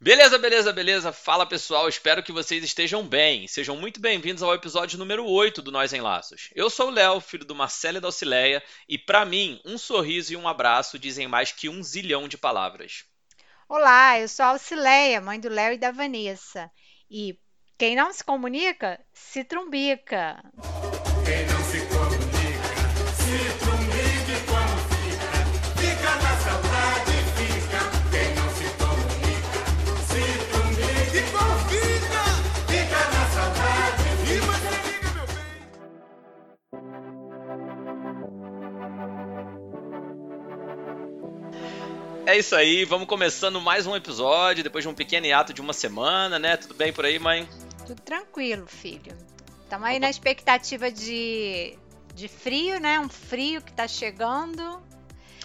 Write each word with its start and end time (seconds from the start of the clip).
Beleza, 0.00 0.38
beleza, 0.38 0.72
beleza. 0.72 1.12
Fala 1.12 1.44
pessoal, 1.44 1.88
espero 1.88 2.22
que 2.22 2.30
vocês 2.30 2.62
estejam 2.62 3.02
bem. 3.02 3.48
Sejam 3.48 3.76
muito 3.76 4.00
bem-vindos 4.00 4.44
ao 4.44 4.54
episódio 4.54 4.96
número 4.96 5.26
8 5.26 5.60
do 5.60 5.72
Nós 5.72 5.92
em 5.92 6.00
Laços. 6.00 6.50
Eu 6.54 6.70
sou 6.70 6.86
o 6.86 6.90
Léo, 6.90 7.20
filho 7.20 7.44
do 7.44 7.54
Marcelo 7.54 7.98
e 7.98 8.00
da 8.00 8.06
Auxileia, 8.06 8.62
e 8.88 8.96
para 8.96 9.24
mim, 9.24 9.60
um 9.64 9.76
sorriso 9.76 10.32
e 10.32 10.36
um 10.36 10.46
abraço 10.46 11.00
dizem 11.00 11.26
mais 11.26 11.50
que 11.50 11.68
um 11.68 11.82
zilhão 11.82 12.28
de 12.28 12.38
palavras. 12.38 13.06
Olá, 13.68 14.20
eu 14.20 14.28
sou 14.28 14.44
a 14.44 14.48
Auxileia, 14.50 15.20
mãe 15.20 15.40
do 15.40 15.48
Léo 15.48 15.72
e 15.72 15.78
da 15.78 15.90
Vanessa. 15.90 16.70
E 17.10 17.36
quem 17.76 17.96
não 17.96 18.12
se 18.12 18.22
comunica, 18.22 19.00
se 19.12 19.42
trumbica. 19.42 20.40
Quem 21.24 21.44
não 21.46 21.64
se 21.64 21.80
comunica, 21.80 21.97
É 42.28 42.36
isso 42.36 42.54
aí, 42.54 42.84
vamos 42.84 43.08
começando 43.08 43.58
mais 43.58 43.86
um 43.86 43.96
episódio, 43.96 44.62
depois 44.62 44.84
de 44.84 44.88
um 44.90 44.92
pequeno 44.92 45.24
hiato 45.24 45.54
de 45.54 45.62
uma 45.62 45.72
semana, 45.72 46.38
né? 46.38 46.58
Tudo 46.58 46.74
bem 46.74 46.92
por 46.92 47.06
aí, 47.06 47.18
mãe? 47.18 47.48
Tudo 47.86 48.02
tranquilo, 48.02 48.66
filho. 48.66 49.16
Estamos 49.62 49.88
aí 49.88 49.98
na 49.98 50.10
expectativa 50.10 50.92
de, 50.92 51.78
de 52.14 52.28
frio, 52.28 52.78
né? 52.78 53.00
Um 53.00 53.08
frio 53.08 53.62
que 53.62 53.72
tá 53.72 53.88
chegando. 53.88 54.62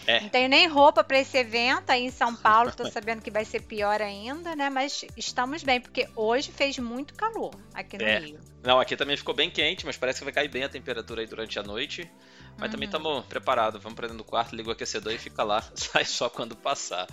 É. 0.05 0.19
Não 0.19 0.27
tenho 0.27 0.49
nem 0.49 0.67
roupa 0.67 1.05
para 1.05 1.19
esse 1.19 1.37
evento 1.37 1.89
aí 1.89 2.03
em 2.03 2.11
São 2.11 2.35
Paulo, 2.35 2.73
tô 2.75 2.83
sabendo 2.91 3.21
que 3.21 3.31
vai 3.31 3.45
ser 3.45 3.61
pior 3.61 4.01
ainda, 4.01 4.53
né? 4.53 4.69
Mas 4.69 5.05
estamos 5.15 5.63
bem, 5.63 5.79
porque 5.79 6.09
hoje 6.17 6.51
fez 6.51 6.77
muito 6.79 7.13
calor 7.13 7.55
aqui 7.73 7.97
no 7.97 8.03
é. 8.03 8.19
Rio. 8.19 8.39
Não, 8.61 8.77
aqui 8.77 8.97
também 8.97 9.15
ficou 9.15 9.33
bem 9.33 9.49
quente, 9.49 9.85
mas 9.85 9.95
parece 9.95 10.19
que 10.19 10.25
vai 10.25 10.33
cair 10.33 10.49
bem 10.49 10.65
a 10.65 10.69
temperatura 10.69 11.21
aí 11.21 11.27
durante 11.27 11.57
a 11.57 11.63
noite. 11.63 12.11
Mas 12.57 12.67
uhum. 12.67 12.71
também 12.71 12.85
estamos 12.85 13.25
preparados. 13.25 13.81
Vamos 13.81 13.95
para 13.95 14.07
dentro 14.07 14.23
do 14.23 14.27
quarto, 14.27 14.55
liga 14.55 14.69
o 14.69 14.71
aquecedor 14.71 15.13
e 15.13 15.17
fica 15.17 15.43
lá. 15.43 15.63
Sai 15.75 16.05
só 16.05 16.29
quando 16.29 16.55
passar. 16.55 17.07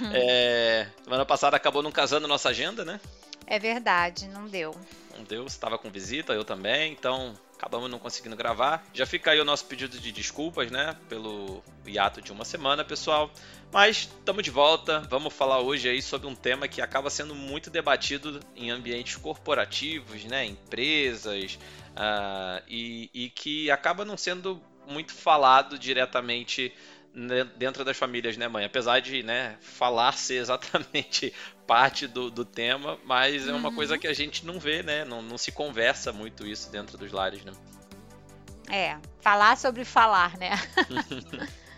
Uhum. 0.00 0.10
É... 0.12 0.88
Semana 1.04 1.24
passada 1.24 1.56
acabou 1.56 1.82
não 1.82 1.92
casando 1.92 2.28
nossa 2.28 2.48
agenda, 2.48 2.84
né? 2.84 3.00
É 3.46 3.58
verdade, 3.58 4.28
não 4.28 4.46
deu. 4.46 4.74
Não 5.16 5.24
deu, 5.24 5.44
estava 5.46 5.76
com 5.76 5.90
visita, 5.90 6.32
eu 6.32 6.44
também, 6.44 6.92
então 6.92 7.36
acabamos 7.62 7.90
não 7.90 7.98
conseguindo 7.98 8.34
gravar. 8.34 8.84
Já 8.92 9.06
fica 9.06 9.30
aí 9.30 9.40
o 9.40 9.44
nosso 9.44 9.64
pedido 9.66 9.98
de 9.98 10.10
desculpas, 10.10 10.70
né? 10.70 10.96
Pelo 11.08 11.62
hiato 11.86 12.20
de 12.20 12.32
uma 12.32 12.44
semana, 12.44 12.84
pessoal. 12.84 13.30
Mas 13.70 14.08
estamos 14.18 14.42
de 14.42 14.50
volta. 14.50 15.00
Vamos 15.08 15.32
falar 15.32 15.60
hoje 15.60 15.88
aí 15.88 16.02
sobre 16.02 16.26
um 16.26 16.34
tema 16.34 16.66
que 16.66 16.82
acaba 16.82 17.08
sendo 17.08 17.34
muito 17.34 17.70
debatido 17.70 18.40
em 18.56 18.70
ambientes 18.70 19.16
corporativos, 19.16 20.24
né? 20.24 20.44
Empresas, 20.44 21.58
uh, 21.92 22.62
e, 22.66 23.08
e 23.14 23.30
que 23.30 23.70
acaba 23.70 24.04
não 24.04 24.16
sendo 24.16 24.60
muito 24.86 25.12
falado 25.12 25.78
diretamente 25.78 26.72
dentro 27.58 27.84
das 27.84 27.96
famílias, 27.96 28.36
né, 28.36 28.48
mãe? 28.48 28.64
Apesar 28.64 29.00
de, 29.00 29.22
né, 29.22 29.56
falar 29.60 30.12
ser 30.12 30.36
exatamente 30.36 31.32
parte 31.66 32.06
do, 32.06 32.30
do 32.30 32.44
tema, 32.44 32.98
mas 33.04 33.46
é 33.46 33.52
uma 33.52 33.68
uhum. 33.68 33.74
coisa 33.74 33.98
que 33.98 34.06
a 34.06 34.14
gente 34.14 34.44
não 34.46 34.58
vê, 34.58 34.82
né? 34.82 35.04
Não, 35.04 35.22
não 35.22 35.38
se 35.38 35.52
conversa 35.52 36.12
muito 36.12 36.46
isso 36.46 36.70
dentro 36.70 36.96
dos 36.96 37.12
lares, 37.12 37.44
né? 37.44 37.52
É, 38.70 38.96
falar 39.20 39.56
sobre 39.56 39.84
falar, 39.84 40.36
né? 40.38 40.50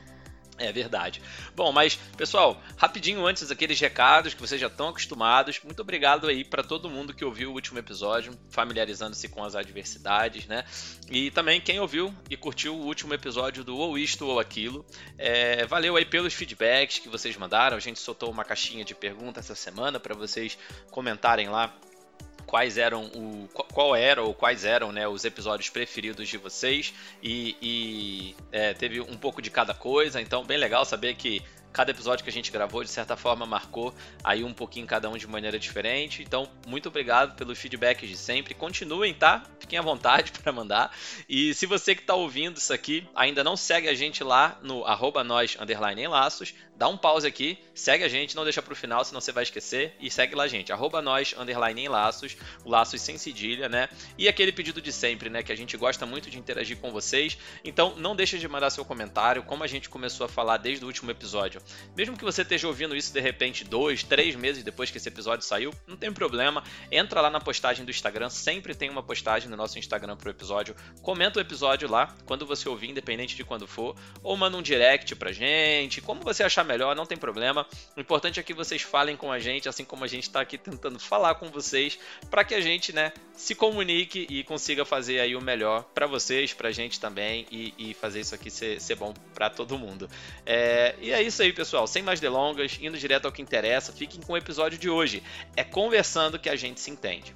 É 0.56 0.70
verdade. 0.72 1.20
Bom, 1.54 1.72
mas 1.72 1.96
pessoal, 2.16 2.60
rapidinho 2.76 3.26
antes 3.26 3.50
aqueles 3.50 3.80
recados 3.80 4.34
que 4.34 4.40
vocês 4.40 4.60
já 4.60 4.68
estão 4.68 4.88
acostumados. 4.88 5.60
Muito 5.64 5.80
obrigado 5.82 6.28
aí 6.28 6.44
para 6.44 6.62
todo 6.62 6.88
mundo 6.88 7.12
que 7.12 7.24
ouviu 7.24 7.50
o 7.50 7.54
último 7.54 7.78
episódio, 7.78 8.38
familiarizando-se 8.50 9.28
com 9.28 9.42
as 9.42 9.56
adversidades, 9.56 10.46
né? 10.46 10.64
E 11.10 11.30
também 11.32 11.60
quem 11.60 11.80
ouviu 11.80 12.14
e 12.30 12.36
curtiu 12.36 12.74
o 12.74 12.84
último 12.84 13.12
episódio 13.14 13.64
do 13.64 13.76
ou 13.76 13.98
isto 13.98 14.26
ou 14.26 14.38
aquilo. 14.38 14.86
É, 15.18 15.66
valeu 15.66 15.96
aí 15.96 16.04
pelos 16.04 16.32
feedbacks 16.32 17.00
que 17.00 17.08
vocês 17.08 17.36
mandaram. 17.36 17.76
A 17.76 17.80
gente 17.80 17.98
soltou 17.98 18.30
uma 18.30 18.44
caixinha 18.44 18.84
de 18.84 18.94
perguntas 18.94 19.44
essa 19.44 19.54
semana 19.56 19.98
para 19.98 20.14
vocês 20.14 20.56
comentarem 20.90 21.48
lá 21.48 21.74
quais 22.46 22.78
eram 22.78 23.04
o 23.06 23.48
qual 23.52 23.94
era 23.96 24.22
ou 24.22 24.34
quais 24.34 24.64
eram 24.64 24.92
né, 24.92 25.06
os 25.08 25.24
episódios 25.24 25.68
preferidos 25.68 26.28
de 26.28 26.38
vocês 26.38 26.94
e, 27.22 27.56
e 27.60 28.36
é, 28.52 28.72
teve 28.74 29.00
um 29.00 29.16
pouco 29.16 29.42
de 29.42 29.50
cada 29.50 29.74
coisa 29.74 30.20
então 30.20 30.44
bem 30.44 30.58
legal 30.58 30.84
saber 30.84 31.14
que 31.14 31.42
cada 31.74 31.90
episódio 31.90 32.22
que 32.22 32.30
a 32.30 32.32
gente 32.32 32.52
gravou, 32.52 32.84
de 32.84 32.88
certa 32.88 33.16
forma, 33.16 33.44
marcou 33.44 33.92
aí 34.22 34.44
um 34.44 34.54
pouquinho 34.54 34.86
cada 34.86 35.10
um 35.10 35.18
de 35.18 35.26
maneira 35.26 35.58
diferente. 35.58 36.22
Então, 36.22 36.48
muito 36.68 36.88
obrigado 36.88 37.34
pelos 37.34 37.58
feedbacks 37.58 38.08
de 38.08 38.16
sempre. 38.16 38.54
Continuem, 38.54 39.12
tá? 39.12 39.42
Fiquem 39.58 39.76
à 39.76 39.82
vontade 39.82 40.30
para 40.40 40.52
mandar. 40.52 40.96
E 41.28 41.52
se 41.52 41.66
você 41.66 41.96
que 41.96 42.02
está 42.02 42.14
ouvindo 42.14 42.58
isso 42.58 42.72
aqui 42.72 43.06
ainda 43.12 43.42
não 43.42 43.56
segue 43.56 43.88
a 43.88 43.94
gente 43.94 44.22
lá 44.22 44.56
no 44.62 44.86
arroba 44.86 45.24
nós, 45.24 45.56
underline 45.60 46.00
em 46.00 46.06
laços, 46.06 46.54
dá 46.76 46.88
um 46.88 46.96
pause 46.96 47.26
aqui, 47.26 47.58
segue 47.74 48.04
a 48.04 48.08
gente, 48.08 48.34
não 48.34 48.44
deixa 48.44 48.60
para 48.60 48.72
o 48.72 48.76
final, 48.76 49.04
senão 49.04 49.20
você 49.20 49.32
vai 49.32 49.42
esquecer. 49.42 49.94
E 50.00 50.10
segue 50.10 50.34
lá, 50.34 50.46
gente. 50.46 50.72
Arroba 50.72 51.00
nós, 51.00 51.34
underline 51.36 51.82
em 51.82 51.88
laços, 51.88 52.36
laços 52.64 53.00
sem 53.00 53.16
cedilha, 53.16 53.68
né? 53.68 53.88
E 54.18 54.28
aquele 54.28 54.52
pedido 54.52 54.80
de 54.80 54.92
sempre, 54.92 55.30
né? 55.30 55.42
Que 55.42 55.52
a 55.52 55.56
gente 55.56 55.76
gosta 55.76 56.04
muito 56.04 56.30
de 56.30 56.38
interagir 56.38 56.76
com 56.78 56.90
vocês. 56.90 57.38
Então, 57.64 57.94
não 57.96 58.16
deixe 58.16 58.38
de 58.38 58.48
mandar 58.48 58.70
seu 58.70 58.84
comentário, 58.84 59.42
como 59.42 59.62
a 59.64 59.66
gente 59.66 59.88
começou 59.88 60.26
a 60.26 60.28
falar 60.28 60.56
desde 60.56 60.84
o 60.84 60.88
último 60.88 61.10
episódio. 61.10 61.60
Mesmo 61.96 62.16
que 62.16 62.24
você 62.24 62.42
esteja 62.42 62.66
ouvindo 62.66 62.96
isso 62.96 63.12
de 63.12 63.20
repente 63.20 63.64
dois, 63.64 64.02
três 64.02 64.34
meses 64.34 64.64
depois 64.64 64.90
que 64.90 64.98
esse 64.98 65.08
episódio 65.08 65.44
saiu, 65.44 65.72
não 65.86 65.96
tem 65.96 66.12
problema. 66.12 66.62
Entra 66.90 67.20
lá 67.20 67.30
na 67.30 67.40
postagem 67.40 67.84
do 67.84 67.90
Instagram, 67.90 68.30
sempre 68.30 68.74
tem 68.74 68.90
uma 68.90 69.02
postagem 69.02 69.48
no 69.48 69.56
nosso 69.56 69.78
Instagram 69.78 70.16
pro 70.16 70.30
episódio. 70.30 70.74
Comenta 71.02 71.38
o 71.38 71.42
episódio 71.42 71.88
lá, 71.88 72.14
quando 72.24 72.46
você 72.46 72.68
ouvir, 72.68 72.90
independente 72.90 73.36
de 73.36 73.44
quando 73.44 73.66
for, 73.66 73.96
ou 74.22 74.36
manda 74.36 74.56
um 74.56 74.62
direct 74.62 75.14
pra 75.16 75.32
gente, 75.32 76.00
como 76.00 76.22
você 76.22 76.42
achar 76.42 76.63
melhor, 76.64 76.96
não 76.96 77.06
tem 77.06 77.16
problema. 77.16 77.66
O 77.96 78.00
importante 78.00 78.40
é 78.40 78.42
que 78.42 78.54
vocês 78.54 78.82
falem 78.82 79.16
com 79.16 79.30
a 79.30 79.38
gente, 79.38 79.68
assim 79.68 79.84
como 79.84 80.04
a 80.04 80.06
gente 80.06 80.24
está 80.24 80.40
aqui 80.40 80.58
tentando 80.58 80.98
falar 80.98 81.34
com 81.36 81.50
vocês, 81.50 81.98
para 82.30 82.44
que 82.44 82.54
a 82.54 82.60
gente, 82.60 82.92
né, 82.92 83.12
se 83.34 83.54
comunique 83.54 84.26
e 84.30 84.42
consiga 84.44 84.84
fazer 84.84 85.20
aí 85.20 85.36
o 85.36 85.40
melhor 85.40 85.84
para 85.94 86.06
vocês, 86.06 86.52
pra 86.52 86.70
gente 86.72 86.98
também 86.98 87.46
e, 87.50 87.74
e, 87.78 87.94
fazer 87.94 88.20
isso 88.20 88.34
aqui 88.34 88.50
ser, 88.50 88.80
ser 88.80 88.96
bom 88.96 89.12
para 89.34 89.50
todo 89.50 89.78
mundo. 89.78 90.08
É, 90.46 90.94
e 91.00 91.12
é 91.12 91.22
isso 91.22 91.42
aí, 91.42 91.52
pessoal. 91.52 91.86
Sem 91.86 92.02
mais 92.02 92.20
delongas, 92.20 92.78
indo 92.80 92.96
direto 92.96 93.26
ao 93.26 93.32
que 93.32 93.42
interessa, 93.42 93.92
fiquem 93.92 94.20
com 94.20 94.32
o 94.32 94.36
episódio 94.36 94.78
de 94.78 94.88
hoje. 94.88 95.22
É 95.56 95.64
conversando 95.64 96.38
que 96.38 96.48
a 96.48 96.56
gente 96.56 96.80
se 96.80 96.90
entende. 96.90 97.34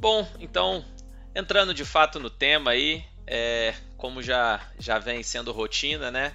Bom, 0.00 0.26
então, 0.40 0.82
entrando 1.34 1.74
de 1.74 1.84
fato 1.84 2.18
no 2.18 2.30
tema 2.30 2.70
aí, 2.70 3.04
é, 3.26 3.74
como 3.98 4.22
já, 4.22 4.66
já 4.78 4.98
vem 4.98 5.22
sendo 5.22 5.52
rotina, 5.52 6.10
né? 6.10 6.34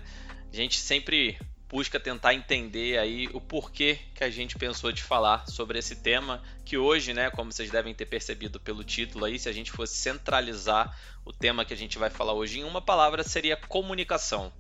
A 0.54 0.56
gente 0.56 0.78
sempre 0.78 1.36
busca 1.68 2.00
tentar 2.00 2.36
entender 2.36 3.00
aí 3.00 3.28
o 3.34 3.42
porquê 3.42 3.98
que 4.14 4.24
a 4.24 4.30
gente 4.30 4.56
pensou 4.56 4.92
de 4.92 5.02
falar 5.02 5.48
sobre 5.48 5.80
esse 5.80 5.96
tema, 5.96 6.44
que 6.64 6.78
hoje, 6.78 7.12
né, 7.12 7.32
como 7.32 7.52
vocês 7.52 7.72
devem 7.72 7.92
ter 7.92 8.06
percebido 8.06 8.60
pelo 8.60 8.84
título 8.84 9.26
aí, 9.26 9.40
se 9.40 9.50
a 9.50 9.52
gente 9.52 9.72
fosse 9.72 9.96
centralizar 9.96 10.96
o 11.26 11.34
tema 11.34 11.66
que 11.66 11.74
a 11.74 11.78
gente 11.78 11.98
vai 11.98 12.12
falar 12.12 12.34
hoje 12.34 12.60
em 12.60 12.64
uma 12.64 12.84
palavra, 12.84 13.24
seria 13.24 13.58
comunicação. 13.58 14.54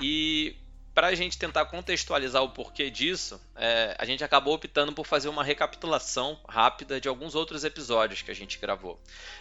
E 0.00 0.54
para 0.94 1.08
a 1.08 1.14
gente 1.14 1.36
tentar 1.36 1.64
contextualizar 1.66 2.42
o 2.42 2.50
porquê 2.50 2.88
disso, 2.88 3.40
é, 3.56 3.96
a 3.98 4.04
gente 4.04 4.22
acabou 4.22 4.54
optando 4.54 4.92
por 4.92 5.04
fazer 5.04 5.28
uma 5.28 5.42
recapitulação 5.42 6.38
rápida 6.48 7.00
de 7.00 7.08
alguns 7.08 7.34
outros 7.34 7.64
episódios 7.64 8.22
que 8.22 8.30
a 8.30 8.34
gente 8.34 8.58
gravou. 8.58 9.00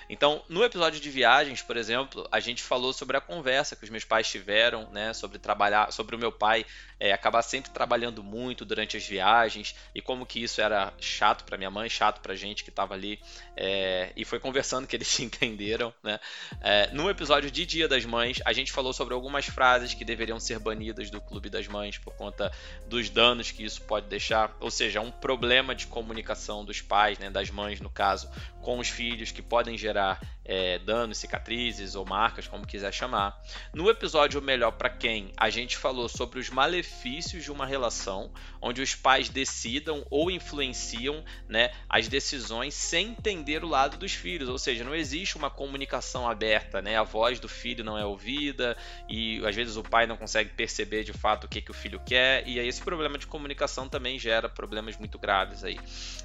Então, 0.09 0.43
no 0.49 0.63
episódio 0.63 0.99
de 0.99 1.09
viagens, 1.09 1.61
por 1.61 1.77
exemplo, 1.77 2.27
a 2.31 2.39
gente 2.39 2.63
falou 2.63 2.91
sobre 2.91 3.17
a 3.17 3.21
conversa 3.21 3.75
que 3.75 3.83
os 3.83 3.89
meus 3.89 4.03
pais 4.03 4.27
tiveram, 4.27 4.89
né, 4.91 5.13
sobre 5.13 5.37
trabalhar, 5.37 5.91
sobre 5.91 6.15
o 6.15 6.19
meu 6.19 6.31
pai 6.31 6.65
é, 6.99 7.11
acabar 7.11 7.41
sempre 7.41 7.69
trabalhando 7.71 8.23
muito 8.23 8.65
durante 8.65 8.97
as 8.97 9.05
viagens 9.05 9.75
e 9.93 10.01
como 10.01 10.25
que 10.25 10.41
isso 10.41 10.61
era 10.61 10.93
chato 10.99 11.43
para 11.43 11.57
minha 11.57 11.69
mãe, 11.69 11.89
chato 11.89 12.21
para 12.21 12.33
gente 12.33 12.63
que 12.63 12.69
estava 12.69 12.93
ali 12.93 13.19
é, 13.55 14.11
e 14.15 14.25
foi 14.25 14.39
conversando 14.39 14.87
que 14.87 14.95
eles 14.95 15.07
se 15.09 15.23
entenderam, 15.23 15.93
né? 16.01 16.19
É, 16.61 16.89
no 16.93 17.09
episódio 17.09 17.51
de 17.51 17.65
Dia 17.65 17.87
das 17.87 18.05
Mães, 18.05 18.41
a 18.45 18.53
gente 18.53 18.71
falou 18.71 18.93
sobre 18.93 19.13
algumas 19.13 19.45
frases 19.45 19.93
que 19.93 20.05
deveriam 20.05 20.39
ser 20.39 20.59
banidas 20.59 21.09
do 21.09 21.21
Clube 21.21 21.42
das 21.49 21.67
Mães 21.67 21.97
por 21.97 22.13
conta 22.15 22.51
dos 22.87 23.09
danos 23.09 23.51
que 23.51 23.63
isso 23.63 23.81
pode 23.81 24.07
deixar, 24.07 24.55
ou 24.59 24.71
seja, 24.71 25.01
um 25.01 25.11
problema 25.11 25.73
de 25.75 25.87
comunicação 25.87 26.63
dos 26.63 26.81
pais, 26.81 27.19
né, 27.19 27.29
das 27.29 27.49
mães 27.49 27.79
no 27.79 27.89
caso, 27.89 28.29
com 28.61 28.79
os 28.79 28.89
filhos 28.89 29.31
que 29.31 29.41
podem 29.41 29.77
gerar 29.77 30.21
é, 30.45 30.79
danos, 30.79 31.17
cicatrizes 31.17 31.95
ou 31.95 32.05
marcas, 32.05 32.47
como 32.47 32.67
quiser 32.67 32.91
chamar. 32.93 33.41
No 33.73 33.89
episódio 33.89 34.41
Melhor 34.41 34.71
para 34.71 34.89
Quem, 34.89 35.31
a 35.37 35.49
gente 35.49 35.77
falou 35.77 36.09
sobre 36.09 36.39
os 36.39 36.49
malefícios 36.49 37.43
de 37.43 37.51
uma 37.51 37.65
relação 37.65 38.31
onde 38.61 38.81
os 38.81 38.95
pais 38.95 39.29
decidam 39.29 40.05
ou 40.09 40.29
influenciam 40.29 41.23
né, 41.47 41.71
as 41.87 42.07
decisões 42.07 42.73
sem 42.73 43.09
entender 43.09 43.63
o 43.63 43.67
lado 43.67 43.97
dos 43.97 44.13
filhos, 44.13 44.49
ou 44.49 44.57
seja, 44.57 44.83
não 44.83 44.95
existe 44.95 45.37
uma 45.37 45.49
comunicação 45.49 46.29
aberta, 46.29 46.81
né? 46.81 46.97
a 46.97 47.03
voz 47.03 47.39
do 47.39 47.47
filho 47.47 47.83
não 47.83 47.97
é 47.97 48.05
ouvida 48.05 48.77
e 49.09 49.45
às 49.45 49.55
vezes 49.55 49.75
o 49.75 49.83
pai 49.83 50.05
não 50.05 50.17
consegue 50.17 50.51
perceber 50.51 51.03
de 51.03 51.13
fato 51.13 51.45
o 51.45 51.47
que, 51.47 51.61
que 51.61 51.71
o 51.71 51.73
filho 51.73 51.99
quer, 52.05 52.47
e 52.47 52.59
aí 52.59 52.67
esse 52.67 52.81
problema 52.81 53.17
de 53.17 53.27
comunicação 53.27 53.87
também 53.87 54.17
gera 54.19 54.49
problemas 54.49 54.97
muito 54.97 55.17
graves 55.17 55.63
aí. 55.63 55.79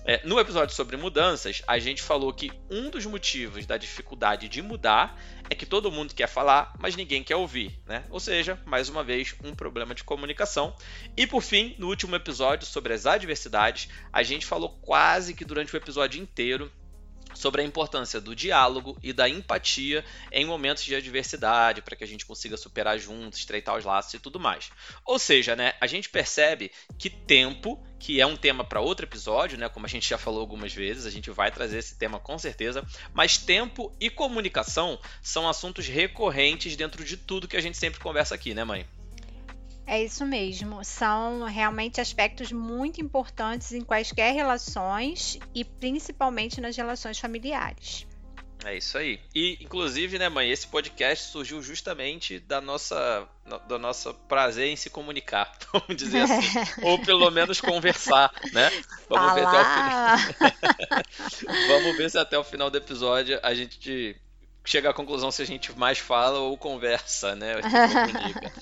É, 0.05 0.21
no 0.25 0.39
episódio 0.39 0.75
sobre 0.75 0.97
mudanças, 0.97 1.63
a 1.67 1.79
gente 1.79 2.03
falou 2.03 2.33
que 2.33 2.51
um 2.71 2.91
dos 2.91 3.05
motivos 3.07 3.67
da 3.67 3.77
dificuldade 3.77 4.08
de 4.17 4.63
mudar 4.63 5.19
é 5.51 5.55
que 5.55 5.65
todo 5.65 5.91
mundo 5.91 6.15
quer 6.15 6.29
falar, 6.29 6.75
mas 6.79 6.95
ninguém 6.95 7.25
quer 7.25 7.37
ouvir, 7.37 7.81
né? 7.87 8.05
Ou 8.11 8.21
seja, 8.21 8.61
mais 8.67 8.89
uma 8.89 9.03
vez, 9.03 9.35
um 9.43 9.55
problema 9.55 9.95
de 9.95 10.05
comunicação. 10.05 10.75
E 11.17 11.27
por 11.27 11.43
fim, 11.43 11.75
no 11.79 11.89
último 11.89 12.15
episódio 12.15 12.67
sobre 12.67 12.93
as 12.93 13.07
adversidades, 13.07 13.89
a 14.13 14.23
gente 14.23 14.45
falou 14.45 14.79
quase 14.83 15.35
que 15.35 15.45
durante 15.45 15.75
o 15.75 15.77
episódio 15.77 16.21
inteiro 16.21 16.71
sobre 17.35 17.63
a 17.63 17.65
importância 17.65 18.21
do 18.21 18.35
diálogo 18.35 18.97
e 19.03 19.13
da 19.13 19.29
empatia 19.29 20.05
em 20.33 20.45
momentos 20.45 20.85
de 20.85 20.95
adversidade, 20.95 21.83
para 21.83 21.97
que 21.97 22.05
a 22.05 22.07
gente 22.07 22.27
consiga 22.27 22.57
superar 22.57 22.99
juntos, 22.99 23.39
estreitar 23.39 23.77
os 23.77 23.85
laços 23.85 24.15
e 24.15 24.19
tudo 24.19 24.41
mais. 24.41 24.71
Ou 25.05 25.19
seja, 25.19 25.55
né, 25.55 25.75
a 25.81 25.87
gente 25.87 26.09
percebe 26.09 26.71
que 26.99 27.09
tempo, 27.09 27.83
que 27.99 28.21
é 28.21 28.27
um 28.27 28.37
tema 28.37 28.65
para 28.65 28.81
outro 28.81 29.07
episódio, 29.07 29.59
né, 29.59 29.69
como 29.69 29.87
a 29.87 29.89
gente 29.89 30.09
já 30.09 30.19
falou 30.19 30.41
algumas 30.41 30.73
vezes, 30.73 31.07
a 31.07 31.11
gente 31.11 31.31
vai 31.31 31.51
trazer 31.51 31.79
esse 31.79 31.97
tema 31.97 32.19
com 32.19 32.39
certeza, 32.39 32.85
mas 33.13 33.39
tempo 33.39 33.95
e 34.01 34.11
comunicação 34.11 34.99
são 35.23 35.49
assuntos 35.49 35.87
recorrentes 35.87 36.77
dentro 36.77 37.05
de 37.05 37.17
tudo 37.17 37.49
que 37.49 37.57
a 37.57 37.61
gente 37.61 37.77
sempre 37.77 38.01
conversa 38.01 38.35
aqui, 38.35 38.55
né, 38.55 38.65
mãe? 38.65 38.98
É 39.89 40.05
isso 40.05 40.27
mesmo. 40.27 40.85
São 40.85 41.45
realmente 41.45 41.99
aspectos 41.99 42.53
muito 42.53 43.01
importantes 43.01 43.73
em 43.73 43.81
quaisquer 43.81 44.35
relações 44.35 45.39
e 45.55 45.65
principalmente 45.65 46.61
nas 46.61 46.77
relações 46.77 47.19
familiares. 47.19 48.07
É 48.67 48.77
isso 48.77 48.99
aí. 48.99 49.19
E, 49.35 49.57
inclusive, 49.63 50.19
né, 50.19 50.29
mãe, 50.29 50.51
esse 50.51 50.67
podcast 50.67 51.31
surgiu 51.31 51.63
justamente 51.63 52.39
da 52.41 52.61
nossa, 52.61 53.27
do 53.67 53.79
nosso 53.79 54.13
prazer 54.13 54.69
em 54.69 54.77
se 54.77 54.91
comunicar, 54.91 55.57
vamos 55.73 55.97
dizer 55.97 56.21
assim. 56.21 56.59
Ou 56.85 56.99
pelo 56.99 57.31
menos 57.31 57.59
conversar, 57.59 58.31
né? 58.53 58.71
Vamos 59.09 59.33
ver, 59.33 59.47
até 59.47 59.61
o 59.61 59.65
final... 59.65 61.03
vamos 61.69 61.97
ver 61.97 62.11
se 62.11 62.19
até 62.19 62.39
o 62.39 62.45
final 62.45 62.69
do 62.69 62.77
episódio 62.77 63.41
a 63.43 63.55
gente 63.55 64.21
chega 64.67 64.91
à 64.91 64.93
conclusão 64.93 65.31
se 65.31 65.41
a 65.41 65.47
gente 65.47 65.73
mais 65.79 65.99
fala 65.99 66.41
ou 66.41 66.59
conversa, 66.59 67.35
né? 67.35 67.55
Se 67.63 67.95
comunica. 67.95 68.53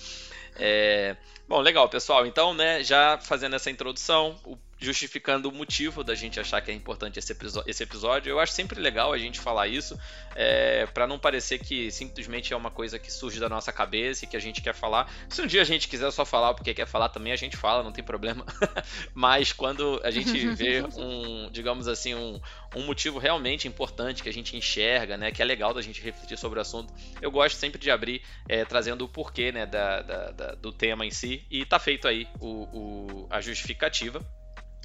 É... 0.58 1.16
Bom, 1.48 1.60
legal, 1.60 1.88
pessoal. 1.88 2.26
Então, 2.26 2.52
né, 2.54 2.82
já 2.82 3.18
fazendo 3.18 3.54
essa 3.54 3.70
introdução, 3.70 4.38
o 4.44 4.56
justificando 4.78 5.48
o 5.48 5.52
motivo 5.52 6.04
da 6.04 6.14
gente 6.14 6.38
achar 6.38 6.60
que 6.60 6.70
é 6.70 6.74
importante 6.74 7.18
esse, 7.18 7.36
esse 7.66 7.82
episódio. 7.82 8.30
Eu 8.30 8.38
acho 8.38 8.52
sempre 8.52 8.80
legal 8.80 9.12
a 9.12 9.18
gente 9.18 9.40
falar 9.40 9.68
isso, 9.68 9.98
é, 10.34 10.86
para 10.86 11.06
não 11.06 11.18
parecer 11.18 11.58
que 11.58 11.90
simplesmente 11.90 12.52
é 12.52 12.56
uma 12.56 12.70
coisa 12.70 12.98
que 12.98 13.10
surge 13.10 13.40
da 13.40 13.48
nossa 13.48 13.72
cabeça 13.72 14.24
e 14.24 14.28
que 14.28 14.36
a 14.36 14.40
gente 14.40 14.60
quer 14.60 14.74
falar. 14.74 15.10
Se 15.28 15.40
um 15.40 15.46
dia 15.46 15.62
a 15.62 15.64
gente 15.64 15.88
quiser 15.88 16.10
só 16.10 16.24
falar 16.24 16.54
porque 16.54 16.74
quer 16.74 16.86
falar, 16.86 17.08
também 17.08 17.32
a 17.32 17.36
gente 17.36 17.56
fala, 17.56 17.82
não 17.82 17.92
tem 17.92 18.04
problema. 18.04 18.44
Mas 19.14 19.52
quando 19.52 20.00
a 20.04 20.10
gente 20.10 20.46
vê 20.54 20.82
um, 20.96 21.50
digamos 21.50 21.88
assim, 21.88 22.14
um, 22.14 22.40
um 22.74 22.82
motivo 22.84 23.18
realmente 23.18 23.66
importante 23.66 24.22
que 24.22 24.28
a 24.28 24.32
gente 24.32 24.56
enxerga, 24.56 25.16
né, 25.16 25.30
que 25.30 25.40
é 25.40 25.44
legal 25.44 25.72
da 25.72 25.80
gente 25.80 26.02
refletir 26.02 26.36
sobre 26.36 26.58
o 26.58 26.62
assunto, 26.62 26.92
eu 27.22 27.30
gosto 27.30 27.56
sempre 27.56 27.80
de 27.80 27.90
abrir 27.90 28.22
é, 28.48 28.64
trazendo 28.64 29.04
o 29.04 29.08
porquê 29.08 29.50
né, 29.50 29.64
da, 29.64 30.02
da, 30.02 30.30
da, 30.32 30.54
do 30.54 30.72
tema 30.72 31.06
em 31.06 31.10
si. 31.10 31.44
E 31.50 31.64
tá 31.64 31.78
feito 31.78 32.06
aí 32.06 32.28
o, 32.40 32.46
o 32.46 33.26
a 33.30 33.40
justificativa. 33.40 34.24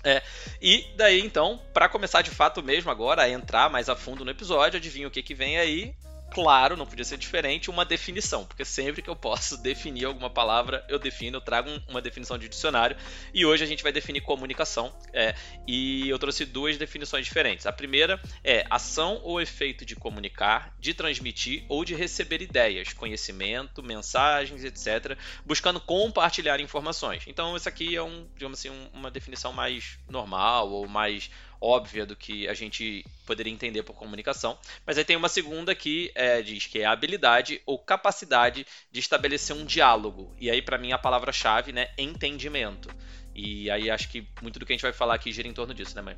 É, 0.04 0.22
e 0.62 0.88
daí 0.96 1.20
então, 1.20 1.62
para 1.74 1.88
começar 1.88 2.22
de 2.22 2.32
fato 2.32 2.64
mesmo 2.64 2.90
agora 2.90 3.24
a 3.24 3.30
entrar 3.30 3.70
mais 3.70 3.88
a 3.88 3.96
fundo 3.96 4.26
no 4.26 4.32
episódio, 4.32 4.78
adivinha 4.78 5.08
o 5.08 5.12
que, 5.12 5.22
que 5.22 5.36
vem 5.36 5.58
aí? 5.58 5.94
Claro, 6.32 6.78
não 6.78 6.86
podia 6.86 7.04
ser 7.04 7.18
diferente, 7.18 7.70
uma 7.70 7.84
definição, 7.84 8.46
porque 8.46 8.64
sempre 8.64 9.02
que 9.02 9.10
eu 9.10 9.16
posso 9.16 9.58
definir 9.62 10.06
alguma 10.06 10.30
palavra, 10.30 10.84
eu 10.88 10.98
defino, 10.98 11.38
eu 11.38 11.42
trago 11.42 11.70
uma 11.88 12.02
definição 12.02 12.38
de 12.38 12.48
dicionário. 12.48 12.96
E 13.34 13.46
hoje 13.46 13.64
a 13.64 13.68
gente 13.68 13.84
vai 13.84 13.92
definir 13.92 14.22
comunicação, 14.22 14.94
é, 15.14 15.36
e 15.68 16.10
eu 16.10 16.18
trouxe 16.18 16.46
duas 16.46 16.78
definições 16.78 17.26
diferentes. 17.26 17.66
A 17.66 17.74
primeira 17.74 18.22
é 18.44 18.66
ação 18.70 19.20
ou 19.24 19.42
efeito 19.42 19.86
de 19.86 19.96
comunicar, 19.96 20.74
de 20.80 20.94
transmitir 20.94 21.66
ou 21.68 21.84
de 21.84 21.94
receber 21.94 22.42
ideias, 22.42 22.94
conhecimento, 22.94 23.84
mensagens, 23.84 24.64
etc., 24.64 25.18
buscando 25.46 25.80
compartilhar 25.80 26.60
informações. 26.60 27.24
Então, 27.28 27.56
isso 27.58 27.68
aqui 27.68 27.96
é 27.96 28.02
um, 28.02 28.26
digamos 28.34 28.60
assim, 28.60 28.72
uma 28.94 29.12
definição 29.12 29.52
mais 29.52 30.00
normal 30.10 30.72
ou 30.72 30.88
mais 30.88 31.30
óbvia 31.62 32.06
do 32.06 32.16
que 32.16 32.48
a 32.48 32.54
gente 32.54 33.06
poderia 33.26 33.54
entender 33.54 33.84
por 33.84 33.96
comunicação. 33.96 34.58
Mas 34.86 34.98
aí 34.98 35.06
tem 35.06 35.16
uma 35.16 35.30
segunda 35.30 35.76
que 35.76 36.12
é, 36.16 36.42
diz 36.42 36.66
que 36.66 36.80
é 36.80 36.86
a 36.86 36.92
habilidade 36.92 37.62
ou 37.66 37.78
capacidade 37.78 38.66
de 38.92 39.00
estabelecer 39.00 39.56
um 39.56 39.64
diálogo. 39.64 40.34
E 40.40 40.50
aí, 40.50 40.62
para 40.62 40.78
mim, 40.78 40.92
a 40.92 40.98
palavra-chave 40.98 41.72
né, 41.72 41.90
entendimento. 41.98 42.90
E 43.36 43.70
aí 43.70 43.90
acho 43.90 44.10
que 44.10 44.28
muito 44.42 44.60
do 44.60 44.66
que 44.66 44.74
a 44.74 44.76
gente 44.76 44.82
vai 44.82 44.92
falar 44.92 45.14
aqui 45.14 45.32
gira 45.32 45.48
em 45.48 45.54
torno 45.54 45.74
disso, 45.74 45.96
né, 45.96 46.02
mãe? 46.02 46.18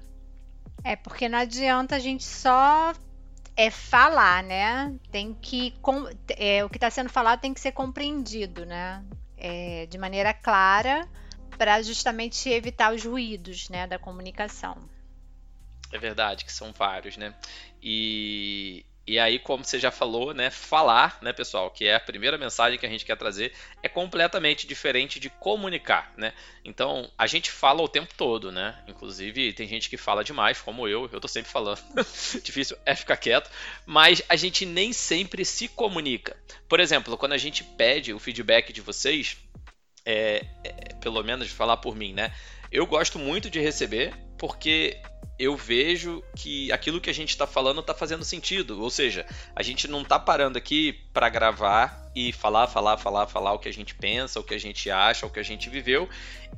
É, 0.84 0.96
porque 0.96 1.30
não 1.30 1.40
adianta 1.40 1.96
a 1.96 2.00
gente 2.00 2.24
só 2.24 2.94
é 3.56 3.70
falar, 3.70 4.44
né? 4.44 4.96
Tem 5.12 5.34
que. 5.34 5.74
É, 6.38 6.64
o 6.66 6.70
que 6.70 6.78
está 6.78 6.90
sendo 6.90 7.10
falado 7.10 7.42
tem 7.42 7.54
que 7.54 7.60
ser 7.60 7.72
compreendido, 7.72 8.66
né? 8.66 9.04
É, 9.38 9.86
de 9.88 9.98
maneira 9.98 10.34
clara 10.34 11.08
para 11.58 11.82
justamente 11.82 12.50
evitar 12.50 12.94
os 12.94 13.06
ruídos 13.06 13.70
né, 13.70 13.86
da 13.86 14.00
comunicação. 14.00 14.78
É 15.94 16.00
verdade, 16.00 16.44
que 16.44 16.52
são 16.52 16.74
vários, 16.74 17.18
né? 17.18 17.36
E, 17.80 18.84
e 19.06 19.20
aí, 19.20 19.38
como 19.38 19.64
você 19.64 19.78
já 19.78 19.92
falou, 19.92 20.34
né, 20.34 20.50
falar, 20.50 21.20
né, 21.22 21.32
pessoal, 21.32 21.70
que 21.70 21.86
é 21.86 21.94
a 21.94 22.00
primeira 22.00 22.36
mensagem 22.36 22.80
que 22.80 22.86
a 22.86 22.90
gente 22.90 23.06
quer 23.06 23.16
trazer, 23.16 23.54
é 23.84 23.88
completamente 23.88 24.66
diferente 24.66 25.20
de 25.20 25.30
comunicar, 25.30 26.12
né? 26.18 26.34
Então, 26.66 27.12
a 27.16 27.28
gente 27.28 27.52
fala 27.52 27.84
o 27.84 27.88
tempo 27.88 28.12
todo, 28.18 28.52
né? 28.52 28.76
Inclusive, 28.88 29.54
tem 29.54 29.68
gente 29.68 29.88
que 29.88 29.96
fala 29.96 30.24
demais, 30.24 30.60
como 30.60 30.88
eu, 30.88 31.08
eu 31.14 31.22
tô 31.22 31.28
sempre 31.28 31.52
falando. 31.52 31.80
Difícil 32.42 32.76
é 32.88 32.96
ficar 32.96 33.18
quieto, 33.18 33.52
mas 33.86 34.24
a 34.28 34.36
gente 34.36 34.66
nem 34.66 34.92
sempre 34.92 35.46
se 35.46 35.68
comunica. 35.68 36.36
Por 36.68 36.80
exemplo, 36.80 37.16
quando 37.18 37.34
a 37.34 37.38
gente 37.38 37.64
pede 37.64 38.12
o 38.14 38.20
feedback 38.20 38.74
de 38.74 38.82
vocês, 38.82 39.38
é, 40.04 40.44
é, 40.64 40.72
pelo 40.96 41.22
menos 41.22 41.52
falar 41.52 41.78
por 41.78 41.96
mim, 41.96 42.14
né? 42.14 42.34
Eu 42.72 42.88
gosto 42.88 43.20
muito 43.20 43.48
de 43.48 43.60
receber, 43.60 44.12
porque 44.40 45.00
eu 45.38 45.58
vejo 45.58 46.24
que 46.36 46.72
aquilo 46.72 47.02
que 47.02 47.10
a 47.10 47.14
gente 47.14 47.30
está 47.30 47.48
falando 47.48 47.82
está 47.82 47.94
fazendo 47.94 48.24
sentido. 48.24 48.82
Ou 48.82 48.90
seja, 48.90 49.26
a 49.56 49.64
gente 49.64 49.88
não 49.88 50.02
está 50.02 50.20
parando 50.20 50.58
aqui 50.58 50.94
para 51.12 51.30
gravar 51.30 52.12
e 52.16 52.32
falar, 52.32 52.68
falar, 52.68 52.98
falar, 52.98 53.28
falar 53.28 53.54
o 53.54 53.60
que 53.60 53.68
a 53.68 53.74
gente 53.74 53.96
pensa, 53.96 54.40
o 54.40 54.44
que 54.44 54.54
a 54.54 54.60
gente 54.60 54.90
acha, 54.92 55.26
o 55.26 55.30
que 55.30 55.40
a 55.40 55.44
gente 55.44 55.70
viveu. 55.70 56.08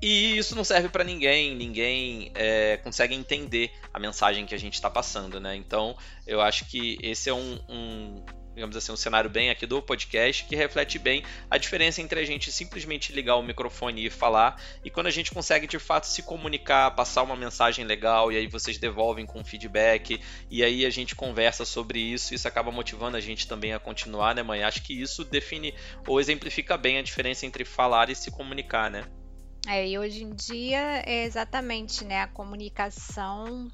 E 0.02 0.38
isso 0.38 0.56
não 0.56 0.64
serve 0.64 0.90
para 0.90 1.04
ninguém. 1.04 1.56
Ninguém 1.56 2.32
é, 2.36 2.78
consegue 2.84 3.16
entender 3.16 3.72
a 3.94 4.00
mensagem 4.00 4.46
que 4.46 4.54
a 4.54 4.60
gente 4.60 4.74
está 4.74 4.90
passando, 4.90 5.40
né? 5.40 5.56
Então, 5.56 5.96
eu 6.28 6.42
acho 6.42 6.66
que 6.66 6.98
esse 7.02 7.30
é 7.30 7.34
um, 7.34 7.60
um 7.70 8.26
digamos 8.56 8.76
assim, 8.76 8.92
um 8.92 8.98
cenário 8.98 9.30
bem 9.30 9.50
aqui 9.50 9.66
do 9.66 9.82
podcast 9.82 10.46
que 10.46 10.56
reflete 10.56 10.98
bem 10.98 11.24
a 11.52 11.58
diferença 11.58 12.02
entre 12.02 12.20
a 12.20 12.24
gente 12.24 12.52
simplesmente 12.52 13.12
ligar 13.12 13.36
o 13.36 13.44
microfone 13.44 14.06
e 14.06 14.10
falar 14.10 14.62
e 14.84 14.90
quando 14.90 15.08
a 15.08 15.12
gente 15.12 15.32
consegue 15.32 15.68
de 15.68 15.78
fato 15.78 16.08
se 16.08 16.24
comunicar, 16.24 16.92
passar 16.92 17.24
uma 17.24 17.36
mensagem 17.36 17.84
legal 17.84 18.32
e 18.32 18.38
aí 18.38 18.48
vocês 18.48 18.78
devolvem 18.78 19.26
com 19.26 19.44
feedback 19.44 20.22
e 20.50 20.64
aí 20.64 20.86
a 20.86 20.90
gente 20.90 21.16
conversa 21.16 21.66
sobre 21.66 22.00
isso, 22.00 22.34
isso 22.34 22.48
acaba 22.48 22.72
motivando 22.72 23.18
a 23.18 23.20
gente 23.20 23.46
também 23.48 23.74
a 23.74 23.80
continuar, 23.80 24.34
né, 24.34 24.42
mãe? 24.42 24.64
Acho 24.64 24.82
que 24.82 25.00
isso 25.00 25.26
define 25.26 25.74
ou 26.08 26.20
exemplifica 26.20 26.78
bem 26.78 26.98
a 26.98 27.02
diferença 27.02 27.46
entre 27.46 27.66
falar 27.66 28.10
e 28.10 28.16
se 28.16 28.32
comunicar, 28.32 28.90
né? 28.90 29.04
É, 29.68 29.88
e 29.88 29.98
hoje 29.98 30.24
em 30.24 30.34
dia 30.34 31.02
é 31.06 31.24
exatamente, 31.24 32.06
né, 32.06 32.22
a 32.22 32.28
comunicação 32.28 33.68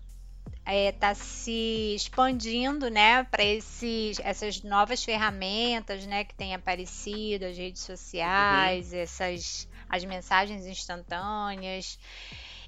está 0.62 0.72
é, 0.72 0.92
tá 0.92 1.14
se 1.16 1.94
expandindo, 1.96 2.90
né, 2.90 3.24
para 3.26 3.44
essas 3.44 4.64
novas 4.64 5.04
ferramentas, 5.04 6.06
né, 6.06 6.24
que 6.24 6.36
têm 6.36 6.54
aparecido, 6.54 7.46
as 7.46 7.58
redes 7.58 7.82
sociais, 7.82 8.92
uhum. 8.92 9.00
essas 9.00 9.68
as 9.90 10.06
mensagens 10.06 10.66
instantâneas. 10.66 12.00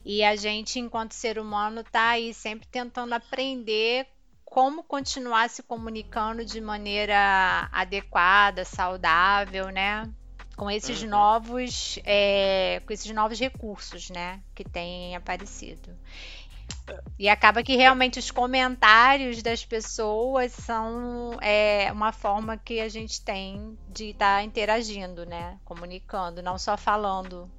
E 0.03 0.21
a 0.23 0.35
gente, 0.35 0.79
enquanto 0.79 1.13
ser 1.13 1.39
humano, 1.39 1.79
está 1.79 2.09
aí 2.09 2.33
sempre 2.33 2.67
tentando 2.67 3.13
aprender 3.13 4.05
como 4.43 4.83
continuar 4.83 5.49
se 5.49 5.63
comunicando 5.63 6.43
de 6.43 6.59
maneira 6.59 7.69
adequada, 7.71 8.65
saudável, 8.65 9.69
né? 9.69 10.07
Com 10.55 10.69
esses 10.69 11.01
uhum. 11.01 11.09
novos, 11.09 11.97
é, 12.03 12.81
com 12.85 12.93
esses 12.93 13.09
novos 13.11 13.39
recursos, 13.39 14.09
né, 14.11 14.39
que 14.53 14.63
têm 14.63 15.15
aparecido. 15.15 15.97
E 17.17 17.29
acaba 17.29 17.63
que 17.63 17.75
realmente 17.75 18.19
os 18.19 18.31
comentários 18.31 19.41
das 19.41 19.63
pessoas 19.63 20.51
são 20.51 21.37
é, 21.41 21.91
uma 21.91 22.11
forma 22.11 22.57
que 22.57 22.79
a 22.79 22.89
gente 22.89 23.21
tem 23.21 23.77
de 23.87 24.09
estar 24.09 24.37
tá 24.37 24.43
interagindo, 24.43 25.25
né? 25.25 25.57
Comunicando, 25.63 26.41
não 26.41 26.57
só 26.57 26.75
falando 26.75 27.49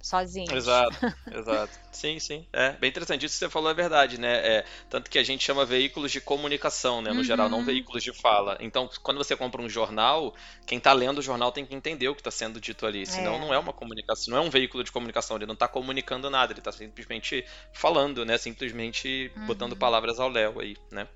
sozinhos. 0.00 0.52
Exato, 0.52 0.96
exato. 1.34 1.72
Sim, 1.92 2.18
sim. 2.18 2.46
É 2.52 2.72
bem 2.72 2.90
interessante. 2.90 3.26
Isso 3.26 3.34
que 3.34 3.38
você 3.40 3.50
falou 3.50 3.70
é 3.70 3.74
verdade, 3.74 4.20
né? 4.20 4.36
É, 4.36 4.64
tanto 4.88 5.10
que 5.10 5.18
a 5.18 5.22
gente 5.22 5.44
chama 5.44 5.64
veículos 5.64 6.12
de 6.12 6.20
comunicação, 6.20 7.02
né? 7.02 7.10
No 7.10 7.18
uhum. 7.18 7.24
geral, 7.24 7.48
não 7.48 7.64
veículos 7.64 8.02
de 8.02 8.12
fala. 8.12 8.56
Então, 8.60 8.88
quando 9.02 9.18
você 9.18 9.34
compra 9.36 9.60
um 9.60 9.68
jornal, 9.68 10.34
quem 10.66 10.78
está 10.78 10.92
lendo 10.92 11.18
o 11.18 11.22
jornal 11.22 11.50
tem 11.50 11.66
que 11.66 11.74
entender 11.74 12.08
o 12.08 12.14
que 12.14 12.20
está 12.20 12.30
sendo 12.30 12.60
dito 12.60 12.86
ali. 12.86 13.04
Senão, 13.04 13.34
é. 13.34 13.38
não 13.38 13.54
é 13.54 13.58
uma 13.58 13.72
comunicação, 13.72 14.32
não 14.32 14.42
é 14.42 14.46
um 14.46 14.50
veículo 14.50 14.84
de 14.84 14.92
comunicação. 14.92 15.36
Ele 15.36 15.46
não 15.46 15.54
está 15.54 15.66
comunicando 15.66 16.30
nada, 16.30 16.52
ele 16.52 16.60
está 16.60 16.72
simplesmente 16.72 17.44
falando, 17.72 18.24
né? 18.24 18.38
Simplesmente 18.38 19.32
uhum. 19.36 19.46
botando 19.46 19.76
palavras 19.76 20.20
ao 20.20 20.28
léu 20.28 20.60
aí, 20.60 20.76
né? 20.90 21.08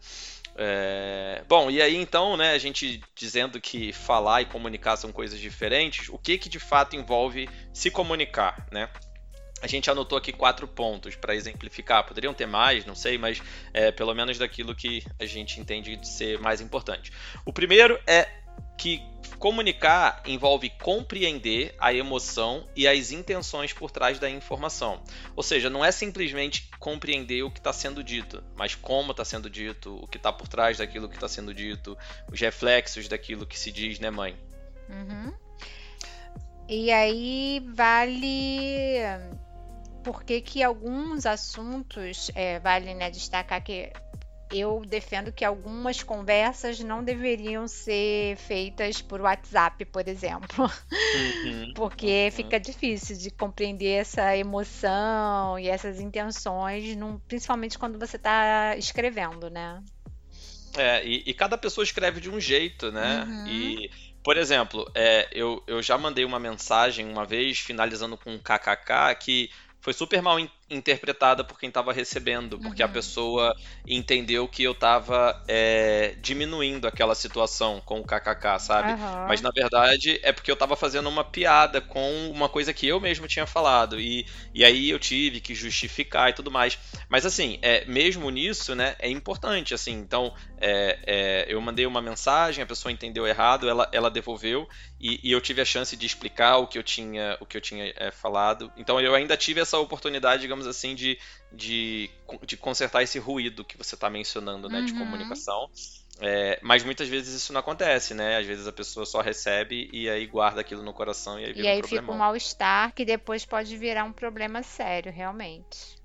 É... 0.57 1.43
Bom, 1.49 1.71
e 1.71 1.81
aí 1.81 1.97
então, 1.97 2.37
né, 2.37 2.53
a 2.53 2.59
gente 2.59 3.01
dizendo 3.15 3.61
que 3.61 3.93
falar 3.93 4.43
e 4.43 4.47
comunicar 4.47 4.97
são 4.97 5.11
coisas 5.13 5.39
diferentes, 5.39 6.09
o 6.09 6.19
que 6.19 6.39
que 6.39 6.49
de 6.49 6.59
fato 6.59 6.97
envolve 6.97 7.49
se 7.73 7.91
comunicar, 7.91 8.67
né? 8.71 8.89
A 9.63 9.69
gente 9.69 9.89
anotou 9.89 10.19
aqui 10.19 10.33
quatro 10.33 10.67
pontos 10.67 11.15
para 11.15 11.37
exemplificar. 11.37 12.05
Poderiam 12.05 12.35
ter 12.35 12.47
mais, 12.47 12.85
não 12.85 12.97
sei, 12.97 13.17
mas 13.17 13.41
é, 13.73 13.93
pelo 13.93 14.13
menos 14.13 14.37
daquilo 14.37 14.75
que 14.75 15.05
a 15.21 15.25
gente 15.25 15.61
entende 15.61 15.95
de 15.95 16.09
ser 16.09 16.41
mais 16.41 16.61
importante. 16.61 17.13
O 17.47 17.53
primeiro 17.53 17.97
é 18.05 18.42
que 18.83 19.01
comunicar 19.39 20.21
envolve 20.27 20.69
compreender 20.71 21.73
a 21.79 21.95
emoção 21.95 22.67
e 22.75 22.89
as 22.89 23.13
intenções 23.13 23.73
por 23.73 23.93
trás 23.93 24.19
da 24.19 24.29
informação. 24.29 25.01
Ou 25.37 25.43
seja, 25.43 25.71
não 25.71 25.85
é 25.85 25.93
simplesmente 25.93 26.69
compreender 26.81 27.45
o 27.45 27.51
que 27.51 27.61
está 27.61 27.73
sendo 27.73 28.03
dito, 28.03 28.43
mas 28.57 28.75
como 28.75 29.13
está 29.13 29.25
sendo 29.25 29.49
dito, 29.49 29.95
o 30.03 30.09
que 30.09 30.17
está 30.17 30.33
por 30.33 30.49
trás 30.49 30.79
daquilo 30.79 31.09
que 31.09 31.15
está 31.15 31.29
sendo 31.29 31.55
dito, 31.55 31.97
os 32.31 32.41
reflexos 32.41 33.07
daquilo 33.07 33.47
que 33.47 33.57
se 33.57 33.71
diz, 33.71 34.01
né, 34.01 34.11
mãe? 34.11 34.37
Uhum. 34.89 35.33
E 36.69 36.91
aí 36.91 37.65
vale 37.73 38.99
porque 40.03 40.41
que 40.41 40.61
alguns 40.61 41.25
assuntos 41.25 42.33
é, 42.35 42.59
vale 42.59 42.95
né, 42.95 43.11
destacar 43.11 43.63
que 43.63 43.93
eu 44.53 44.83
defendo 44.87 45.33
que 45.33 45.45
algumas 45.45 46.03
conversas 46.03 46.81
não 46.81 47.03
deveriam 47.03 47.67
ser 47.67 48.37
feitas 48.37 49.01
por 49.01 49.21
WhatsApp, 49.21 49.85
por 49.87 50.07
exemplo. 50.09 50.65
Uhum, 50.65 51.73
Porque 51.75 52.27
uhum. 52.27 52.31
fica 52.33 52.61
difícil 52.61 53.17
de 53.17 53.31
compreender 53.31 54.01
essa 54.01 54.37
emoção 54.37 55.59
e 55.59 55.69
essas 55.69 56.01
intenções, 56.01 56.95
num, 56.97 57.19
principalmente 57.19 57.79
quando 57.79 57.99
você 57.99 58.17
está 58.17 58.77
escrevendo, 58.77 59.49
né? 59.51 59.83
É, 60.77 61.05
e, 61.05 61.23
e, 61.27 61.35
cada 61.35 61.59
pessoa 61.59 61.85
escreve 61.85 62.21
de 62.21 62.31
um 62.31 62.41
jeito, 62.41 62.91
né? 62.91 63.25
Uhum. 63.25 63.47
E, 63.47 63.91
por 64.25 64.37
exemplo, 64.37 64.91
é, 64.95 65.29
eu, 65.33 65.63
eu 65.67 65.83
já 65.83 65.99
mandei 65.99 66.25
uma 66.25 66.39
mensagem 66.39 67.07
uma 67.07 67.27
vez, 67.27 67.59
finalizando 67.59 68.17
com 68.17 68.33
um 68.33 68.39
kkk, 68.39 69.15
que 69.21 69.51
foi 69.83 69.93
super 69.93 70.23
mal 70.23 70.39
interpretada 70.75 71.45
por 71.45 71.59
quem 71.59 71.69
estava 71.69 71.93
recebendo, 71.93 72.59
porque 72.59 72.83
uhum. 72.83 72.89
a 72.89 72.93
pessoa 72.93 73.57
entendeu 73.87 74.49
que 74.49 74.63
eu 74.63 74.73
estava 74.73 75.43
é, 75.47 76.15
diminuindo 76.21 76.87
aquela 76.87 77.15
situação 77.15 77.81
com 77.85 78.01
o 78.01 78.05
kkk, 78.05 78.59
sabe? 78.59 78.93
Uhum. 78.93 79.27
Mas 79.29 79.41
na 79.41 79.51
verdade 79.51 80.19
é 80.23 80.33
porque 80.33 80.51
eu 80.51 80.55
estava 80.55 80.77
fazendo 80.77 81.09
uma 81.09 81.25
piada 81.25 81.81
com 81.81 82.31
uma 82.31 82.49
coisa 82.49 82.73
que 82.73 82.87
eu 82.87 83.01
mesmo 83.01 83.27
tinha 83.27 83.47
falado 83.47 84.01
e, 84.01 84.27
e 84.55 84.65
aí 84.65 84.91
eu 84.91 84.99
tive 84.99 85.41
que 85.41 85.55
justificar 85.55 86.31
e 86.31 86.33
tudo 86.33 86.51
mais. 86.51 86.79
Mas 87.09 87.27
assim, 87.27 87.59
é, 87.63 87.85
mesmo 87.85 88.31
nisso, 88.31 88.75
né, 88.75 88.97
é 88.99 89.09
importante, 89.09 89.75
assim. 89.75 89.93
Então, 89.93 90.35
é, 90.59 90.99
é, 91.07 91.47
eu 91.49 91.61
mandei 91.61 91.87
uma 91.87 92.01
mensagem, 92.01 92.63
a 92.63 92.67
pessoa 92.67 92.93
entendeu 92.93 93.27
errado, 93.27 93.69
ela, 93.69 93.89
ela 93.93 94.11
devolveu 94.11 94.69
e, 95.01 95.21
e 95.23 95.33
eu 95.33 95.41
tive 95.41 95.61
a 95.61 95.65
chance 95.65 95.97
de 95.97 96.07
explicar 96.07 96.59
o 96.59 96.67
que 96.67 96.79
eu 96.79 96.83
tinha, 96.83 97.37
o 97.41 97.47
que 97.47 97.57
eu 97.57 97.61
tinha 97.61 97.93
é, 97.97 98.11
falado. 98.11 98.73
Então 98.77 99.01
eu 99.01 99.15
ainda 99.15 99.37
tive 99.37 99.61
essa 99.61 99.79
oportunidade, 99.79 100.43
digamos 100.43 100.62
digamos 100.63 100.67
assim, 100.67 100.95
de, 100.95 101.19
de, 101.51 102.11
de 102.47 102.57
consertar 102.57 103.03
esse 103.03 103.19
ruído 103.19 103.65
que 103.65 103.77
você 103.77 103.95
está 103.95 104.09
mencionando, 104.09 104.69
né, 104.69 104.81
uhum. 104.81 104.87
de 104.87 104.95
comunicação. 104.95 105.69
É, 106.21 106.59
mas 106.63 106.85
muitas 106.85 107.09
vezes 107.09 107.35
isso 107.35 107.53
não 107.53 107.61
acontece, 107.61 108.15
né? 108.15 108.37
Às 108.37 108.47
vezes 108.47 108.67
a 108.67 108.73
pessoa 108.73 109.05
só 109.07 109.21
recebe 109.21 109.89
e 109.93 110.09
aí 110.09 110.27
guarda 110.27 110.61
aquilo 110.61 110.83
no 110.83 110.93
coração 110.93 111.41
e 111.41 111.45
aí 111.45 111.53
vira 111.53 111.67
E 111.67 111.71
aí 111.71 111.81
um 111.81 111.89
fica 111.89 112.13
um 112.13 112.17
mal-estar 112.19 112.95
que 112.95 113.05
depois 113.05 113.47
pode 113.47 113.77
virar 113.77 114.05
um 114.05 114.13
problema 114.13 114.63
sério, 114.63 115.11
realmente. 115.11 116.02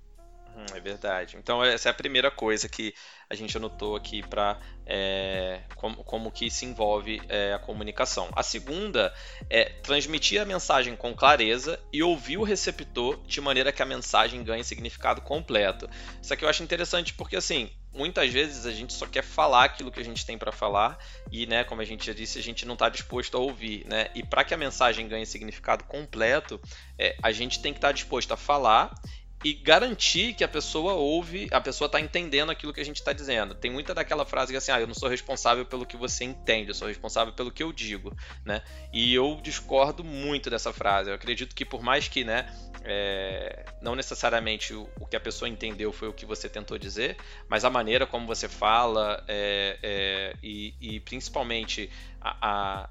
Hum, 0.56 0.66
é 0.74 0.80
verdade. 0.80 1.36
Então 1.36 1.62
essa 1.62 1.88
é 1.88 1.90
a 1.90 1.94
primeira 1.94 2.30
coisa 2.30 2.68
que 2.68 2.94
a 3.30 3.34
gente 3.34 3.56
anotou 3.56 3.94
aqui 3.94 4.22
para 4.22 4.58
é, 4.86 5.60
como, 5.76 6.02
como, 6.02 6.32
que 6.32 6.50
se 6.50 6.64
envolve 6.64 7.20
é, 7.28 7.52
a 7.52 7.58
comunicação. 7.58 8.28
A 8.34 8.42
segunda 8.42 9.12
é 9.48 9.66
transmitir 9.82 10.40
a 10.40 10.44
mensagem 10.44 10.96
com 10.96 11.14
clareza 11.14 11.78
e 11.92 12.02
ouvir 12.02 12.38
o 12.38 12.42
receptor 12.42 13.20
de 13.26 13.40
maneira 13.40 13.72
que 13.72 13.82
a 13.82 13.86
mensagem 13.86 14.42
ganhe 14.42 14.64
significado 14.64 15.20
completo. 15.20 15.88
Isso 16.20 16.32
aqui 16.32 16.44
eu 16.44 16.48
acho 16.48 16.62
interessante 16.62 17.14
porque 17.14 17.36
assim 17.36 17.70
muitas 17.92 18.32
vezes 18.32 18.64
a 18.66 18.70
gente 18.70 18.92
só 18.92 19.06
quer 19.06 19.22
falar 19.22 19.64
aquilo 19.64 19.90
que 19.90 20.00
a 20.00 20.04
gente 20.04 20.24
tem 20.24 20.38
para 20.38 20.52
falar 20.52 20.98
e, 21.32 21.46
né, 21.46 21.64
como 21.64 21.80
a 21.80 21.84
gente 21.84 22.06
já 22.06 22.12
disse, 22.12 22.38
a 22.38 22.42
gente 22.42 22.64
não 22.64 22.74
está 22.74 22.88
disposto 22.88 23.36
a 23.36 23.40
ouvir, 23.40 23.84
né? 23.86 24.08
E 24.14 24.22
para 24.22 24.44
que 24.44 24.54
a 24.54 24.56
mensagem 24.56 25.08
ganhe 25.08 25.26
significado 25.26 25.84
completo, 25.84 26.60
é, 26.98 27.16
a 27.22 27.32
gente 27.32 27.60
tem 27.60 27.72
que 27.72 27.78
estar 27.78 27.88
tá 27.88 27.92
disposto 27.92 28.32
a 28.32 28.36
falar 28.36 28.94
e 29.44 29.52
garantir 29.52 30.34
que 30.34 30.42
a 30.42 30.48
pessoa 30.48 30.94
ouve, 30.94 31.48
a 31.52 31.60
pessoa 31.60 31.86
está 31.86 32.00
entendendo 32.00 32.50
aquilo 32.50 32.72
que 32.72 32.80
a 32.80 32.84
gente 32.84 32.96
está 32.96 33.12
dizendo. 33.12 33.54
Tem 33.54 33.70
muita 33.70 33.94
daquela 33.94 34.24
frase 34.24 34.52
que 34.52 34.56
é 34.56 34.58
assim, 34.58 34.72
ah, 34.72 34.80
eu 34.80 34.86
não 34.86 34.94
sou 34.94 35.08
responsável 35.08 35.64
pelo 35.64 35.86
que 35.86 35.96
você 35.96 36.24
entende, 36.24 36.70
eu 36.70 36.74
sou 36.74 36.88
responsável 36.88 37.32
pelo 37.32 37.52
que 37.52 37.62
eu 37.62 37.72
digo, 37.72 38.16
né? 38.44 38.62
E 38.92 39.14
eu 39.14 39.38
discordo 39.42 40.02
muito 40.02 40.50
dessa 40.50 40.72
frase. 40.72 41.10
Eu 41.10 41.14
acredito 41.14 41.54
que 41.54 41.64
por 41.64 41.82
mais 41.82 42.08
que, 42.08 42.24
né, 42.24 42.52
é, 42.84 43.64
não 43.80 43.94
necessariamente 43.94 44.74
o, 44.74 44.88
o, 44.98 45.06
que 45.06 45.14
a 45.14 45.20
pessoa 45.20 45.48
entendeu 45.48 45.92
foi 45.92 46.08
o 46.08 46.12
que 46.12 46.26
você 46.26 46.48
tentou 46.48 46.76
dizer, 46.76 47.16
mas 47.48 47.64
a 47.64 47.70
maneira 47.70 48.06
como 48.06 48.26
você 48.26 48.48
fala 48.48 49.22
é, 49.28 49.78
é, 49.82 50.36
e, 50.42 50.74
e, 50.80 51.00
principalmente 51.00 51.90
a, 52.20 52.84
a 52.84 52.90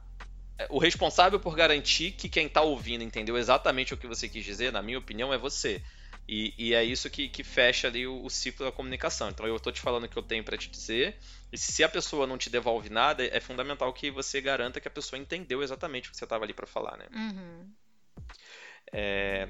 o 0.69 0.79
responsável 0.79 1.39
por 1.39 1.55
garantir 1.55 2.11
que 2.11 2.27
quem 2.27 2.47
está 2.47 2.61
ouvindo 2.61 3.03
entendeu 3.03 3.37
exatamente 3.37 3.93
o 3.93 3.97
que 3.97 4.07
você 4.07 4.27
quis 4.27 4.43
dizer, 4.43 4.71
na 4.71 4.81
minha 4.81 4.97
opinião, 4.97 5.31
é 5.31 5.37
você. 5.37 5.83
E, 6.27 6.53
e 6.57 6.73
é 6.73 6.83
isso 6.83 7.09
que, 7.09 7.29
que 7.29 7.43
fecha 7.43 7.87
ali 7.87 8.05
o, 8.05 8.23
o, 8.23 8.29
ciclo 8.29 8.65
da 8.65 8.71
comunicação. 8.71 9.29
Então 9.29 9.47
eu 9.47 9.55
estou 9.55 9.71
te 9.71 9.79
falando 9.79 10.03
o 10.03 10.09
que 10.09 10.17
eu 10.17 10.23
tenho 10.23 10.43
para 10.43 10.57
te 10.57 10.69
dizer, 10.69 11.17
e 11.51 11.57
se 11.57 11.83
a 11.83 11.89
pessoa 11.89 12.27
não 12.27 12.37
te 12.37 12.49
devolve 12.49 12.89
nada, 12.89 13.23
é 13.23 13.39
fundamental 13.39 13.93
que 13.93 14.11
você 14.11 14.41
garanta 14.41 14.81
que 14.81 14.87
a 14.87 14.91
pessoa 14.91 15.19
entendeu 15.19 15.63
exatamente 15.63 16.09
o 16.09 16.11
que 16.11 16.17
você 16.17 16.25
estava 16.25 16.43
ali 16.43 16.53
para 16.53 16.67
falar, 16.67 16.97
né? 16.97 17.05
Uhum. 17.13 17.71
É, 18.91 19.47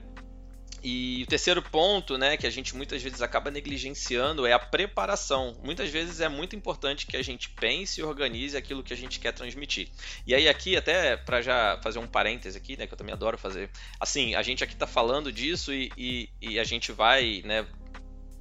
e 0.83 1.24
o 1.24 1.27
terceiro 1.27 1.62
ponto, 1.62 2.17
né, 2.17 2.38
que 2.38 2.45
a 2.45 2.50
gente 2.50 2.75
muitas 2.75 3.01
vezes 3.01 3.21
acaba 3.21 3.50
negligenciando 3.50 4.45
é 4.45 4.53
a 4.53 4.59
preparação. 4.59 5.57
Muitas 5.63 5.89
vezes 5.89 6.21
é 6.21 6.29
muito 6.29 6.55
importante 6.55 7.07
que 7.07 7.17
a 7.17 7.21
gente 7.21 7.50
pense 7.50 8.00
e 8.00 8.03
organize 8.03 8.55
aquilo 8.55 8.83
que 8.83 8.93
a 8.93 8.97
gente 8.97 9.19
quer 9.19 9.31
transmitir. 9.31 9.89
E 10.25 10.36
aí 10.36 10.47
aqui 10.47 10.77
até 10.77 11.17
para 11.17 11.41
já 11.41 11.79
fazer 11.81 12.00
um 12.00 12.07
parêntese 12.07 12.57
aqui, 12.57 12.77
né, 12.77 12.86
que 12.86 12.93
eu 12.93 12.97
também 12.97 13.13
adoro 13.13 13.38
fazer. 13.38 13.69
Assim, 14.00 14.36
a 14.36 14.43
gente 14.43 14.63
aqui 14.63 14.74
está 14.74 14.88
falando 14.88 15.31
disso 15.31 15.74
e, 15.74 15.91
e, 15.97 16.29
e, 16.41 16.59
a 16.59 16.63
gente 16.63 16.91
vai, 16.91 17.41
né, 17.43 17.65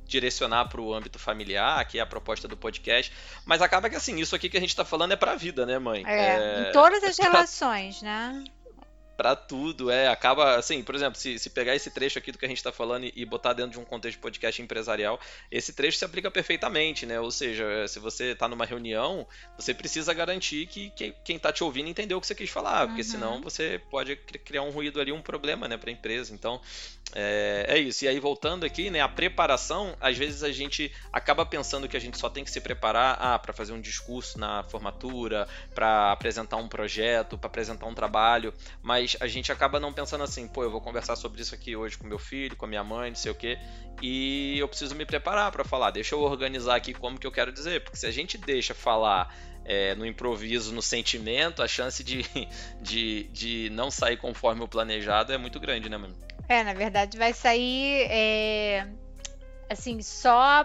direcionar 0.05 0.67
para 0.67 0.81
o 0.81 0.95
âmbito 0.95 1.19
familiar, 1.19 1.85
que 1.87 1.99
é 1.99 2.03
a 2.03 2.07
proposta 2.07 2.47
do 2.47 2.57
podcast, 2.57 3.13
mas 3.45 3.61
acaba 3.61 3.91
que 3.91 3.97
assim, 3.97 4.21
isso 4.21 4.37
aqui 4.37 4.49
que 4.49 4.57
a 4.57 4.61
gente 4.61 4.71
está 4.71 4.85
falando 4.85 5.13
é 5.13 5.17
para 5.17 5.33
a 5.33 5.37
vida, 5.37 5.67
né, 5.67 5.79
mãe? 5.79 6.05
É, 6.07 6.37
é... 6.37 6.69
em 6.69 6.73
todas 6.73 7.03
as 7.03 7.17
relações, 7.19 8.03
né? 8.03 8.45
Para 9.17 9.35
tudo, 9.35 9.91
é, 9.91 10.09
acaba, 10.09 10.57
assim, 10.57 10.83
por 10.83 10.95
exemplo, 10.95 11.19
se, 11.19 11.39
se 11.39 11.51
pegar 11.51 11.75
esse 11.75 11.91
trecho 11.91 12.19
aqui 12.19 12.31
do 12.31 12.39
que 12.39 12.45
a 12.45 12.49
gente 12.49 12.59
está 12.59 12.71
falando 12.71 13.05
e, 13.05 13.13
e, 13.17 13.25
botar 13.25 13.53
dentro 13.53 13.73
de 13.73 13.79
um 13.79 13.85
contexto 13.85 14.17
de 14.17 14.23
podcast 14.23 14.61
empresarial, 14.61 15.19
esse 15.51 15.73
trecho 15.73 15.99
se 15.99 16.05
aplica 16.05 16.31
perfeitamente, 16.31 17.07
né, 17.07 17.19
ou 17.19 17.31
seja, 17.31 17.89
se 17.89 17.99
você 17.99 18.33
está 18.33 18.47
numa 18.47 18.65
reunião, 18.65 19.27
você 19.57 19.73
precisa 19.73 20.13
garantir 20.13 20.67
que, 20.67 20.91
que 20.91 21.15
quem 21.25 21.37
está 21.37 21.53
te 21.53 21.65
ouvindo 21.65 21.89
entendeu 21.89 22.19
o 22.19 22.21
que 22.21 22.27
você 22.27 22.35
quis 22.35 22.51
falar, 22.51 22.83
uhum. 22.83 22.89
porque 22.89 23.05
senão 23.05 23.41
você 23.41 23.81
pode 23.91 24.17
criar 24.17 24.63
um 24.63 24.71
ruído 24.71 25.01
ali, 25.01 25.13
um 25.13 25.23
problema, 25.23 25.67
né, 25.67 25.77
para 25.77 25.91
a 25.91 25.93
empresa, 25.93 26.35
então 26.35 26.61
é, 27.15 27.67
é, 27.69 27.79
isso, 27.79 28.05
e 28.05 28.09
aí 28.09 28.19
voltando 28.19 28.67
aqui, 28.67 28.91
né, 28.91 29.01
a 29.01 29.09
preparação, 29.09 29.97
às 30.01 30.17
vezes 30.19 30.43
a 30.43 30.51
gente 30.51 30.93
acaba 31.13 31.47
pensando 31.47 31.89
que 31.89 31.97
a 31.97 32.01
gente 32.01 32.19
só 32.19 32.29
tem 32.29 32.45
que 32.45 32.51
se 32.51 32.61
preparar 32.61 33.17
ah, 33.21 33.39
para 33.39 33.53
fazer 33.53 33.73
um 33.73 33.81
discurso 33.81 34.39
na 34.39 34.63
formatura, 34.65 35.49
para 35.75 36.13
apresentar 36.13 36.57
um 36.57 36.69
projeto, 36.69 37.39
para 37.39 37.47
apresentar 37.47 37.87
um 37.87 37.95
trabalho, 37.95 38.53
mas 38.83 39.06
a 39.21 39.27
gente 39.27 39.53
acaba 39.53 39.79
não 39.79 39.93
pensando 39.93 40.25
assim, 40.25 40.49
pô, 40.49 40.63
eu 40.63 40.71
vou 40.71 40.81
conversar 40.81 41.17
sobre 41.17 41.43
isso 41.43 41.55
aqui 41.55 41.77
hoje 41.77 41.97
com 41.97 42.07
meu 42.07 42.19
filho, 42.19 42.57
com 42.57 42.65
a 42.65 42.69
minha 42.69 42.83
mãe, 42.83 43.11
não 43.11 43.17
sei 43.17 43.31
o 43.31 43.35
quê, 43.35 43.59
e 44.03 44.59
eu 44.59 44.69
preciso 44.69 44.95
me 44.95 45.05
preparar 45.05 45.53
para 45.53 45.65
falar, 45.65 45.91
deixa 45.91 46.15
eu 46.15 46.21
organizar 46.21 46.77
aqui 46.77 46.93
como 46.93 47.19
que 47.19 47.27
eu 47.27 47.33
quero 47.33 47.53
dizer, 47.53 47.83
porque 47.83 47.97
se 47.97 48.07
a 48.07 48.11
gente 48.11 48.37
deixa 48.39 48.75
falar 48.75 49.35
é, 49.65 49.95
no 49.95 50.07
improviso, 50.07 50.73
no 50.73 50.83
sentimento, 50.83 51.63
a 51.63 51.69
chance 51.69 52.03
de, 52.03 52.25
de, 52.81 53.25
de 53.25 53.71
não 53.71 53.91
sair 53.91 54.17
conforme 54.17 54.63
o 54.63 54.69
planejado 54.69 55.33
é 55.33 55.39
muito 55.39 55.61
grande, 55.61 55.89
né, 55.89 55.97
mano? 55.97 56.17
É, 56.49 56.63
na 56.63 56.75
verdade 56.75 57.19
vai 57.19 57.33
sair 57.33 58.07
é, 58.09 58.87
assim, 59.69 60.01
só 60.01 60.65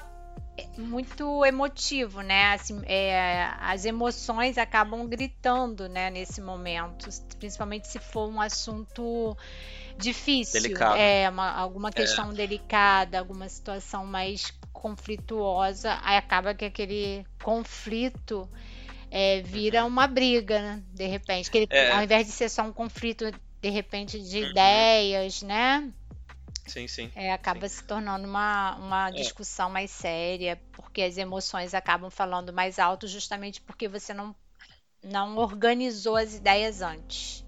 muito 0.78 1.46
emotivo, 1.46 2.22
né? 2.22 2.54
Assim, 2.54 2.82
é, 2.86 3.50
as 3.60 3.86
emoções 3.86 4.58
acabam 4.58 5.08
gritando, 5.08 5.88
né, 5.88 6.10
nesse 6.10 6.42
momento, 6.42 7.10
principalmente 7.38 7.88
se 7.88 8.00
for 8.00 8.30
um 8.30 8.42
assunto 8.42 9.38
difícil, 9.98 10.62
Delicado. 10.62 10.98
é 10.98 11.30
uma, 11.30 11.52
alguma 11.52 11.90
é. 11.90 11.92
questão 11.92 12.32
é. 12.32 12.34
delicada, 12.34 13.20
alguma 13.20 13.48
situação 13.48 14.06
mais 14.06 14.52
conflituosa, 14.74 16.00
aí 16.02 16.18
acaba 16.18 16.54
que 16.54 16.66
aquele 16.66 17.26
conflito 17.44 18.50
é, 19.12 19.42
vira 19.42 19.82
uhum. 19.82 19.90
uma 19.90 20.08
briga, 20.08 20.60
né? 20.62 20.84
de 20.94 21.06
repente, 21.06 21.52
que 21.52 21.60
ele, 21.60 21.68
é. 21.70 21.92
ao 21.92 22.04
invés 22.04 22.26
de 22.26 22.32
ser 22.32 22.50
só 22.50 22.64
um 22.64 22.74
conflito 22.74 23.32
de 23.62 23.70
repente 23.70 24.20
de 24.20 24.40
uhum. 24.40 24.50
ideias, 24.50 25.42
né? 25.44 25.92
Sim, 26.68 26.88
sim. 26.88 27.12
É, 27.16 27.32
acaba 27.32 27.68
sim. 27.68 27.78
se 27.78 27.84
tornando 27.84 28.28
uma, 28.28 28.76
uma 28.76 29.10
é. 29.10 29.12
discussão 29.12 29.70
mais 29.70 29.92
séria, 29.92 30.62
porque 30.72 31.02
as 31.02 31.18
emoções 31.18 31.74
acabam 31.74 32.10
falando 32.10 32.54
mais 32.54 32.80
alto 32.80 33.08
justamente 33.08 33.60
porque 33.62 33.88
você 33.88 34.14
não, 34.14 34.36
não 35.04 35.38
organizou 35.38 36.16
as 36.16 36.36
ideias 36.36 36.82
antes. 36.82 37.46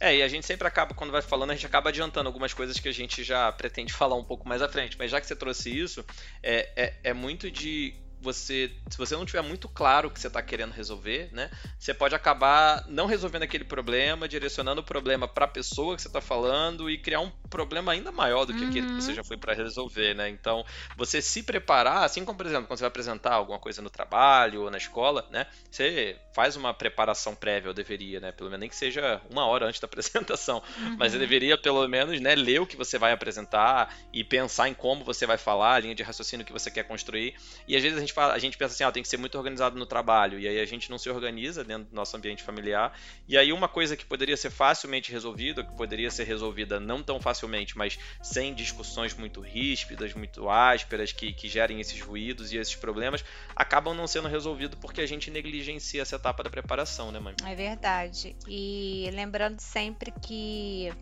É, 0.00 0.16
e 0.16 0.22
a 0.22 0.26
gente 0.26 0.44
sempre 0.44 0.66
acaba, 0.66 0.94
quando 0.94 1.12
vai 1.12 1.22
falando, 1.22 1.52
a 1.52 1.54
gente 1.54 1.64
acaba 1.64 1.90
adiantando 1.90 2.28
algumas 2.28 2.52
coisas 2.52 2.78
que 2.80 2.88
a 2.88 2.92
gente 2.92 3.22
já 3.22 3.52
pretende 3.52 3.92
falar 3.92 4.16
um 4.16 4.24
pouco 4.24 4.48
mais 4.48 4.60
à 4.60 4.68
frente. 4.68 4.98
Mas 4.98 5.12
já 5.12 5.20
que 5.20 5.26
você 5.26 5.36
trouxe 5.36 5.70
isso, 5.70 6.04
é, 6.42 6.68
é, 6.74 6.94
é 7.04 7.14
muito 7.14 7.48
de 7.48 7.94
você, 8.22 8.70
se 8.88 8.96
você 8.96 9.14
não 9.16 9.26
tiver 9.26 9.42
muito 9.42 9.68
claro 9.68 10.08
o 10.08 10.10
que 10.10 10.20
você 10.20 10.28
está 10.28 10.40
querendo 10.40 10.72
resolver, 10.72 11.28
né, 11.32 11.50
você 11.78 11.92
pode 11.92 12.14
acabar 12.14 12.84
não 12.88 13.06
resolvendo 13.06 13.42
aquele 13.42 13.64
problema, 13.64 14.28
direcionando 14.28 14.80
o 14.80 14.84
problema 14.84 15.26
para 15.26 15.44
a 15.44 15.48
pessoa 15.48 15.96
que 15.96 16.02
você 16.02 16.08
está 16.08 16.20
falando 16.20 16.88
e 16.88 16.96
criar 16.96 17.20
um 17.20 17.30
problema 17.50 17.92
ainda 17.92 18.12
maior 18.12 18.44
do 18.44 18.54
que 18.54 18.62
uhum. 18.62 18.68
aquele 18.68 18.86
que 18.86 18.94
você 18.94 19.10
uhum. 19.10 19.16
já 19.16 19.24
foi 19.24 19.36
para 19.36 19.52
resolver, 19.54 20.14
né? 20.14 20.28
Então, 20.28 20.64
você 20.96 21.20
se 21.20 21.42
preparar, 21.42 22.04
assim 22.04 22.24
como 22.24 22.38
por 22.38 22.46
exemplo, 22.46 22.66
quando 22.66 22.78
você 22.78 22.84
vai 22.84 22.88
apresentar 22.88 23.32
alguma 23.32 23.58
coisa 23.58 23.82
no 23.82 23.90
trabalho 23.90 24.62
ou 24.62 24.70
na 24.70 24.78
escola, 24.78 25.26
né, 25.30 25.46
você 25.70 26.16
faz 26.32 26.56
uma 26.56 26.72
preparação 26.72 27.34
prévia, 27.34 27.68
ou 27.68 27.74
deveria, 27.74 28.20
né, 28.20 28.32
pelo 28.32 28.48
menos 28.48 28.60
nem 28.60 28.68
que 28.68 28.76
seja 28.76 29.20
uma 29.28 29.44
hora 29.46 29.66
antes 29.66 29.80
da 29.80 29.86
apresentação, 29.92 30.62
uhum. 30.78 30.96
mas 30.98 31.12
você 31.12 31.18
deveria 31.18 31.58
pelo 31.58 31.86
menos, 31.88 32.20
né, 32.20 32.34
ler 32.34 32.60
o 32.60 32.66
que 32.66 32.76
você 32.76 32.98
vai 32.98 33.12
apresentar 33.12 33.94
e 34.12 34.22
pensar 34.22 34.68
em 34.68 34.74
como 34.74 35.04
você 35.04 35.26
vai 35.26 35.38
falar, 35.38 35.74
a 35.74 35.78
linha 35.80 35.94
de 35.94 36.02
raciocínio 36.02 36.46
que 36.46 36.52
você 36.52 36.70
quer 36.70 36.84
construir. 36.84 37.34
E 37.66 37.76
às 37.76 37.82
vezes 37.82 37.96
a 37.96 38.00
gente 38.00 38.11
gente 38.12 38.14
fala, 38.14 38.34
a 38.34 38.38
gente 38.38 38.58
pensa 38.58 38.74
assim, 38.74 38.84
ah, 38.84 38.92
tem 38.92 39.02
que 39.02 39.08
ser 39.08 39.16
muito 39.16 39.36
organizado 39.36 39.78
no 39.78 39.86
trabalho, 39.86 40.38
e 40.38 40.46
aí 40.46 40.60
a 40.60 40.64
gente 40.64 40.90
não 40.90 40.98
se 40.98 41.08
organiza 41.08 41.64
dentro 41.64 41.84
do 41.84 41.94
nosso 41.94 42.16
ambiente 42.16 42.42
familiar. 42.42 42.96
E 43.26 43.36
aí 43.36 43.52
uma 43.52 43.68
coisa 43.68 43.96
que 43.96 44.04
poderia 44.04 44.36
ser 44.36 44.50
facilmente 44.50 45.10
resolvida, 45.10 45.64
que 45.64 45.74
poderia 45.74 46.10
ser 46.10 46.24
resolvida 46.24 46.78
não 46.78 47.02
tão 47.02 47.20
facilmente, 47.20 47.76
mas 47.76 47.98
sem 48.22 48.54
discussões 48.54 49.14
muito 49.14 49.40
ríspidas, 49.40 50.14
muito 50.14 50.48
ásperas, 50.48 51.12
que, 51.12 51.32
que 51.32 51.48
gerem 51.48 51.80
esses 51.80 52.00
ruídos 52.00 52.52
e 52.52 52.58
esses 52.58 52.74
problemas, 52.74 53.24
acabam 53.56 53.94
não 53.94 54.06
sendo 54.06 54.28
resolvidos 54.28 54.78
porque 54.78 55.00
a 55.00 55.06
gente 55.06 55.30
negligencia 55.30 56.02
essa 56.02 56.16
etapa 56.16 56.42
da 56.42 56.50
preparação, 56.50 57.10
né, 57.10 57.18
mãe? 57.18 57.34
É 57.44 57.54
verdade. 57.54 58.36
E 58.46 59.08
lembrando 59.12 59.60
sempre 59.60 60.12
que 60.22 60.92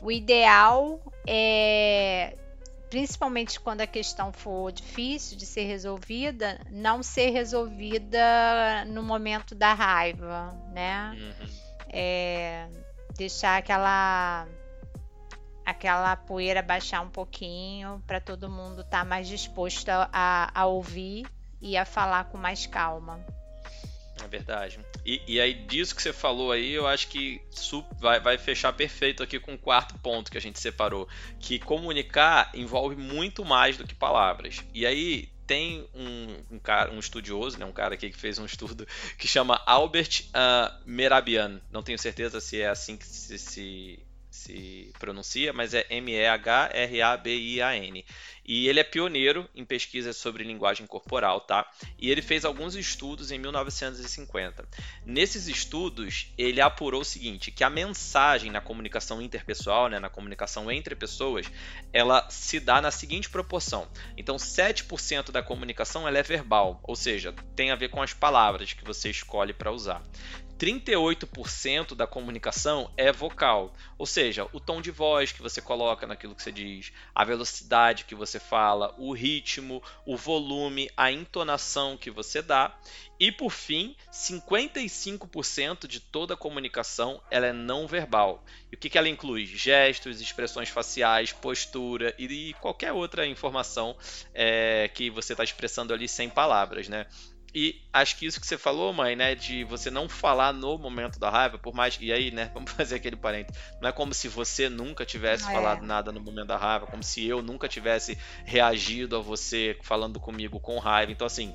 o 0.00 0.10
ideal 0.10 1.00
é 1.26 2.36
principalmente 2.94 3.58
quando 3.58 3.80
a 3.80 3.88
questão 3.88 4.32
for 4.32 4.70
difícil 4.70 5.36
de 5.36 5.44
ser 5.44 5.64
resolvida, 5.64 6.60
não 6.70 7.02
ser 7.02 7.30
resolvida 7.30 8.84
no 8.86 9.02
momento 9.02 9.52
da 9.52 9.74
raiva, 9.74 10.56
né? 10.72 11.10
Uhum. 11.12 11.48
É, 11.88 12.68
deixar 13.16 13.58
aquela 13.58 14.46
aquela 15.66 16.14
poeira 16.14 16.62
baixar 16.62 17.00
um 17.00 17.10
pouquinho 17.10 18.00
para 18.06 18.20
todo 18.20 18.48
mundo 18.48 18.82
estar 18.82 19.00
tá 19.00 19.04
mais 19.04 19.26
disposto 19.26 19.88
a, 19.88 20.52
a 20.54 20.66
ouvir 20.66 21.26
e 21.60 21.76
a 21.76 21.84
falar 21.84 22.26
com 22.26 22.38
mais 22.38 22.64
calma. 22.64 23.18
É 24.22 24.28
verdade. 24.28 24.78
E, 25.04 25.20
e, 25.26 25.40
aí, 25.40 25.54
disso 25.54 25.94
que 25.94 26.02
você 26.02 26.12
falou 26.12 26.52
aí, 26.52 26.72
eu 26.72 26.86
acho 26.86 27.08
que 27.08 27.40
vai, 27.98 28.20
vai 28.20 28.38
fechar 28.38 28.72
perfeito 28.72 29.22
aqui 29.22 29.40
com 29.40 29.54
o 29.54 29.58
quarto 29.58 29.98
ponto 29.98 30.30
que 30.30 30.38
a 30.38 30.40
gente 30.40 30.58
separou. 30.58 31.08
Que 31.40 31.58
comunicar 31.58 32.50
envolve 32.54 32.96
muito 32.96 33.44
mais 33.44 33.76
do 33.76 33.86
que 33.86 33.94
palavras. 33.94 34.64
E 34.72 34.86
aí, 34.86 35.28
tem 35.46 35.86
um, 35.94 36.36
um, 36.52 36.58
cara, 36.58 36.90
um 36.90 36.98
estudioso, 36.98 37.58
né, 37.58 37.66
um 37.66 37.72
cara 37.72 37.94
aqui 37.94 38.10
que 38.10 38.16
fez 38.16 38.38
um 38.38 38.46
estudo 38.46 38.86
que 39.18 39.28
chama 39.28 39.60
Albert 39.66 40.24
uh, 40.30 40.74
Merabian. 40.86 41.60
Não 41.70 41.82
tenho 41.82 41.98
certeza 41.98 42.40
se 42.40 42.60
é 42.60 42.68
assim 42.68 42.96
que 42.96 43.06
se, 43.06 43.38
se, 43.38 43.98
se 44.34 44.92
pronuncia, 44.98 45.52
mas 45.52 45.74
é 45.74 45.86
M-E-H-R-A-B-I-A-N. 45.88 46.34
E 48.44 48.68
ele 48.68 48.80
é 48.80 48.84
pioneiro 48.84 49.48
em 49.54 49.64
pesquisas 49.64 50.16
sobre 50.16 50.44
linguagem 50.44 50.86
corporal, 50.86 51.40
tá? 51.40 51.66
E 51.98 52.10
ele 52.10 52.20
fez 52.20 52.44
alguns 52.44 52.74
estudos 52.74 53.30
em 53.30 53.38
1950. 53.38 54.68
Nesses 55.06 55.46
estudos, 55.46 56.26
ele 56.36 56.60
apurou 56.60 57.00
o 57.00 57.04
seguinte, 57.04 57.50
que 57.50 57.64
a 57.64 57.70
mensagem 57.70 58.50
na 58.50 58.60
comunicação 58.60 59.22
interpessoal, 59.22 59.88
né, 59.88 59.98
na 59.98 60.10
comunicação 60.10 60.70
entre 60.70 60.94
pessoas, 60.94 61.46
ela 61.92 62.28
se 62.28 62.60
dá 62.60 62.82
na 62.82 62.90
seguinte 62.90 63.30
proporção. 63.30 63.88
Então, 64.16 64.36
7% 64.36 65.30
da 65.30 65.42
comunicação 65.42 66.06
ela 66.06 66.18
é 66.18 66.22
verbal, 66.22 66.80
ou 66.82 66.96
seja, 66.96 67.32
tem 67.56 67.70
a 67.70 67.76
ver 67.76 67.88
com 67.88 68.02
as 68.02 68.12
palavras 68.12 68.74
que 68.74 68.84
você 68.84 69.08
escolhe 69.08 69.54
para 69.54 69.72
usar. 69.72 70.02
38% 70.58 71.94
da 71.94 72.06
comunicação 72.06 72.90
é 72.96 73.10
vocal, 73.12 73.72
ou 73.98 74.06
seja, 74.06 74.46
o 74.52 74.60
tom 74.60 74.80
de 74.80 74.90
voz 74.90 75.32
que 75.32 75.42
você 75.42 75.60
coloca 75.60 76.06
naquilo 76.06 76.34
que 76.34 76.42
você 76.42 76.52
diz, 76.52 76.92
a 77.14 77.24
velocidade 77.24 78.04
que 78.04 78.14
você 78.14 78.38
fala, 78.38 78.94
o 78.96 79.12
ritmo, 79.12 79.82
o 80.06 80.16
volume, 80.16 80.90
a 80.96 81.10
entonação 81.10 81.96
que 81.96 82.10
você 82.10 82.40
dá. 82.40 82.76
E 83.18 83.30
por 83.30 83.50
fim, 83.50 83.94
55% 84.12 85.86
de 85.86 86.00
toda 86.00 86.34
a 86.34 86.36
comunicação 86.36 87.20
ela 87.30 87.46
é 87.46 87.52
não 87.52 87.86
verbal. 87.86 88.44
E 88.70 88.74
o 88.74 88.78
que, 88.78 88.98
ela 88.98 89.08
inclui? 89.08 89.46
Gestos, 89.46 90.20
expressões 90.20 90.68
faciais, 90.68 91.32
postura 91.32 92.14
e 92.18 92.54
qualquer 92.60 92.92
outra 92.92 93.26
informação 93.26 93.96
é, 94.32 94.90
que 94.92 95.10
você 95.10 95.32
está 95.32 95.44
expressando 95.44 95.94
ali 95.94 96.08
sem 96.08 96.28
palavras, 96.28 96.88
né? 96.88 97.06
E 97.54 97.80
acho 97.92 98.16
que 98.16 98.26
isso 98.26 98.40
que 98.40 98.46
você 98.46 98.58
falou, 98.58 98.92
mãe, 98.92 99.14
né, 99.14 99.34
de 99.36 99.62
você 99.62 99.90
não 99.90 100.08
falar 100.08 100.52
no 100.52 100.76
momento 100.76 101.20
da 101.20 101.30
raiva, 101.30 101.56
por 101.56 101.72
mais 101.72 101.96
e 102.00 102.12
aí, 102.12 102.32
né, 102.32 102.50
vamos 102.54 102.72
fazer 102.72 102.96
aquele 102.96 103.14
parênteses. 103.14 103.60
Não 103.80 103.88
é 103.88 103.92
como 103.92 104.12
se 104.12 104.26
você 104.26 104.68
nunca 104.68 105.06
tivesse 105.06 105.48
é. 105.48 105.52
falado 105.52 105.82
nada 105.86 106.10
no 106.10 106.20
momento 106.20 106.48
da 106.48 106.56
raiva, 106.56 106.86
como 106.86 107.02
se 107.02 107.24
eu 107.26 107.40
nunca 107.42 107.68
tivesse 107.68 108.18
reagido 108.44 109.16
a 109.16 109.20
você 109.20 109.78
falando 109.82 110.18
comigo 110.18 110.58
com 110.58 110.78
raiva. 110.78 111.12
Então 111.12 111.26
assim, 111.26 111.54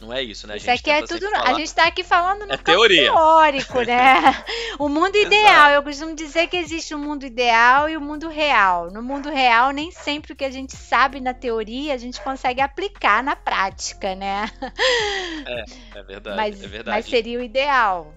não 0.00 0.12
é 0.12 0.22
isso, 0.22 0.46
né? 0.46 0.56
Isso 0.56 0.70
aqui 0.70 0.90
é 0.90 1.02
tudo. 1.02 1.28
Falar... 1.30 1.50
A 1.50 1.54
gente 1.54 1.66
está 1.66 1.86
aqui 1.86 2.02
falando 2.02 2.46
no 2.46 2.52
é 2.52 2.56
teoria. 2.56 3.04
teórico, 3.04 3.80
né? 3.82 4.44
o 4.78 4.88
mundo 4.88 5.16
ideal. 5.16 5.70
Eu 5.70 5.82
costumo 5.82 6.14
dizer 6.14 6.48
que 6.48 6.56
existe 6.56 6.94
o 6.94 6.98
um 6.98 7.00
mundo 7.00 7.24
ideal 7.24 7.88
e 7.88 7.96
o 7.96 8.00
um 8.00 8.02
mundo 8.02 8.28
real. 8.28 8.90
No 8.90 9.02
mundo 9.02 9.30
real, 9.30 9.70
nem 9.70 9.90
sempre 9.90 10.32
o 10.32 10.36
que 10.36 10.44
a 10.44 10.50
gente 10.50 10.76
sabe 10.76 11.20
na 11.20 11.32
teoria 11.32 11.94
a 11.94 11.98
gente 11.98 12.20
consegue 12.20 12.60
aplicar 12.60 13.22
na 13.22 13.36
prática, 13.36 14.14
né? 14.14 14.50
É, 15.46 15.98
é 15.98 16.02
verdade. 16.02 16.36
Mas, 16.36 16.62
é 16.62 16.66
verdade. 16.66 16.96
mas 16.96 17.06
seria 17.06 17.38
o 17.38 17.42
ideal. 17.42 18.14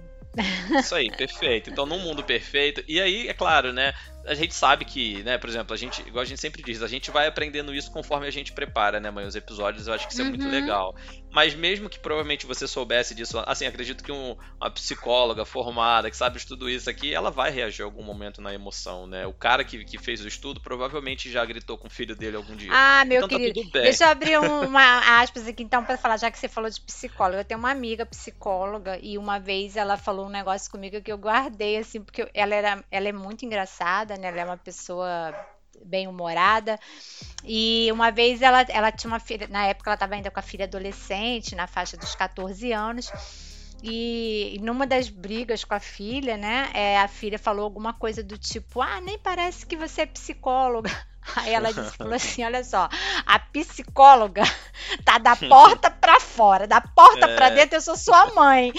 Isso 0.79 0.95
aí, 0.95 1.09
perfeito. 1.11 1.69
Então, 1.69 1.85
num 1.85 1.99
mundo 1.99 2.23
perfeito. 2.23 2.83
E 2.87 3.01
aí, 3.01 3.27
é 3.27 3.33
claro, 3.33 3.73
né? 3.73 3.93
A 4.27 4.33
gente 4.33 4.53
sabe 4.53 4.85
que, 4.85 5.23
né, 5.23 5.37
por 5.37 5.49
exemplo, 5.49 5.73
a 5.73 5.77
gente, 5.77 6.01
igual 6.01 6.21
a 6.21 6.25
gente 6.25 6.41
sempre 6.41 6.61
diz, 6.61 6.83
a 6.83 6.87
gente 6.87 7.09
vai 7.09 7.27
aprendendo 7.27 7.73
isso 7.73 7.91
conforme 7.91 8.27
a 8.27 8.31
gente 8.31 8.51
prepara, 8.51 8.99
né, 8.99 9.09
mãe, 9.09 9.25
os 9.25 9.35
episódios, 9.35 9.87
eu 9.87 9.93
acho 9.93 10.05
que 10.05 10.13
isso 10.13 10.21
é 10.21 10.25
muito 10.25 10.45
uhum. 10.45 10.51
legal. 10.51 10.95
Mas 11.31 11.53
mesmo 11.53 11.89
que 11.89 11.99
provavelmente 11.99 12.45
você 12.45 12.67
soubesse 12.67 13.15
disso, 13.15 13.41
assim, 13.45 13.65
acredito 13.65 14.03
que 14.03 14.11
um, 14.11 14.35
uma 14.59 14.69
psicóloga 14.69 15.45
formada, 15.45 16.09
que 16.09 16.17
sabe 16.17 16.45
tudo 16.45 16.69
isso 16.69 16.89
aqui, 16.89 17.13
ela 17.13 17.31
vai 17.31 17.51
reagir 17.51 17.81
em 17.81 17.85
algum 17.85 18.03
momento 18.03 18.41
na 18.41 18.53
emoção, 18.53 19.07
né? 19.07 19.25
O 19.25 19.33
cara 19.33 19.63
que, 19.63 19.83
que 19.85 19.97
fez 19.97 20.23
o 20.23 20.27
estudo 20.27 20.59
provavelmente 20.59 21.31
já 21.31 21.43
gritou 21.45 21.77
com 21.77 21.87
o 21.87 21.89
filho 21.89 22.15
dele 22.15 22.37
algum 22.37 22.55
dia. 22.55 22.71
Ah, 22.73 23.05
meu 23.05 23.17
então, 23.17 23.29
tá 23.29 23.37
querido, 23.37 23.69
tá 23.71 23.79
deixa 23.79 24.05
eu 24.05 24.09
abrir 24.09 24.39
uma 24.39 25.21
aspas 25.21 25.47
aqui 25.47 25.63
então 25.63 25.83
para 25.83 25.97
falar, 25.97 26.17
já 26.17 26.31
que 26.31 26.37
você 26.39 26.47
falou 26.47 26.69
de 26.69 26.81
psicóloga. 26.81 27.41
Eu 27.41 27.45
tenho 27.45 27.59
uma 27.59 27.71
amiga 27.71 28.05
psicóloga 28.05 28.99
e 29.01 29.17
uma 29.17 29.39
vez 29.39 29.75
ela 29.75 29.97
falou 29.97 30.25
um 30.25 30.29
negócio 30.29 30.69
comigo 30.71 31.01
que 31.01 31.11
eu 31.11 31.17
guardei, 31.17 31.77
assim, 31.77 32.01
porque 32.01 32.27
ela, 32.33 32.55
era, 32.55 32.83
ela 32.91 33.07
é 33.07 33.13
muito 33.13 33.45
engraçada, 33.45 34.16
né? 34.19 34.29
Ela 34.29 34.41
é 34.41 34.45
uma 34.45 34.57
pessoa 34.57 35.33
bem 35.85 36.07
humorada. 36.07 36.79
E 37.43 37.89
uma 37.91 38.11
vez 38.11 38.41
ela, 38.41 38.61
ela 38.69 38.91
tinha 38.91 39.11
uma 39.11 39.19
filha, 39.19 39.47
na 39.47 39.65
época 39.65 39.89
ela 39.89 39.95
estava 39.95 40.15
ainda 40.15 40.31
com 40.31 40.39
a 40.39 40.43
filha 40.43 40.65
adolescente, 40.65 41.55
na 41.55 41.67
faixa 41.67 41.97
dos 41.97 42.15
14 42.15 42.71
anos. 42.71 43.11
E, 43.83 44.57
numa 44.61 44.87
das 44.87 45.07
brigas 45.07 45.63
com 45.63 45.75
a 45.75 45.79
filha, 45.79 46.35
né, 46.35 46.69
é, 46.73 46.97
a 46.97 47.07
filha 47.07 47.37
falou 47.37 47.63
alguma 47.63 47.93
coisa 47.93 48.23
do 48.23 48.37
tipo: 48.37 48.81
Ah, 48.81 48.99
nem 49.01 49.19
parece 49.19 49.65
que 49.65 49.75
você 49.75 50.01
é 50.01 50.05
psicóloga. 50.05 50.89
Aí 51.35 51.53
ela 51.53 51.71
disse, 51.71 51.95
falou 51.95 52.13
assim: 52.15 52.43
olha 52.43 52.63
só, 52.63 52.89
a 53.25 53.39
psicóloga 53.39 54.41
tá 55.05 55.17
da 55.19 55.35
porta 55.35 55.91
para 55.91 56.19
fora, 56.19 56.65
da 56.65 56.81
porta 56.81 57.27
é. 57.27 57.35
para 57.35 57.49
dentro, 57.49 57.77
eu 57.77 57.81
sou 57.81 57.95
sua 57.95 58.33
mãe. 58.33 58.71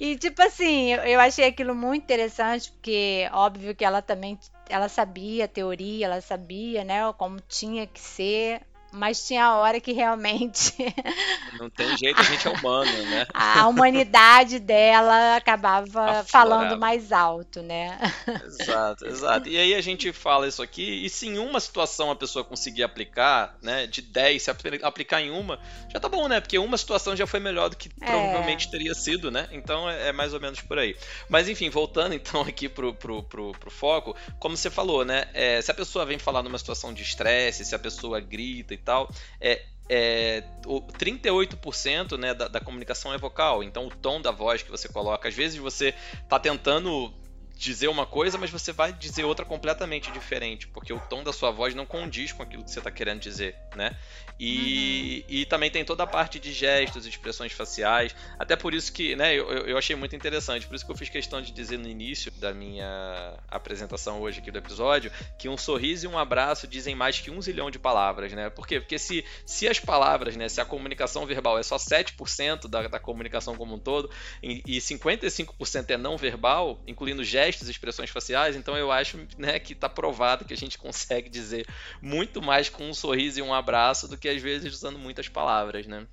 E 0.00 0.16
tipo 0.16 0.40
assim, 0.42 0.92
eu 0.92 1.18
achei 1.18 1.46
aquilo 1.46 1.74
muito 1.74 2.04
interessante, 2.04 2.70
porque 2.70 3.28
óbvio 3.32 3.74
que 3.74 3.84
ela 3.84 4.02
também 4.02 4.38
ela 4.68 4.88
sabia 4.88 5.44
a 5.46 5.48
teoria, 5.48 6.06
ela 6.06 6.20
sabia, 6.20 6.84
né, 6.84 7.12
como 7.14 7.40
tinha 7.40 7.86
que 7.86 8.00
ser, 8.00 8.62
mas 8.94 9.26
tinha 9.26 9.54
hora 9.56 9.80
que 9.80 9.92
realmente. 9.92 10.72
Não 11.58 11.68
tem 11.68 11.96
jeito, 11.96 12.20
a 12.20 12.24
gente 12.24 12.46
é 12.46 12.50
humano, 12.50 12.90
né? 13.06 13.26
A 13.34 13.66
humanidade 13.66 14.58
dela 14.58 15.36
acabava 15.36 15.84
Aflorava. 15.84 16.24
falando 16.24 16.78
mais 16.78 17.12
alto, 17.12 17.62
né? 17.62 17.98
Exato, 18.44 19.06
exato. 19.06 19.48
E 19.48 19.58
aí 19.58 19.74
a 19.74 19.80
gente 19.80 20.12
fala 20.12 20.46
isso 20.46 20.62
aqui, 20.62 21.04
e 21.04 21.10
se 21.10 21.26
em 21.26 21.38
uma 21.38 21.60
situação 21.60 22.10
a 22.10 22.16
pessoa 22.16 22.44
conseguir 22.44 22.82
aplicar, 22.82 23.56
né? 23.60 23.86
De 23.86 24.00
10, 24.00 24.42
se 24.42 24.50
aplicar 24.82 25.20
em 25.20 25.30
uma, 25.30 25.58
já 25.92 25.98
tá 25.98 26.08
bom, 26.08 26.28
né? 26.28 26.40
Porque 26.40 26.58
uma 26.58 26.78
situação 26.78 27.16
já 27.16 27.26
foi 27.26 27.40
melhor 27.40 27.68
do 27.68 27.76
que 27.76 27.88
é. 28.00 28.06
provavelmente 28.06 28.70
teria 28.70 28.94
sido, 28.94 29.30
né? 29.30 29.48
Então 29.52 29.88
é, 29.90 30.08
é, 30.08 30.12
mais 30.12 30.32
ou 30.32 30.40
menos 30.40 30.60
por 30.60 30.78
aí. 30.78 30.96
Mas 31.28 31.48
enfim, 31.48 31.68
voltando 31.68 32.14
então 32.14 32.42
aqui 32.42 32.68
pro, 32.68 32.94
pro, 32.94 33.22
pro, 33.22 33.52
pro 33.52 33.70
foco, 33.70 34.16
como 34.38 34.56
você 34.56 34.70
falou, 34.70 35.04
né? 35.04 35.26
É, 35.34 35.60
se 35.60 35.70
a 35.70 35.74
pessoa 35.74 36.06
vem 36.06 36.18
falar 36.18 36.42
numa 36.42 36.58
situação 36.58 36.92
de 36.92 37.02
estresse, 37.02 37.64
se 37.64 37.74
a 37.74 37.78
pessoa 37.78 38.20
grita 38.20 38.74
e 38.74 38.78
tal, 38.84 39.10
é, 39.40 39.62
é, 39.88 40.42
o 40.66 40.80
38% 40.80 42.16
né, 42.18 42.32
da, 42.34 42.48
da, 42.48 42.60
comunicação 42.60 43.12
é 43.12 43.18
vocal, 43.18 43.62
então 43.62 43.86
o 43.86 43.90
tom 43.90 44.20
da 44.20 44.30
voz 44.30 44.62
que 44.62 44.70
você 44.70 44.88
coloca, 44.88 45.28
às 45.28 45.34
vezes 45.34 45.58
você 45.58 45.94
está 46.22 46.38
tentando 46.38 47.12
dizer 47.56 47.88
uma 47.88 48.06
coisa, 48.06 48.36
mas 48.36 48.50
você 48.50 48.72
vai 48.72 48.92
dizer 48.92 49.24
outra 49.24 49.44
completamente 49.44 50.10
diferente, 50.10 50.66
porque 50.68 50.92
o 50.92 51.00
tom 51.00 51.22
da 51.22 51.32
sua 51.32 51.50
voz 51.50 51.74
não 51.74 51.86
condiz 51.86 52.32
com 52.32 52.42
aquilo 52.42 52.64
que 52.64 52.70
você 52.70 52.80
está 52.80 52.90
querendo 52.90 53.20
dizer, 53.20 53.56
né? 53.76 53.96
E, 54.38 55.24
uhum. 55.28 55.34
e 55.36 55.46
também 55.46 55.70
tem 55.70 55.84
toda 55.84 56.02
a 56.02 56.06
parte 56.06 56.40
de 56.40 56.52
gestos, 56.52 57.06
expressões 57.06 57.52
faciais, 57.52 58.14
até 58.36 58.56
por 58.56 58.74
isso 58.74 58.92
que, 58.92 59.14
né, 59.14 59.34
eu, 59.34 59.48
eu 59.48 59.78
achei 59.78 59.94
muito 59.94 60.16
interessante, 60.16 60.66
por 60.66 60.74
isso 60.74 60.84
que 60.84 60.90
eu 60.90 60.96
fiz 60.96 61.08
questão 61.08 61.40
de 61.40 61.52
dizer 61.52 61.78
no 61.78 61.88
início 61.88 62.32
da 62.32 62.52
minha 62.52 63.34
apresentação 63.48 64.20
hoje 64.20 64.40
aqui 64.40 64.50
do 64.50 64.58
episódio, 64.58 65.12
que 65.38 65.48
um 65.48 65.56
sorriso 65.56 66.06
e 66.06 66.08
um 66.08 66.18
abraço 66.18 66.66
dizem 66.66 66.96
mais 66.96 67.20
que 67.20 67.30
um 67.30 67.40
zilhão 67.40 67.70
de 67.70 67.78
palavras, 67.78 68.32
né? 68.32 68.50
Por 68.50 68.66
quê? 68.66 68.80
Porque 68.80 68.98
se, 68.98 69.24
se 69.46 69.68
as 69.68 69.78
palavras, 69.78 70.36
né, 70.36 70.48
se 70.48 70.60
a 70.60 70.64
comunicação 70.64 71.24
verbal 71.24 71.56
é 71.56 71.62
só 71.62 71.76
7% 71.76 72.66
da, 72.66 72.88
da 72.88 72.98
comunicação 72.98 73.54
como 73.54 73.76
um 73.76 73.78
todo, 73.78 74.10
e, 74.42 74.62
e 74.66 74.78
55% 74.78 75.90
é 75.90 75.96
não 75.96 76.16
verbal, 76.16 76.82
incluindo 76.86 77.22
gestos, 77.22 77.43
gestos, 77.44 77.68
expressões 77.68 78.10
faciais, 78.10 78.56
então 78.56 78.76
eu 78.76 78.90
acho 78.90 79.18
né, 79.36 79.58
que 79.58 79.72
está 79.72 79.88
provado 79.88 80.44
que 80.44 80.54
a 80.54 80.56
gente 80.56 80.78
consegue 80.78 81.28
dizer 81.28 81.66
muito 82.00 82.40
mais 82.40 82.68
com 82.68 82.88
um 82.88 82.94
sorriso 82.94 83.38
e 83.38 83.42
um 83.42 83.52
abraço 83.52 84.08
do 84.08 84.16
que 84.16 84.28
às 84.28 84.40
vezes 84.40 84.72
usando 84.72 84.98
muitas 84.98 85.28
palavras, 85.28 85.86
né? 85.86 86.06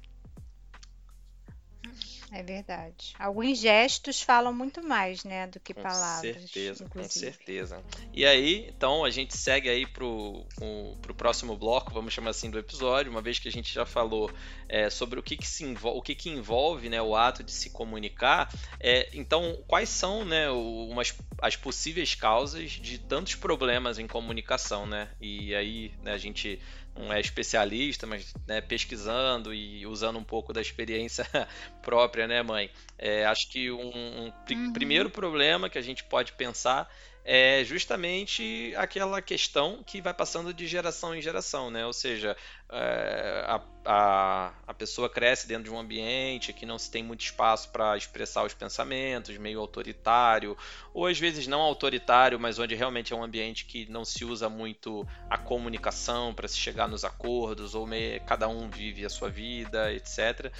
É 2.32 2.41
verdade. 2.41 3.13
Alguns 3.20 3.60
gestos 3.60 4.22
falam 4.22 4.54
muito 4.54 4.82
mais, 4.82 5.26
né, 5.26 5.48
do 5.48 5.60
que 5.60 5.74
com 5.74 5.82
palavras. 5.82 6.34
Com 6.34 6.39
certeza, 6.39 6.89
com 6.89 7.04
certeza. 7.04 7.84
E 8.13 8.26
aí, 8.26 8.70
então, 8.70 9.04
a 9.04 9.10
gente 9.10 9.36
segue 9.36 9.70
aí 9.70 9.86
pro, 9.86 10.46
pro, 10.56 10.98
pro, 11.02 11.13
próximo 11.13 11.58
bloco, 11.58 11.94
vamos 11.94 12.13
chamar 12.13 12.30
assim, 12.30 12.50
do 12.50 12.58
episódio, 12.58 13.12
uma 13.12 13.22
vez 13.22 13.38
que 13.38 13.50
a 13.50 13.52
gente 13.52 13.74
já 13.74 13.86
falou 13.86 14.32
é, 14.70 14.89
sobre 14.89 15.20
o 15.20 15.24
que, 15.24 15.36
que 15.36 15.46
se 15.46 15.65
envolve, 15.65 16.00
o 16.00 16.02
que, 16.02 16.15
que 16.15 16.30
envolve 16.30 16.88
né, 16.88 17.02
o 17.02 17.17
ato 17.17 17.44
de 17.44 17.52
se 17.52 17.70
comunicar. 17.70 18.50
É, 18.80 19.10
então, 19.13 19.62
quais 19.67 19.89
são 19.89 20.24
né, 20.24 20.50
umas, 20.50 21.13
as 21.41 21.58
possíveis 21.58 22.15
causas 22.15 22.72
de 22.72 22.98
tantos 22.98 23.36
problemas 23.36 24.00
em 24.00 24.08
comunicação, 24.08 24.86
né? 24.86 25.10
E 25.20 25.54
aí, 25.54 25.91
né, 26.02 26.13
a 26.13 26.17
gente 26.17 26.62
não 26.96 27.12
é 27.12 27.20
especialista, 27.20 28.06
mas 28.06 28.34
né, 28.48 28.62
pesquisando 28.62 29.54
e 29.54 29.86
usando 29.86 30.20
um 30.20 30.24
pouco 30.24 30.54
da 30.54 30.62
experiência 30.62 31.26
própria, 31.82 32.28
né, 32.28 32.44
mãe? 32.44 32.70
É, 32.98 33.26
acho 33.26 33.50
que 33.50 33.72
um, 33.72 33.90
um 33.90 34.34
uhum. 34.50 34.74
primeiro 34.74 35.10
problema 35.10 35.70
que 35.70 35.78
a 35.78 35.82
gente 35.82 36.04
pode 36.04 36.34
pensar 36.34 36.90
é 37.24 37.64
justamente 37.64 38.74
aquela 38.76 39.22
questão 39.22 39.84
que 39.86 40.02
vai 40.02 40.14
passando 40.14 40.54
de 40.54 40.66
geração 40.68 41.16
em 41.16 41.22
geração, 41.22 41.70
né? 41.70 41.86
Ou 41.86 41.94
seja, 41.94 42.36
é, 42.70 43.44
a, 43.46 43.62
a, 43.86 44.54
a 44.67 44.74
pessoa 44.74 45.10
cresce 45.10 45.48
dentro 45.48 45.65
de 45.65 45.70
um 45.72 45.80
ambiente 45.80 46.54
que 46.54 46.65
não 46.65 46.78
se 46.78 46.89
tem 46.89 47.04
muito 47.04 47.22
espaço 47.22 47.70
para 47.70 47.98
expressar 47.98 48.46
os 48.46 48.54
pensamentos, 48.54 49.36
meio 49.38 49.60
autoritário, 49.60 50.58
ou 50.94 51.08
às 51.08 51.17
vezes 51.17 51.48
não 51.48 51.62
autoritário, 51.62 52.39
mas 52.39 52.60
onde 52.60 52.76
realmente 52.76 53.13
é 53.13 53.15
um 53.15 53.24
ambiente 53.24 53.65
que 53.65 53.89
não 53.89 54.06
se 54.06 54.24
usa 54.24 54.50
muito 54.50 55.08
a 55.30 55.38
comunicação 55.38 56.34
para 56.34 56.48
se 56.48 56.58
chegar 56.58 56.88
nos 56.88 57.04
acordos, 57.04 57.74
ou 57.76 57.88
meio, 57.88 58.22
cada 58.22 58.48
um 58.48 58.70
vive 58.70 59.06
a 59.06 59.10
sua 59.10 59.30
vida, 59.30 59.91
etc. 59.94 60.52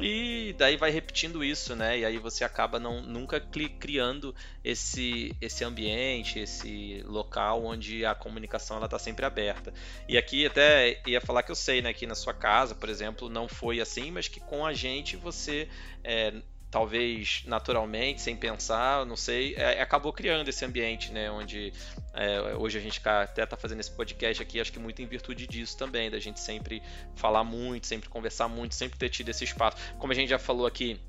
E 0.00 0.54
daí 0.58 0.76
vai 0.76 0.90
repetindo 0.90 1.44
isso, 1.44 1.74
né? 1.74 1.98
E 1.98 2.04
aí 2.04 2.18
você 2.18 2.44
acaba 2.44 2.78
não, 2.78 3.02
nunca 3.02 3.40
criando 3.40 4.34
esse, 4.64 5.34
esse 5.40 5.64
ambiente, 5.64 6.38
esse 6.38 7.02
local 7.06 7.64
onde 7.64 8.04
a 8.04 8.14
comunicação 8.14 8.76
ela 8.76 8.86
está 8.86 8.98
sempre 8.98 9.24
aberta. 9.24 9.72
E 10.08 10.16
aqui 10.16 10.46
até 10.46 11.00
ia 11.06 11.20
falar 11.20 11.42
que 11.42 11.50
eu 11.50 11.56
sei, 11.56 11.82
né, 11.82 11.92
que 11.92 12.06
na 12.06 12.14
sua 12.14 12.34
casa, 12.34 12.69
por 12.74 12.88
exemplo, 12.88 13.28
não 13.28 13.48
foi 13.48 13.80
assim, 13.80 14.10
mas 14.10 14.28
que 14.28 14.40
com 14.40 14.64
a 14.64 14.72
gente 14.72 15.16
você 15.16 15.68
é, 16.04 16.34
talvez 16.70 17.42
naturalmente, 17.46 18.22
sem 18.22 18.36
pensar, 18.36 19.04
não 19.04 19.16
sei, 19.16 19.54
é, 19.56 19.82
acabou 19.82 20.12
criando 20.12 20.48
esse 20.48 20.64
ambiente, 20.64 21.10
né? 21.10 21.30
Onde 21.30 21.72
é, 22.14 22.54
hoje 22.54 22.78
a 22.78 22.80
gente 22.80 23.00
até 23.04 23.42
está 23.42 23.56
fazendo 23.56 23.80
esse 23.80 23.90
podcast 23.90 24.42
aqui, 24.42 24.60
acho 24.60 24.72
que 24.72 24.78
muito 24.78 25.02
em 25.02 25.06
virtude 25.06 25.46
disso 25.46 25.76
também, 25.76 26.10
da 26.10 26.20
gente 26.20 26.38
sempre 26.38 26.80
falar 27.16 27.42
muito, 27.42 27.86
sempre 27.86 28.08
conversar 28.08 28.48
muito, 28.48 28.74
sempre 28.74 28.98
ter 28.98 29.08
tido 29.08 29.28
esse 29.30 29.44
espaço. 29.44 29.76
Como 29.98 30.12
a 30.12 30.16
gente 30.16 30.28
já 30.28 30.38
falou 30.38 30.66
aqui 30.66 31.00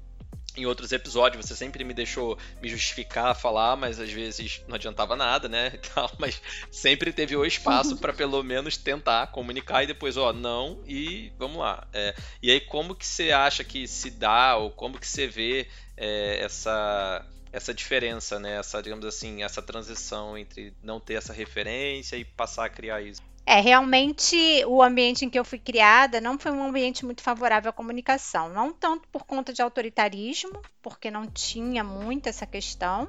em 0.56 0.66
outros 0.66 0.92
episódios 0.92 1.46
você 1.46 1.56
sempre 1.56 1.84
me 1.84 1.94
deixou 1.94 2.38
me 2.62 2.70
justificar, 2.70 3.36
falar, 3.36 3.76
mas 3.76 4.00
às 4.00 4.12
vezes 4.12 4.62
não 4.68 4.76
adiantava 4.76 5.16
nada, 5.16 5.48
né? 5.48 5.74
mas 6.20 6.42
sempre 6.70 7.14
teve 7.14 7.36
o 7.36 7.46
espaço 7.46 7.98
para 7.98 8.14
pelo 8.14 8.42
menos 8.44 8.78
tentar 8.78 9.28
comunicar 9.28 9.84
e 9.84 9.88
depois, 9.88 10.18
ó, 10.18 10.34
não 10.34 10.80
e 10.88 11.32
vamos 11.38 11.58
lá. 11.58 11.88
É, 11.94 12.16
e 12.42 12.52
aí 12.52 12.60
como 12.60 12.96
que 12.96 13.06
você 13.06 13.32
acha 13.32 13.64
que 13.64 13.88
se 13.88 14.10
dá 14.10 14.58
ou 14.58 14.72
como 14.72 15.00
que 15.00 15.08
você 15.08 15.28
vê 15.28 15.68
é, 15.98 16.44
essa 16.44 17.26
essa 17.52 17.74
diferença, 17.74 18.40
né? 18.40 18.58
Essa, 18.58 18.82
digamos 18.82 19.06
assim, 19.06 19.44
essa 19.44 19.62
transição 19.62 20.38
entre 20.38 20.74
não 20.82 21.00
ter 21.00 21.16
essa 21.16 21.34
referência 21.34 22.16
e 22.16 22.24
passar 22.24 22.66
a 22.66 22.70
criar 22.70 23.02
isso. 23.02 23.22
É, 23.46 23.60
realmente 23.60 24.36
o 24.66 24.82
ambiente 24.82 25.26
em 25.26 25.30
que 25.30 25.38
eu 25.38 25.44
fui 25.44 25.58
criada 25.58 26.22
não 26.22 26.38
foi 26.38 26.52
um 26.52 26.64
ambiente 26.64 27.04
muito 27.04 27.22
favorável 27.22 27.70
à 27.70 27.74
comunicação. 27.74 28.50
Não 28.50 28.72
tanto 28.72 29.08
por 29.10 29.24
conta 29.26 29.52
de 29.52 29.62
autoritarismo, 29.62 30.62
porque 30.82 31.10
não 31.10 31.28
tinha 31.28 31.84
muito 31.84 32.30
essa 32.30 32.46
questão, 32.46 33.08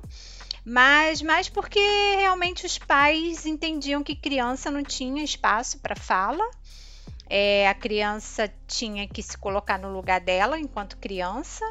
mas 0.64 1.20
mais 1.20 1.48
porque 1.48 1.80
realmente 2.16 2.64
os 2.64 2.78
pais 2.78 3.44
entendiam 3.44 4.02
que 4.02 4.16
criança 4.16 4.70
não 4.70 4.82
tinha 4.82 5.22
espaço 5.22 5.78
para 5.78 5.94
fala. 5.94 6.44
É, 7.28 7.68
a 7.68 7.74
criança 7.74 8.52
tinha 8.66 9.06
que 9.08 9.22
se 9.22 9.36
colocar 9.38 9.78
no 9.78 9.92
lugar 9.92 10.20
dela 10.20 10.58
enquanto 10.58 10.96
criança. 10.96 11.64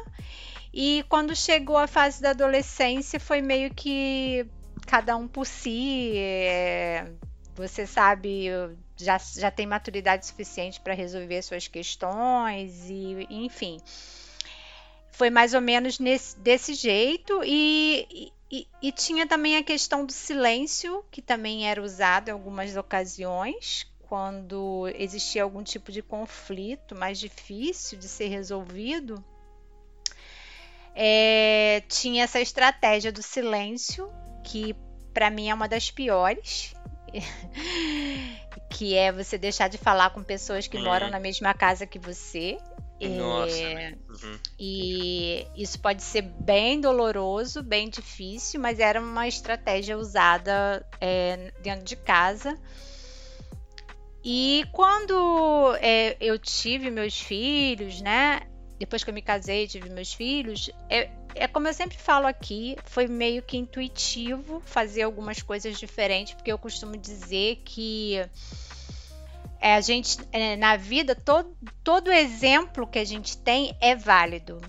E 0.72 1.04
quando 1.08 1.36
chegou 1.36 1.76
a 1.76 1.86
fase 1.86 2.22
da 2.22 2.30
adolescência, 2.30 3.20
foi 3.20 3.42
meio 3.42 3.74
que 3.74 4.46
cada 4.86 5.16
um 5.16 5.28
por 5.28 5.46
si. 5.46 6.12
É, 6.16 7.12
você 7.54 7.86
sabe, 7.86 8.46
já, 8.96 9.18
já 9.18 9.50
tem 9.50 9.66
maturidade 9.66 10.26
suficiente 10.26 10.80
para 10.80 10.94
resolver 10.94 11.42
suas 11.42 11.68
questões 11.68 12.88
e, 12.88 13.26
enfim. 13.30 13.78
foi 15.10 15.30
mais 15.30 15.52
ou 15.54 15.60
menos 15.60 15.98
nesse, 15.98 16.38
desse 16.38 16.74
jeito 16.74 17.42
e, 17.44 18.32
e, 18.50 18.66
e, 18.82 18.92
tinha 18.92 19.26
também 19.26 19.56
a 19.56 19.62
questão 19.62 20.04
do 20.04 20.12
silêncio, 20.12 21.04
que 21.10 21.20
também 21.20 21.68
era 21.68 21.82
usado 21.82 22.28
em 22.28 22.32
algumas 22.32 22.76
ocasiões, 22.76 23.86
quando 24.08 24.90
existia 24.94 25.42
algum 25.42 25.62
tipo 25.62 25.90
de 25.90 26.02
conflito 26.02 26.94
mais 26.94 27.18
difícil 27.18 27.98
de 27.98 28.08
ser 28.08 28.28
resolvido. 28.28 29.24
É, 30.94 31.82
tinha 31.88 32.24
essa 32.24 32.38
estratégia 32.38 33.10
do 33.10 33.22
silêncio, 33.22 34.10
que 34.44 34.76
para 35.14 35.30
mim 35.30 35.48
é 35.48 35.54
uma 35.54 35.66
das 35.66 35.90
piores. 35.90 36.74
que 38.70 38.94
é 38.94 39.12
você 39.12 39.36
deixar 39.36 39.68
de 39.68 39.78
falar 39.78 40.10
com 40.10 40.22
pessoas 40.22 40.66
que 40.66 40.78
moram 40.78 41.10
na 41.10 41.20
mesma 41.20 41.52
casa 41.54 41.86
que 41.86 41.98
você. 41.98 42.58
Nossa. 43.00 43.56
É, 43.56 43.94
uhum. 44.08 44.38
E 44.58 45.46
isso 45.56 45.80
pode 45.80 46.02
ser 46.02 46.22
bem 46.22 46.80
doloroso, 46.80 47.62
bem 47.62 47.88
difícil, 47.88 48.60
mas 48.60 48.78
era 48.78 49.00
uma 49.00 49.26
estratégia 49.26 49.98
usada 49.98 50.86
é, 51.00 51.52
dentro 51.62 51.84
de 51.84 51.96
casa. 51.96 52.56
E 54.24 54.64
quando 54.72 55.76
é, 55.80 56.16
eu 56.20 56.38
tive 56.38 56.90
meus 56.90 57.20
filhos, 57.20 58.00
né? 58.00 58.42
Depois 58.78 59.02
que 59.02 59.10
eu 59.10 59.14
me 59.14 59.22
casei, 59.22 59.66
tive 59.66 59.90
meus 59.90 60.12
filhos, 60.12 60.70
é, 61.34 61.46
como 61.46 61.68
eu 61.68 61.74
sempre 61.74 61.96
falo 61.96 62.26
aqui, 62.26 62.76
foi 62.84 63.06
meio 63.06 63.42
que 63.42 63.56
intuitivo 63.56 64.62
fazer 64.64 65.02
algumas 65.02 65.42
coisas 65.42 65.78
diferentes, 65.78 66.34
porque 66.34 66.52
eu 66.52 66.58
costumo 66.58 66.96
dizer 66.96 67.62
que 67.64 68.20
é, 69.60 69.74
a 69.74 69.80
gente, 69.80 70.18
é, 70.32 70.56
na 70.56 70.76
vida, 70.76 71.14
todo, 71.14 71.56
todo 71.84 72.12
exemplo 72.12 72.86
que 72.86 72.98
a 72.98 73.04
gente 73.04 73.38
tem 73.38 73.76
é 73.80 73.94
válido. 73.94 74.60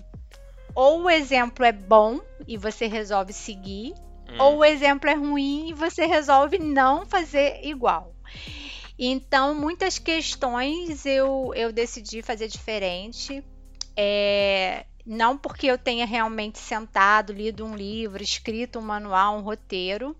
Ou 0.74 1.02
o 1.02 1.10
exemplo 1.10 1.64
é 1.64 1.72
bom 1.72 2.20
e 2.46 2.56
você 2.56 2.86
resolve 2.86 3.32
seguir, 3.32 3.92
hum. 4.28 4.36
ou 4.38 4.56
o 4.58 4.64
exemplo 4.64 5.08
é 5.08 5.14
ruim 5.14 5.68
e 5.70 5.74
você 5.74 6.06
resolve 6.06 6.58
não 6.58 7.04
fazer 7.04 7.60
igual. 7.62 8.14
Então, 8.98 9.54
muitas 9.54 9.98
questões 9.98 11.04
eu, 11.04 11.52
eu 11.54 11.72
decidi 11.72 12.22
fazer 12.22 12.48
diferente. 12.48 13.44
É, 13.96 14.86
não 15.06 15.36
porque 15.36 15.66
eu 15.66 15.76
tenha 15.76 16.06
realmente 16.06 16.58
sentado, 16.58 17.32
lido 17.32 17.64
um 17.64 17.76
livro, 17.76 18.22
escrito 18.22 18.78
um 18.78 18.82
manual, 18.82 19.36
um 19.36 19.42
roteiro, 19.42 20.16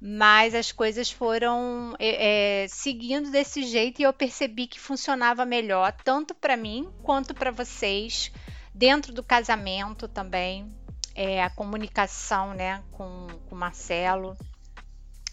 mas 0.00 0.54
as 0.54 0.72
coisas 0.72 1.10
foram 1.10 1.94
é, 1.98 2.64
é, 2.64 2.68
seguindo 2.68 3.30
desse 3.30 3.62
jeito 3.62 4.00
e 4.00 4.04
eu 4.04 4.12
percebi 4.12 4.66
que 4.66 4.80
funcionava 4.80 5.44
melhor, 5.44 5.92
tanto 6.04 6.34
para 6.34 6.56
mim 6.56 6.88
quanto 7.02 7.34
para 7.34 7.50
vocês, 7.50 8.32
dentro 8.74 9.12
do 9.12 9.22
casamento 9.22 10.08
também, 10.08 10.66
é, 11.14 11.42
a 11.42 11.50
comunicação 11.50 12.54
né, 12.54 12.82
com 12.92 13.26
o 13.50 13.54
Marcelo. 13.54 14.36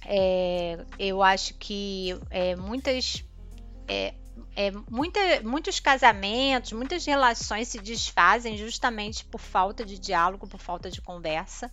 É, 0.05 0.85
eu 0.99 1.23
acho 1.23 1.53
que 1.55 2.17
é, 2.29 2.55
muitas. 2.55 3.23
É, 4.55 4.71
muita, 4.89 5.19
muitos 5.43 5.79
casamentos, 5.79 6.71
muitas 6.71 7.05
relações 7.05 7.67
se 7.67 7.79
desfazem 7.79 8.57
justamente 8.57 9.25
por 9.25 9.39
falta 9.39 9.85
de 9.85 9.99
diálogo, 9.99 10.47
por 10.47 10.59
falta 10.59 10.89
de 10.89 11.01
conversa. 11.01 11.71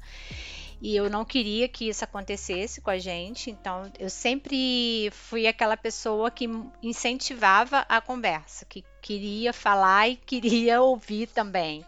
E 0.81 0.95
eu 0.95 1.09
não 1.09 1.25
queria 1.25 1.67
que 1.69 1.89
isso 1.89 2.05
acontecesse 2.05 2.81
com 2.81 2.91
a 2.91 2.99
gente, 2.99 3.51
então 3.51 3.91
eu 3.99 4.11
sempre 4.11 5.11
fui 5.13 5.47
aquela 5.47 5.77
pessoa 5.77 6.31
que 6.31 6.47
incentivava 6.83 7.87
a 7.89 8.01
conversa, 8.01 8.67
que 8.67 8.85
queria 9.01 9.53
falar 9.53 10.09
e 10.09 10.17
queria 10.17 10.83
ouvir 10.83 11.29
também. 11.29 11.87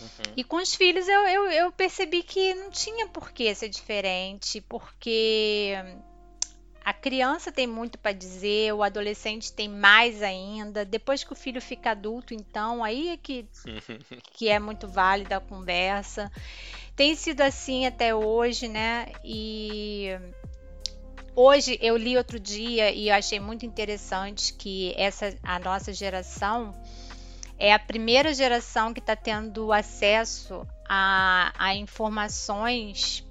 Uhum. 0.00 0.32
E 0.36 0.44
com 0.44 0.56
os 0.56 0.74
filhos 0.74 1.08
eu, 1.08 1.20
eu, 1.26 1.50
eu, 1.50 1.72
percebi 1.72 2.22
que 2.22 2.54
não 2.54 2.70
tinha 2.70 3.08
por 3.08 3.32
que 3.32 3.52
ser 3.54 3.68
diferente, 3.68 4.60
porque 4.60 5.74
a 6.88 6.92
criança 6.94 7.52
tem 7.52 7.66
muito 7.66 7.98
para 7.98 8.12
dizer, 8.12 8.72
o 8.72 8.82
adolescente 8.82 9.52
tem 9.52 9.68
mais 9.68 10.22
ainda. 10.22 10.86
Depois 10.86 11.22
que 11.22 11.30
o 11.30 11.36
filho 11.36 11.60
fica 11.60 11.90
adulto, 11.90 12.32
então, 12.32 12.82
aí 12.82 13.10
é 13.10 13.16
que, 13.18 13.46
que 14.32 14.48
é 14.48 14.58
muito 14.58 14.88
válida 14.88 15.36
a 15.36 15.40
conversa. 15.40 16.32
Tem 16.96 17.14
sido 17.14 17.42
assim 17.42 17.84
até 17.84 18.14
hoje, 18.14 18.68
né? 18.68 19.12
E 19.22 20.18
hoje 21.36 21.78
eu 21.82 21.94
li 21.94 22.16
outro 22.16 22.40
dia 22.40 22.90
e 22.90 23.10
achei 23.10 23.38
muito 23.38 23.66
interessante 23.66 24.54
que 24.54 24.94
essa 24.96 25.36
a 25.42 25.58
nossa 25.58 25.92
geração 25.92 26.74
é 27.58 27.70
a 27.70 27.78
primeira 27.78 28.32
geração 28.32 28.94
que 28.94 29.00
está 29.00 29.14
tendo 29.14 29.74
acesso 29.74 30.66
a, 30.88 31.52
a 31.58 31.74
informações 31.74 33.27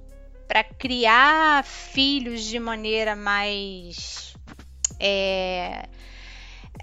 para 0.48 0.64
criar 0.64 1.64
filhos 1.64 2.44
de 2.44 2.60
maneira 2.60 3.16
mais 3.16 4.34
é, 5.00 5.88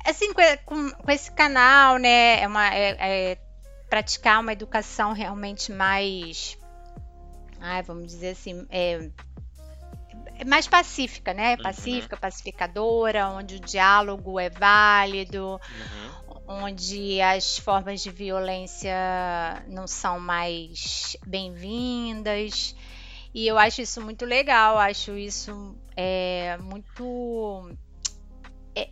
assim 0.05 0.33
com, 0.65 0.91
com, 0.91 1.11
esse 1.11 1.31
canal 1.33 1.99
né 1.99 2.41
é 2.43 2.47
uma 2.47 2.75
é, 2.75 2.97
é 3.01 3.39
praticar 3.89 4.41
uma 4.41 4.53
educação 4.53 5.13
realmente 5.13 5.73
mais 5.73 6.59
ai, 7.61 7.83
vamos 7.83 8.07
dizer 8.07 8.31
assim 8.31 8.67
é, 8.71 9.11
é 10.37 10.45
mais 10.45 10.67
pacífica, 10.67 11.33
né? 11.33 11.55
Uhum. 11.55 11.63
Pacífica, 11.63 12.17
uhum. 12.17 12.21
pacificadora, 12.21 13.29
onde 13.29 13.57
o 13.57 13.61
diálogo 13.61 14.39
é 14.41 14.51
válido, 14.51 15.61
uhum. 15.61 16.65
onde 16.65 17.21
as 17.21 17.57
formas 17.59 18.03
de 18.03 18.11
violência 18.11 18.95
não 19.69 19.87
são 19.87 20.19
mais 20.19 21.17
bem-vindas. 21.25 22.75
E 23.35 23.49
eu 23.49 23.59
acho 23.59 23.83
isso 23.83 24.01
muito 24.01 24.25
legal, 24.25 24.79
acho 24.79 25.17
isso 25.19 25.75
é, 25.97 26.57
muito. 26.59 27.69
É, 28.77 28.89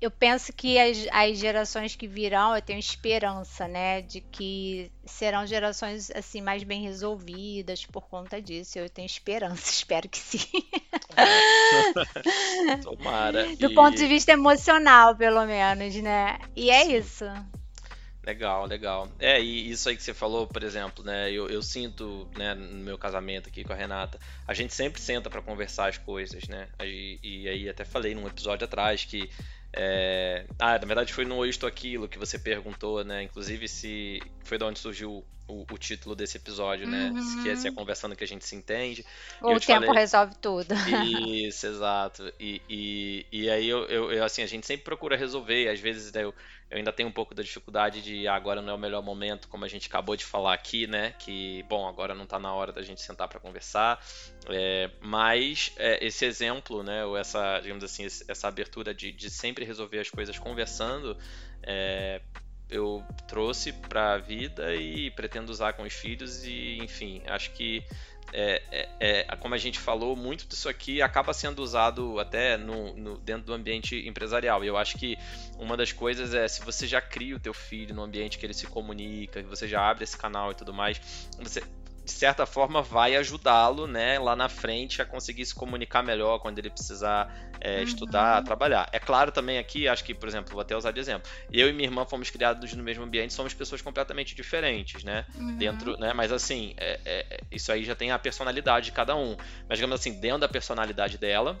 eu 0.00 0.08
penso 0.08 0.52
que 0.52 0.78
as, 0.78 1.08
as 1.10 1.36
gerações 1.36 1.96
que 1.96 2.06
virão, 2.06 2.54
eu 2.54 2.62
tenho 2.62 2.78
esperança, 2.78 3.66
né, 3.66 4.02
de 4.02 4.20
que 4.20 4.92
serão 5.04 5.44
gerações 5.44 6.12
assim 6.12 6.40
mais 6.40 6.62
bem 6.62 6.82
resolvidas 6.82 7.84
por 7.84 8.08
conta 8.08 8.40
disso. 8.40 8.78
Eu 8.78 8.88
tenho 8.88 9.06
esperança, 9.06 9.66
espero 9.68 10.08
que 10.08 10.18
sim. 10.18 10.46
Tomara. 12.84 13.56
Do 13.56 13.72
e... 13.72 13.74
ponto 13.74 13.96
de 13.96 14.06
vista 14.06 14.30
emocional, 14.30 15.16
pelo 15.16 15.44
menos, 15.44 15.92
né? 15.96 16.38
E 16.54 16.70
é 16.70 16.84
sim. 16.84 16.96
isso. 16.98 17.24
Legal, 18.24 18.66
legal. 18.66 19.08
É, 19.18 19.40
e 19.40 19.70
isso 19.70 19.88
aí 19.88 19.96
que 19.96 20.02
você 20.02 20.14
falou, 20.14 20.46
por 20.46 20.62
exemplo, 20.62 21.04
né? 21.04 21.30
Eu, 21.30 21.48
eu 21.48 21.62
sinto, 21.62 22.26
né, 22.36 22.54
no 22.54 22.78
meu 22.78 22.96
casamento 22.96 23.48
aqui 23.48 23.62
com 23.62 23.72
a 23.72 23.76
Renata, 23.76 24.18
a 24.46 24.54
gente 24.54 24.74
sempre 24.74 25.00
senta 25.00 25.28
para 25.28 25.42
conversar 25.42 25.88
as 25.88 25.98
coisas, 25.98 26.48
né? 26.48 26.68
E, 26.82 27.18
e, 27.22 27.48
aí 27.48 27.68
até 27.68 27.84
falei 27.84 28.14
num 28.14 28.26
episódio 28.26 28.64
atrás 28.64 29.04
que. 29.04 29.30
É... 29.76 30.46
Ah, 30.58 30.78
na 30.78 30.86
verdade 30.86 31.12
foi 31.12 31.24
no 31.24 31.44
Isto 31.44 31.66
Aquilo 31.66 32.08
que 32.08 32.18
você 32.18 32.38
perguntou, 32.38 33.04
né? 33.04 33.24
Inclusive 33.24 33.68
se 33.68 34.22
foi 34.44 34.56
de 34.56 34.64
onde 34.64 34.78
surgiu 34.78 35.24
o, 35.46 35.64
o, 35.70 35.78
título 35.78 36.14
desse 36.14 36.36
episódio, 36.36 36.86
né? 36.86 37.10
Uhum. 37.10 37.42
Que 37.42 37.50
é 37.50 37.56
se 37.56 37.68
é 37.68 37.72
conversando 37.72 38.16
que 38.16 38.24
a 38.24 38.26
gente 38.26 38.44
se 38.44 38.56
entende. 38.56 39.04
o 39.42 39.60
tempo 39.60 39.86
falei... 39.86 40.00
resolve 40.00 40.34
tudo. 40.40 40.74
Isso, 41.46 41.66
exato. 41.66 42.32
E, 42.40 42.62
e, 42.68 43.26
e 43.30 43.50
aí 43.50 43.68
eu, 43.68 43.84
eu, 43.86 44.12
eu, 44.12 44.24
assim, 44.24 44.42
a 44.42 44.46
gente 44.46 44.66
sempre 44.66 44.84
procura 44.84 45.16
resolver. 45.16 45.68
Às 45.68 45.80
vezes 45.80 46.12
né, 46.12 46.24
eu, 46.24 46.34
eu 46.74 46.78
ainda 46.78 46.92
tenho 46.92 47.08
um 47.08 47.12
pouco 47.12 47.36
da 47.36 47.42
dificuldade 47.44 48.02
de 48.02 48.26
ah, 48.26 48.34
agora 48.34 48.60
não 48.60 48.72
é 48.72 48.74
o 48.74 48.78
melhor 48.78 49.00
momento, 49.00 49.46
como 49.46 49.64
a 49.64 49.68
gente 49.68 49.86
acabou 49.86 50.16
de 50.16 50.24
falar 50.24 50.52
aqui, 50.52 50.88
né? 50.88 51.14
Que, 51.20 51.62
bom, 51.68 51.86
agora 51.86 52.16
não 52.16 52.24
está 52.24 52.36
na 52.36 52.52
hora 52.52 52.72
da 52.72 52.82
gente 52.82 53.00
sentar 53.00 53.28
para 53.28 53.38
conversar. 53.38 54.04
É, 54.48 54.90
mas 55.00 55.72
é, 55.76 56.04
esse 56.04 56.24
exemplo, 56.24 56.82
né? 56.82 57.04
Ou 57.04 57.16
essa, 57.16 57.60
digamos 57.60 57.84
assim, 57.84 58.04
essa 58.04 58.48
abertura 58.48 58.92
de, 58.92 59.12
de 59.12 59.30
sempre 59.30 59.64
resolver 59.64 60.00
as 60.00 60.10
coisas 60.10 60.36
conversando. 60.36 61.16
É, 61.62 62.20
eu 62.68 63.04
trouxe 63.28 63.72
para 63.72 64.14
a 64.14 64.18
vida 64.18 64.74
e 64.74 65.12
pretendo 65.12 65.50
usar 65.50 65.74
com 65.74 65.84
os 65.84 65.92
filhos 65.92 66.44
e 66.44 66.78
enfim 66.82 67.22
acho 67.26 67.52
que 67.52 67.84
é, 68.32 68.62
é, 68.72 69.26
é, 69.28 69.36
como 69.36 69.54
a 69.54 69.58
gente 69.58 69.78
falou 69.78 70.16
muito 70.16 70.46
disso 70.46 70.68
aqui 70.68 71.00
acaba 71.00 71.32
sendo 71.32 71.62
usado 71.62 72.18
até 72.18 72.56
no, 72.56 72.94
no, 72.96 73.18
dentro 73.18 73.46
do 73.46 73.52
ambiente 73.52 74.06
empresarial. 74.08 74.64
E 74.64 74.66
eu 74.66 74.76
acho 74.76 74.96
que 74.98 75.16
uma 75.58 75.76
das 75.76 75.92
coisas 75.92 76.34
é 76.34 76.48
se 76.48 76.64
você 76.64 76.86
já 76.86 77.00
cria 77.00 77.36
o 77.36 77.40
teu 77.40 77.54
filho 77.54 77.94
no 77.94 78.02
ambiente 78.02 78.38
que 78.38 78.46
ele 78.46 78.54
se 78.54 78.66
comunica 78.66 79.42
que 79.42 79.48
você 79.48 79.68
já 79.68 79.88
abre 79.88 80.04
esse 80.04 80.16
canal 80.16 80.50
e 80.50 80.54
tudo 80.54 80.72
mais 80.72 81.00
você 81.38 81.62
de 82.04 82.10
certa 82.10 82.44
forma 82.44 82.82
vai 82.82 83.16
ajudá-lo, 83.16 83.86
né, 83.86 84.18
lá 84.18 84.36
na 84.36 84.48
frente 84.48 85.00
a 85.00 85.06
conseguir 85.06 85.46
se 85.46 85.54
comunicar 85.54 86.02
melhor 86.02 86.38
quando 86.38 86.58
ele 86.58 86.68
precisar 86.68 87.34
é, 87.58 87.78
uhum. 87.78 87.82
estudar, 87.84 88.42
trabalhar. 88.44 88.88
É 88.92 88.98
claro 88.98 89.32
também 89.32 89.56
aqui, 89.56 89.88
acho 89.88 90.04
que, 90.04 90.14
por 90.14 90.28
exemplo, 90.28 90.52
vou 90.52 90.60
até 90.60 90.76
usar 90.76 90.90
de 90.90 91.00
exemplo. 91.00 91.30
Eu 91.50 91.66
e 91.68 91.72
minha 91.72 91.88
irmã 91.88 92.04
fomos 92.04 92.28
criados 92.28 92.74
no 92.74 92.82
mesmo 92.82 93.04
ambiente, 93.04 93.32
somos 93.32 93.54
pessoas 93.54 93.80
completamente 93.80 94.34
diferentes, 94.34 95.02
né? 95.02 95.24
Uhum. 95.34 95.56
Dentro, 95.56 95.96
né? 95.96 96.12
Mas 96.12 96.30
assim, 96.30 96.74
é, 96.76 97.00
é, 97.06 97.40
isso 97.50 97.72
aí 97.72 97.84
já 97.84 97.94
tem 97.94 98.10
a 98.10 98.18
personalidade 98.18 98.86
de 98.86 98.92
cada 98.92 99.16
um. 99.16 99.34
Mas 99.66 99.78
digamos 99.78 99.98
assim, 99.98 100.20
dentro 100.20 100.40
da 100.40 100.48
personalidade 100.48 101.16
dela, 101.16 101.58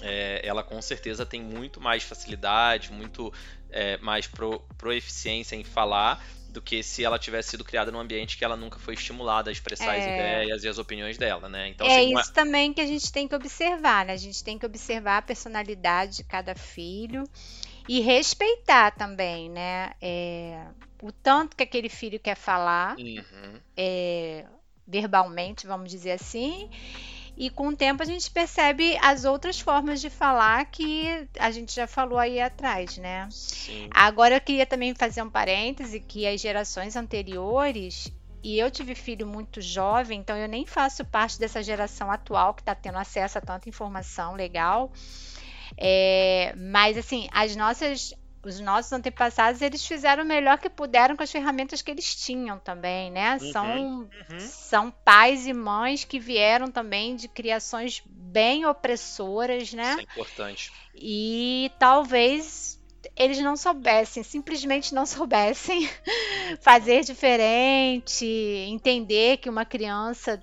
é, 0.00 0.40
ela 0.42 0.62
com 0.62 0.80
certeza 0.80 1.26
tem 1.26 1.42
muito 1.42 1.82
mais 1.82 2.02
facilidade, 2.02 2.90
muito 2.90 3.30
é, 3.70 3.98
mais 3.98 4.26
pro, 4.26 4.60
proeficiência 4.78 5.54
em 5.54 5.64
falar 5.64 6.24
do 6.56 6.62
que 6.62 6.82
se 6.82 7.04
ela 7.04 7.18
tivesse 7.18 7.50
sido 7.50 7.62
criada 7.62 7.92
num 7.92 8.00
ambiente 8.00 8.38
que 8.38 8.44
ela 8.44 8.56
nunca 8.56 8.78
foi 8.78 8.94
estimulada 8.94 9.50
a 9.50 9.52
expressar 9.52 9.94
é... 9.94 9.98
as 9.98 10.04
ideias 10.04 10.64
e 10.64 10.68
as 10.68 10.78
opiniões 10.78 11.18
dela, 11.18 11.50
né? 11.50 11.68
Então, 11.68 11.86
é 11.86 11.98
assim, 11.98 12.14
isso 12.14 12.28
uma... 12.28 12.34
também 12.34 12.72
que 12.72 12.80
a 12.80 12.86
gente 12.86 13.12
tem 13.12 13.28
que 13.28 13.34
observar, 13.34 14.06
né? 14.06 14.14
A 14.14 14.16
gente 14.16 14.42
tem 14.42 14.58
que 14.58 14.64
observar 14.64 15.18
a 15.18 15.22
personalidade 15.22 16.16
de 16.16 16.24
cada 16.24 16.54
filho 16.54 17.24
e 17.86 18.00
respeitar 18.00 18.90
também, 18.92 19.50
né? 19.50 19.92
É, 20.00 20.64
o 21.02 21.12
tanto 21.12 21.54
que 21.54 21.62
aquele 21.62 21.90
filho 21.90 22.18
quer 22.18 22.36
falar 22.36 22.96
uhum. 22.96 23.60
é, 23.76 24.46
verbalmente, 24.88 25.66
vamos 25.66 25.90
dizer 25.90 26.12
assim. 26.12 26.70
E 27.36 27.50
com 27.50 27.68
o 27.68 27.76
tempo 27.76 28.02
a 28.02 28.06
gente 28.06 28.30
percebe 28.30 28.96
as 29.02 29.24
outras 29.24 29.60
formas 29.60 30.00
de 30.00 30.08
falar 30.08 30.64
que 30.66 31.28
a 31.38 31.50
gente 31.50 31.74
já 31.74 31.86
falou 31.86 32.18
aí 32.18 32.40
atrás, 32.40 32.96
né? 32.96 33.28
Sim. 33.30 33.88
Agora 33.90 34.36
eu 34.36 34.40
queria 34.40 34.64
também 34.64 34.94
fazer 34.94 35.22
um 35.22 35.28
parêntese 35.28 36.00
que 36.00 36.26
as 36.26 36.40
gerações 36.40 36.96
anteriores 36.96 38.10
e 38.42 38.58
eu 38.58 38.70
tive 38.70 38.94
filho 38.94 39.26
muito 39.26 39.60
jovem, 39.60 40.20
então 40.20 40.36
eu 40.36 40.48
nem 40.48 40.64
faço 40.64 41.04
parte 41.04 41.38
dessa 41.38 41.62
geração 41.62 42.10
atual 42.10 42.54
que 42.54 42.62
está 42.62 42.74
tendo 42.74 42.96
acesso 42.96 43.38
a 43.38 43.40
tanta 43.40 43.68
informação 43.68 44.34
legal. 44.34 44.92
É, 45.76 46.54
mas 46.56 46.96
assim, 46.96 47.28
as 47.32 47.56
nossas 47.56 48.14
os 48.46 48.60
nossos 48.60 48.92
antepassados 48.92 49.60
eles 49.60 49.84
fizeram 49.84 50.22
o 50.22 50.26
melhor 50.26 50.58
que 50.58 50.70
puderam 50.70 51.16
com 51.16 51.22
as 51.22 51.30
ferramentas 51.30 51.82
que 51.82 51.90
eles 51.90 52.14
tinham 52.14 52.58
também, 52.58 53.10
né? 53.10 53.38
Uhum, 53.40 53.52
são, 53.52 53.98
uhum. 53.98 54.40
são 54.40 54.90
pais 54.90 55.46
e 55.46 55.52
mães 55.52 56.04
que 56.04 56.20
vieram 56.20 56.70
também 56.70 57.16
de 57.16 57.26
criações 57.26 58.02
bem 58.06 58.64
opressoras, 58.64 59.72
né? 59.72 59.90
Isso 59.90 60.00
é 60.00 60.02
importante. 60.02 60.72
E 60.94 61.72
talvez 61.78 62.80
eles 63.16 63.38
não 63.38 63.56
soubessem, 63.56 64.22
simplesmente 64.22 64.94
não 64.94 65.04
soubessem 65.06 65.88
fazer 66.60 67.02
diferente, 67.02 68.24
entender 68.68 69.38
que 69.38 69.50
uma 69.50 69.64
criança 69.64 70.40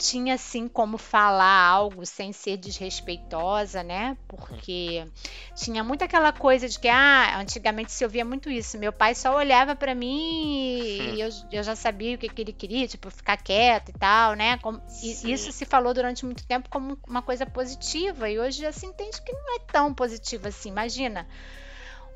tinha 0.00 0.34
assim 0.34 0.66
como 0.66 0.96
falar 0.96 1.62
algo 1.66 2.06
sem 2.06 2.32
ser 2.32 2.56
desrespeitosa, 2.56 3.82
né? 3.82 4.16
Porque 4.26 5.06
tinha 5.54 5.84
muito 5.84 6.02
aquela 6.02 6.32
coisa 6.32 6.66
de 6.66 6.80
que 6.80 6.88
ah, 6.88 7.38
antigamente 7.38 7.92
se 7.92 8.02
ouvia 8.02 8.24
muito 8.24 8.48
isso. 8.48 8.78
Meu 8.78 8.92
pai 8.92 9.14
só 9.14 9.36
olhava 9.36 9.76
para 9.76 9.94
mim 9.94 11.14
e 11.14 11.20
eu, 11.20 11.28
eu, 11.52 11.62
já 11.62 11.76
sabia 11.76 12.14
o 12.14 12.18
que, 12.18 12.30
que, 12.30 12.40
ele 12.40 12.52
queria, 12.52 12.88
tipo, 12.88 13.10
ficar 13.10 13.36
quieto 13.36 13.90
e 13.90 13.92
tal, 13.92 14.34
né? 14.34 14.56
Como, 14.58 14.80
e, 15.02 15.30
isso 15.30 15.52
se 15.52 15.66
falou 15.66 15.92
durante 15.92 16.24
muito 16.24 16.46
tempo 16.46 16.70
como 16.70 16.98
uma 17.06 17.20
coisa 17.20 17.44
positiva 17.44 18.30
e 18.30 18.38
hoje 18.38 18.62
já 18.62 18.72
se 18.72 18.86
entende 18.86 19.20
que 19.20 19.32
não 19.32 19.56
é 19.56 19.58
tão 19.70 19.92
positiva 19.92 20.48
assim. 20.48 20.70
Imagina 20.70 21.28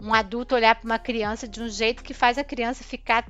um 0.01 0.15
adulto 0.15 0.55
olhar 0.55 0.75
para 0.75 0.87
uma 0.87 0.99
criança 0.99 1.47
de 1.47 1.63
um 1.63 1.69
jeito 1.69 2.03
que 2.03 2.15
faz 2.15 2.39
a 2.39 2.45
criança 2.45 2.83
ficar 2.83 3.27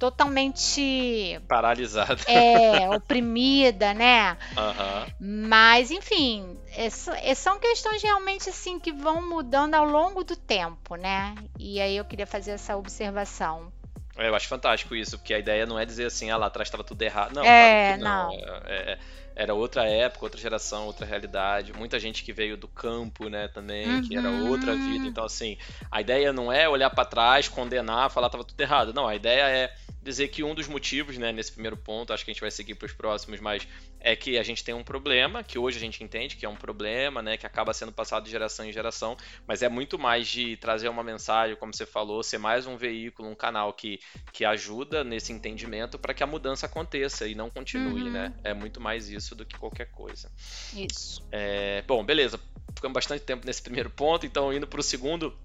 totalmente 0.00 1.38
paralisada, 1.46 2.22
é, 2.26 2.88
oprimida, 2.96 3.92
né? 3.92 4.38
Uhum. 4.56 5.46
Mas, 5.46 5.90
enfim, 5.90 6.58
é, 6.74 7.34
são 7.34 7.60
questões 7.60 8.02
realmente 8.02 8.48
assim 8.48 8.80
que 8.80 8.90
vão 8.90 9.28
mudando 9.28 9.74
ao 9.74 9.84
longo 9.84 10.24
do 10.24 10.34
tempo, 10.34 10.96
né? 10.96 11.34
E 11.58 11.78
aí 11.78 11.98
eu 11.98 12.04
queria 12.06 12.26
fazer 12.26 12.52
essa 12.52 12.74
observação. 12.78 13.70
É, 14.16 14.28
eu 14.28 14.34
acho 14.34 14.48
fantástico 14.48 14.96
isso, 14.96 15.18
porque 15.18 15.34
a 15.34 15.38
ideia 15.38 15.66
não 15.66 15.78
é 15.78 15.84
dizer 15.84 16.06
assim, 16.06 16.30
ah, 16.30 16.36
lá 16.38 16.46
atrás 16.46 16.68
estava 16.68 16.82
tudo 16.82 17.02
errado. 17.02 17.34
Não, 17.34 17.44
é, 17.44 17.98
não. 17.98 18.28
não. 18.28 18.32
É, 18.64 18.92
é 18.92 18.98
era 19.40 19.54
outra 19.54 19.88
época, 19.88 20.26
outra 20.26 20.38
geração, 20.38 20.84
outra 20.84 21.06
realidade. 21.06 21.72
Muita 21.72 21.98
gente 21.98 22.22
que 22.22 22.30
veio 22.30 22.58
do 22.58 22.68
campo, 22.68 23.30
né, 23.30 23.48
também, 23.48 23.88
uhum. 23.88 24.02
que 24.02 24.14
era 24.14 24.30
outra 24.30 24.76
vida. 24.76 25.04
Uhum. 25.04 25.06
Então, 25.06 25.24
assim, 25.24 25.56
a 25.90 25.98
ideia 25.98 26.30
não 26.30 26.52
é 26.52 26.68
olhar 26.68 26.90
para 26.90 27.06
trás, 27.06 27.48
condenar, 27.48 28.10
falar 28.10 28.28
que 28.28 28.32
tava 28.32 28.44
tudo 28.44 28.60
errado. 28.60 28.92
Não, 28.92 29.08
a 29.08 29.16
ideia 29.16 29.48
é 29.48 29.74
dizer 30.02 30.28
que 30.28 30.42
um 30.42 30.54
dos 30.54 30.66
motivos, 30.66 31.16
né, 31.18 31.32
nesse 31.32 31.52
primeiro 31.52 31.76
ponto, 31.76 32.12
acho 32.12 32.24
que 32.24 32.30
a 32.30 32.34
gente 32.34 32.40
vai 32.40 32.50
seguir 32.50 32.74
para 32.74 32.86
os 32.86 32.92
próximos, 32.92 33.40
mas 33.40 33.66
é 34.00 34.16
que 34.16 34.38
a 34.38 34.42
gente 34.42 34.64
tem 34.64 34.74
um 34.74 34.82
problema, 34.82 35.44
que 35.44 35.58
hoje 35.58 35.76
a 35.76 35.80
gente 35.80 36.02
entende 36.02 36.36
que 36.36 36.46
é 36.46 36.48
um 36.48 36.56
problema, 36.56 37.20
né, 37.22 37.36
que 37.36 37.46
acaba 37.46 37.74
sendo 37.74 37.92
passado 37.92 38.24
de 38.24 38.30
geração 38.30 38.64
em 38.64 38.72
geração, 38.72 39.16
mas 39.46 39.62
é 39.62 39.68
muito 39.68 39.98
mais 39.98 40.26
de 40.26 40.56
trazer 40.56 40.88
uma 40.88 41.02
mensagem, 41.02 41.54
como 41.56 41.74
você 41.74 41.84
falou, 41.84 42.22
ser 42.22 42.38
mais 42.38 42.66
um 42.66 42.76
veículo, 42.76 43.28
um 43.28 43.34
canal 43.34 43.74
que, 43.74 44.00
que 44.32 44.44
ajuda 44.44 45.04
nesse 45.04 45.32
entendimento 45.32 45.98
para 45.98 46.14
que 46.14 46.22
a 46.22 46.26
mudança 46.26 46.64
aconteça 46.64 47.26
e 47.26 47.34
não 47.34 47.50
continue, 47.50 48.04
uhum. 48.04 48.10
né? 48.10 48.32
É 48.42 48.54
muito 48.54 48.80
mais 48.80 49.10
isso 49.10 49.29
do 49.34 49.44
que 49.44 49.58
qualquer 49.58 49.86
coisa. 49.86 50.30
Isso. 50.74 51.22
É, 51.30 51.82
bom, 51.86 52.04
beleza. 52.04 52.38
Ficamos 52.74 52.94
bastante 52.94 53.24
tempo 53.24 53.46
nesse 53.46 53.62
primeiro 53.62 53.90
ponto, 53.90 54.24
então 54.24 54.52
indo 54.52 54.66
para 54.66 54.80
o 54.80 54.82
segundo 54.82 55.36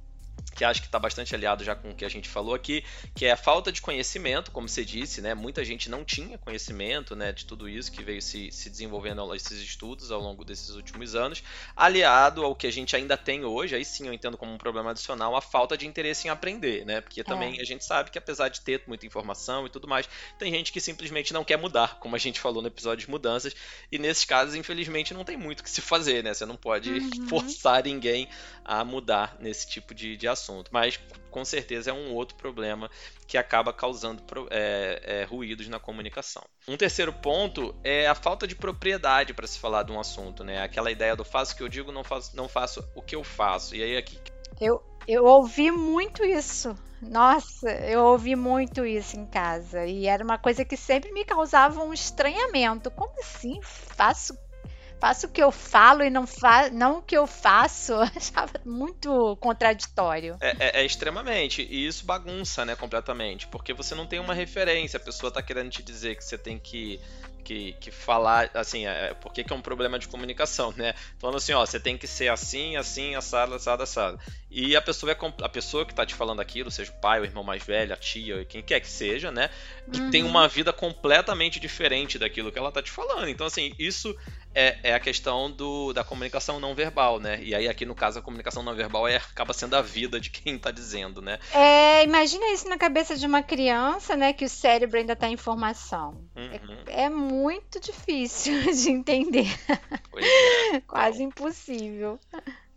que 0.53 0.63
acho 0.63 0.81
que 0.81 0.87
está 0.87 0.97
bastante 0.97 1.35
aliado 1.35 1.63
já 1.63 1.75
com 1.75 1.89
o 1.89 1.95
que 1.95 2.05
a 2.05 2.09
gente 2.09 2.29
falou 2.29 2.53
aqui, 2.53 2.83
que 3.13 3.25
é 3.25 3.31
a 3.31 3.37
falta 3.37 3.71
de 3.71 3.81
conhecimento, 3.81 4.51
como 4.51 4.69
você 4.69 4.85
disse, 4.85 5.21
né? 5.21 5.33
Muita 5.33 5.65
gente 5.65 5.89
não 5.89 6.03
tinha 6.03 6.37
conhecimento 6.37 7.15
né, 7.15 7.31
de 7.33 7.45
tudo 7.45 7.67
isso 7.67 7.91
que 7.91 8.03
veio 8.03 8.21
se, 8.21 8.51
se 8.51 8.69
desenvolvendo 8.69 9.33
esses 9.35 9.59
estudos 9.59 10.11
ao 10.11 10.21
longo 10.21 10.45
desses 10.45 10.69
últimos 10.69 11.15
anos, 11.15 11.43
aliado 11.75 12.43
ao 12.43 12.55
que 12.55 12.67
a 12.67 12.71
gente 12.71 12.95
ainda 12.95 13.17
tem 13.17 13.43
hoje, 13.43 13.75
aí 13.75 13.83
sim 13.83 14.07
eu 14.07 14.13
entendo 14.13 14.37
como 14.37 14.53
um 14.53 14.57
problema 14.57 14.91
adicional, 14.91 15.35
a 15.35 15.41
falta 15.41 15.77
de 15.77 15.85
interesse 15.85 16.27
em 16.27 16.31
aprender, 16.31 16.85
né? 16.85 17.01
Porque 17.01 17.23
também 17.23 17.57
é. 17.57 17.61
a 17.61 17.65
gente 17.65 17.83
sabe 17.83 18.09
que 18.09 18.17
apesar 18.17 18.49
de 18.49 18.61
ter 18.61 18.83
muita 18.87 19.05
informação 19.05 19.65
e 19.65 19.69
tudo 19.69 19.87
mais, 19.87 20.07
tem 20.39 20.51
gente 20.51 20.71
que 20.71 20.79
simplesmente 20.79 21.33
não 21.33 21.43
quer 21.43 21.57
mudar, 21.57 21.99
como 21.99 22.15
a 22.15 22.19
gente 22.19 22.39
falou 22.39 22.61
no 22.61 22.67
episódio 22.67 23.05
de 23.05 23.11
mudanças, 23.11 23.55
e 23.91 23.97
nesses 23.99 24.25
casos, 24.25 24.55
infelizmente, 24.55 25.13
não 25.13 25.23
tem 25.23 25.35
muito 25.35 25.59
o 25.59 25.63
que 25.63 25.69
se 25.69 25.81
fazer, 25.81 26.23
né? 26.23 26.33
Você 26.33 26.45
não 26.45 26.55
pode 26.55 26.91
uhum. 26.91 27.27
forçar 27.27 27.83
ninguém 27.83 28.29
a 28.63 28.83
mudar 28.83 29.35
nesse 29.39 29.67
tipo 29.67 29.93
de, 29.93 30.17
de 30.17 30.27
assunto. 30.35 30.69
Mas 30.71 30.99
com 31.31 31.43
certeza 31.43 31.89
é 31.89 31.93
um 31.93 32.13
outro 32.13 32.37
problema 32.37 32.89
que 33.27 33.37
acaba 33.37 33.73
causando 33.73 34.23
é, 34.49 35.01
é, 35.03 35.23
ruídos 35.23 35.67
na 35.67 35.79
comunicação. 35.79 36.43
Um 36.67 36.77
terceiro 36.77 37.11
ponto 37.11 37.75
é 37.83 38.07
a 38.07 38.15
falta 38.15 38.47
de 38.47 38.55
propriedade 38.55 39.33
para 39.33 39.47
se 39.47 39.59
falar 39.59 39.83
de 39.83 39.91
um 39.91 39.99
assunto, 39.99 40.43
né? 40.43 40.61
Aquela 40.61 40.91
ideia 40.91 41.15
do 41.15 41.25
faço 41.25 41.53
o 41.53 41.57
que 41.57 41.63
eu 41.63 41.69
digo, 41.69 41.91
não 41.91 42.03
faço, 42.03 42.35
não 42.35 42.47
faço 42.47 42.87
o 42.95 43.01
que 43.01 43.15
eu 43.15 43.23
faço. 43.23 43.75
E 43.75 43.83
aí 43.83 43.97
aqui. 43.97 44.19
Eu, 44.61 44.81
eu 45.07 45.25
ouvi 45.25 45.71
muito 45.71 46.23
isso. 46.23 46.75
Nossa, 47.01 47.69
eu 47.69 48.03
ouvi 48.03 48.35
muito 48.35 48.85
isso 48.85 49.17
em 49.19 49.25
casa. 49.25 49.85
E 49.85 50.07
era 50.07 50.23
uma 50.23 50.37
coisa 50.37 50.63
que 50.63 50.77
sempre 50.77 51.11
me 51.11 51.25
causava 51.25 51.83
um 51.83 51.93
estranhamento. 51.93 52.89
Como 52.89 53.13
assim? 53.19 53.59
Faço 53.61 54.33
faço 54.99 55.27
o 55.27 55.29
que 55.29 55.41
eu 55.41 55.51
falo 55.51 56.03
e 56.03 56.09
não, 56.09 56.25
fa 56.25 56.69
não 56.69 56.99
o 56.99 57.01
que 57.01 57.15
eu 57.15 57.27
faço, 57.27 57.93
eu 57.93 58.01
achava 58.01 58.53
muito 58.65 59.35
contraditório. 59.37 60.37
É, 60.41 60.55
é, 60.59 60.81
é, 60.81 60.85
extremamente, 60.85 61.61
e 61.61 61.85
isso 61.85 62.05
bagunça, 62.05 62.65
né, 62.65 62.75
completamente, 62.75 63.47
porque 63.47 63.73
você 63.73 63.95
não 63.95 64.05
tem 64.05 64.19
uma 64.19 64.33
referência, 64.33 64.97
a 64.97 64.99
pessoa 64.99 65.31
tá 65.31 65.41
querendo 65.41 65.69
te 65.69 65.83
dizer 65.83 66.15
que 66.15 66.23
você 66.23 66.37
tem 66.37 66.57
que 66.57 66.99
que, 67.45 67.73
que 67.79 67.91
falar, 67.91 68.49
assim, 68.55 68.87
é, 68.87 69.13
por 69.13 69.31
que, 69.31 69.43
que 69.43 69.53
é 69.53 69.55
um 69.55 69.61
problema 69.61 69.99
de 69.99 70.07
comunicação, 70.07 70.73
né? 70.75 70.95
Falando 71.19 71.37
assim, 71.37 71.53
ó, 71.53 71.63
você 71.63 71.79
tem 71.79 71.95
que 71.95 72.07
ser 72.07 72.27
assim, 72.27 72.75
assim, 72.75 73.13
assado, 73.13 73.53
assado, 73.53 73.83
assado. 73.83 74.19
E 74.49 74.75
a 74.75 74.81
pessoa 74.81 75.11
é 75.11 75.17
a 75.43 75.49
pessoa 75.49 75.85
que 75.85 75.93
tá 75.93 76.05
te 76.05 76.15
falando 76.15 76.39
aquilo, 76.39 76.71
seja 76.71 76.91
o 76.91 76.99
pai, 76.99 77.21
o 77.21 77.23
irmão 77.23 77.43
mais 77.43 77.63
velho, 77.63 77.93
a 77.93 77.97
tia, 77.97 78.43
quem 78.45 78.63
quer 78.63 78.79
que 78.79 78.87
seja, 78.87 79.31
né? 79.31 79.51
Que 79.93 80.01
uhum. 80.01 80.09
tem 80.09 80.23
uma 80.23 80.47
vida 80.47 80.73
completamente 80.73 81.59
diferente 81.59 82.17
daquilo 82.17 82.51
que 82.51 82.57
ela 82.57 82.71
tá 82.71 82.81
te 82.81 82.89
falando. 82.89 83.29
Então, 83.29 83.45
assim, 83.45 83.75
isso 83.77 84.15
é, 84.55 84.77
é, 84.83 84.93
a 84.93 84.99
questão 84.99 85.51
do, 85.51 85.91
da 85.91 86.03
comunicação 86.03 86.59
não 86.59 86.73
verbal, 86.73 87.19
né? 87.19 87.39
E 87.43 87.53
aí, 87.53 87.67
aqui 87.67 87.85
no 87.85 87.93
caso, 87.93 88.19
a 88.19 88.21
comunicação 88.21 88.63
não 88.63 88.73
verbal 88.73 89.05
é, 89.05 89.17
acaba 89.17 89.53
sendo 89.53 89.75
a 89.75 89.81
vida 89.81 90.19
de 90.19 90.29
quem 90.29 90.55
está 90.55 90.71
dizendo, 90.71 91.21
né? 91.21 91.37
É, 91.53 92.03
imagina 92.03 92.49
isso 92.53 92.69
na 92.69 92.77
cabeça 92.77 93.17
de 93.17 93.25
uma 93.25 93.43
criança, 93.43 94.15
né? 94.15 94.31
Que 94.31 94.45
o 94.45 94.49
cérebro 94.49 94.97
ainda 94.97 95.13
está 95.13 95.27
em 95.27 95.35
formação. 95.35 96.25
Uhum. 96.35 96.83
É, 96.87 97.03
é, 97.03 97.09
muito 97.09 97.79
difícil 97.81 98.53
de 98.71 98.89
entender. 98.89 99.59
É. 100.15 100.79
Quase 100.87 101.17
então... 101.21 101.27
impossível. 101.27 102.17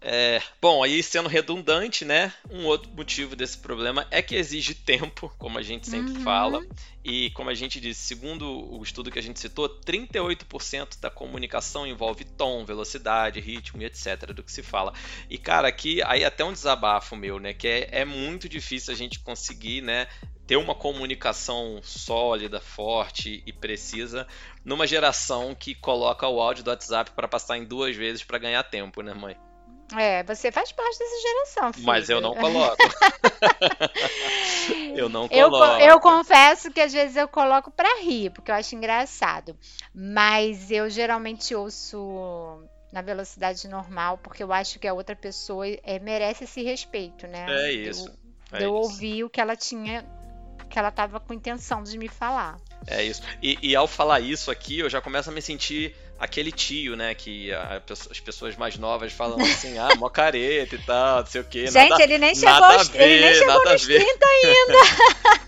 É, 0.00 0.40
bom, 0.60 0.82
aí 0.82 1.02
sendo 1.02 1.28
redundante, 1.28 2.04
né? 2.04 2.32
Um 2.48 2.66
outro 2.66 2.90
motivo 2.92 3.34
desse 3.34 3.58
problema 3.58 4.06
é 4.10 4.22
que 4.22 4.36
exige 4.36 4.72
tempo, 4.72 5.32
como 5.38 5.58
a 5.58 5.62
gente 5.62 5.88
sempre 5.88 6.12
uhum. 6.12 6.22
fala. 6.22 6.64
E 7.04 7.30
como 7.30 7.50
a 7.50 7.54
gente 7.54 7.80
disse, 7.80 8.02
segundo 8.02 8.46
o 8.46 8.82
estudo 8.82 9.10
que 9.10 9.18
a 9.18 9.22
gente 9.22 9.40
citou, 9.40 9.68
38% 9.68 11.00
da 11.00 11.10
comunicação 11.10 11.86
envolve 11.86 12.24
tom, 12.24 12.64
velocidade, 12.64 13.40
ritmo 13.40 13.82
e 13.82 13.86
etc. 13.86 14.32
do 14.32 14.42
que 14.42 14.52
se 14.52 14.62
fala. 14.62 14.92
E 15.28 15.36
cara, 15.36 15.66
aqui 15.66 16.00
aí 16.04 16.24
até 16.24 16.44
um 16.44 16.52
desabafo 16.52 17.16
meu, 17.16 17.40
né? 17.40 17.52
Que 17.52 17.66
é, 17.66 17.88
é 18.00 18.04
muito 18.04 18.48
difícil 18.48 18.92
a 18.92 18.96
gente 18.96 19.18
conseguir, 19.18 19.80
né? 19.80 20.06
Ter 20.46 20.56
uma 20.56 20.74
comunicação 20.74 21.80
sólida, 21.82 22.60
forte 22.60 23.42
e 23.44 23.52
precisa 23.52 24.26
numa 24.64 24.86
geração 24.86 25.54
que 25.54 25.74
coloca 25.74 26.26
o 26.28 26.40
áudio 26.40 26.62
do 26.62 26.70
WhatsApp 26.70 27.10
para 27.12 27.26
passar 27.26 27.58
em 27.58 27.64
duas 27.64 27.96
vezes 27.96 28.22
para 28.22 28.38
ganhar 28.38 28.62
tempo, 28.62 29.02
né, 29.02 29.12
mãe? 29.12 29.36
É, 29.96 30.22
você 30.22 30.52
faz 30.52 30.70
parte 30.70 30.98
dessa 30.98 31.22
geração, 31.22 31.72
filho. 31.72 31.86
Mas 31.86 32.10
eu 32.10 32.20
não 32.20 32.34
coloco. 32.34 32.76
eu 34.94 35.08
não 35.08 35.28
coloco. 35.28 35.80
Eu, 35.80 35.92
eu, 35.92 36.00
confesso 36.00 36.70
que 36.70 36.80
às 36.80 36.92
vezes 36.92 37.16
eu 37.16 37.26
coloco 37.26 37.70
para 37.70 38.02
rir, 38.02 38.30
porque 38.30 38.50
eu 38.50 38.54
acho 38.54 38.74
engraçado. 38.74 39.56
Mas 39.94 40.70
eu 40.70 40.90
geralmente 40.90 41.54
ouço 41.54 42.62
na 42.92 43.00
velocidade 43.00 43.66
normal, 43.66 44.18
porque 44.18 44.42
eu 44.42 44.52
acho 44.52 44.78
que 44.78 44.86
a 44.86 44.92
outra 44.92 45.16
pessoa 45.16 45.66
é, 45.66 45.98
merece 45.98 46.44
esse 46.44 46.62
respeito, 46.62 47.26
né? 47.26 47.46
É 47.48 47.72
isso. 47.72 48.12
Eu, 48.52 48.58
é 48.58 48.64
eu 48.64 48.74
ouvi 48.74 49.24
o 49.24 49.30
que 49.30 49.40
ela 49.40 49.56
tinha 49.56 50.04
que 50.68 50.78
ela 50.78 50.88
estava 50.88 51.18
com 51.18 51.32
intenção 51.32 51.82
de 51.82 51.96
me 51.96 52.08
falar. 52.08 52.58
É 52.86 53.02
isso. 53.02 53.22
E, 53.42 53.58
e, 53.62 53.74
ao 53.74 53.88
falar 53.88 54.20
isso 54.20 54.50
aqui, 54.50 54.78
eu 54.78 54.90
já 54.90 55.00
começo 55.00 55.30
a 55.30 55.32
me 55.32 55.40
sentir 55.40 55.96
aquele 56.18 56.50
tio, 56.50 56.96
né? 56.96 57.14
Que 57.14 57.52
a, 57.52 57.82
as 58.10 58.20
pessoas 58.20 58.56
mais 58.56 58.76
novas 58.76 59.12
falam 59.12 59.40
assim, 59.40 59.78
ah, 59.78 59.94
mó 59.96 60.08
careta 60.08 60.74
e 60.74 60.78
tal, 60.78 61.20
não 61.20 61.26
sei 61.26 61.40
o 61.40 61.44
quê. 61.44 61.66
Gente, 61.66 61.90
nada, 61.90 62.02
ele 62.02 62.18
nem 62.18 62.34
chegou, 62.34 62.64
aos, 62.64 62.88
ver, 62.88 63.02
ele 63.02 63.24
nem 63.24 63.34
chegou 63.34 63.64
nos 63.64 63.82
30 63.82 64.26
ainda. 64.26 64.74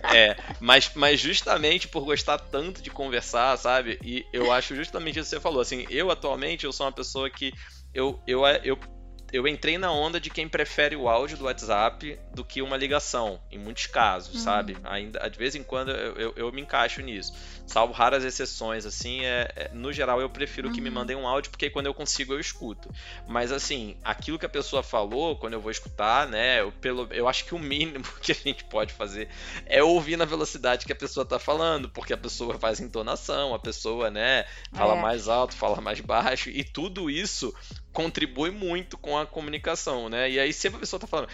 é, 0.14 0.37
mas, 0.61 0.91
mas 0.95 1.18
justamente 1.18 1.89
por 1.89 2.05
gostar 2.05 2.39
tanto 2.39 2.81
de 2.81 2.91
conversar, 2.91 3.57
sabe? 3.57 3.99
E 4.03 4.25
eu 4.33 4.53
acho 4.53 4.77
justamente 4.77 5.18
isso 5.18 5.31
que 5.31 5.37
você 5.37 5.41
falou. 5.41 5.61
Assim, 5.61 5.87
eu 5.91 6.11
atualmente, 6.11 6.64
eu 6.64 6.73
sou 6.73 6.87
uma 6.87 6.93
pessoa 6.93 7.29
que 7.29 7.53
eu, 7.93 8.21
eu, 8.27 8.47
eu 8.62 8.79
eu 9.33 9.47
entrei 9.47 9.78
na 9.78 9.93
onda 9.93 10.20
de 10.20 10.31
quem 10.31 10.49
prefere 10.49 10.97
o 10.97 11.09
áudio 11.09 11.37
do 11.37 11.45
WhatsApp 11.45 12.18
do 12.35 12.45
que 12.45 12.62
uma 12.62 12.76
ligação, 12.76 13.41
em 13.51 13.59
muitos 13.59 13.87
casos, 13.87 14.35
uhum. 14.35 14.41
sabe? 14.41 14.76
Ainda, 14.85 15.28
de 15.28 15.39
vez 15.39 15.55
em 15.55 15.62
quando 15.62 15.91
eu, 15.91 16.14
eu, 16.16 16.33
eu, 16.37 16.53
me 16.53 16.61
encaixo 16.61 17.01
nisso. 17.01 17.33
Salvo 17.66 17.93
raras 17.93 18.24
exceções, 18.24 18.85
assim, 18.85 19.24
é, 19.24 19.51
é 19.55 19.70
no 19.72 19.93
geral 19.93 20.20
eu 20.20 20.28
prefiro 20.28 20.68
uhum. 20.68 20.74
que 20.74 20.81
me 20.81 20.89
uhum. 20.89 20.95
mandem 20.97 21.16
um 21.16 21.26
áudio, 21.26 21.51
porque 21.51 21.70
quando 21.70 21.87
eu 21.87 21.95
consigo 21.95 22.33
eu 22.33 22.41
escuto. 22.41 22.91
Mas 23.28 23.53
assim, 23.53 23.97
aquilo 24.03 24.39
que 24.39 24.47
a 24.47 24.49
pessoa 24.49 24.83
falou, 24.83 25.37
quando 25.37 25.53
eu 25.53 25.61
vou 25.61 25.70
escutar, 25.70 26.26
né, 26.26 26.61
eu, 26.61 26.72
pelo, 26.72 27.07
eu 27.12 27.28
acho 27.28 27.45
que 27.45 27.55
o 27.55 27.59
mínimo 27.59 28.05
que 28.20 28.33
a 28.33 28.35
gente 28.35 28.64
pode 28.64 28.93
fazer 28.93 29.28
é 29.66 29.83
ouvir 29.83 30.16
na 30.16 30.24
velocidade 30.24 30.87
que 30.87 30.93
a 30.93 30.97
pessoa 30.97 31.24
tá 31.24 31.39
falando, 31.39 31.89
porque 31.89 32.12
a 32.12 32.18
pessoa 32.18 32.59
faz 32.59 32.81
entonação, 32.81 33.55
a 33.55 33.59
pessoa, 33.59 34.11
né, 34.11 34.45
fala 34.72 34.97
é. 34.97 35.01
mais 35.01 35.28
alto, 35.28 35.55
fala 35.55 35.81
mais 35.81 36.01
baixo, 36.01 36.51
e 36.51 36.64
tudo 36.64 37.09
isso 37.09 37.55
contribui 37.93 38.51
muito 38.51 38.97
com 38.97 39.18
a 39.18 39.26
comunicação, 39.26 40.09
né? 40.09 40.30
E 40.30 40.38
aí 40.38 40.53
sempre 40.53 40.76
a 40.76 40.80
pessoa 40.80 41.01
tá 41.01 41.07
falando 41.07 41.28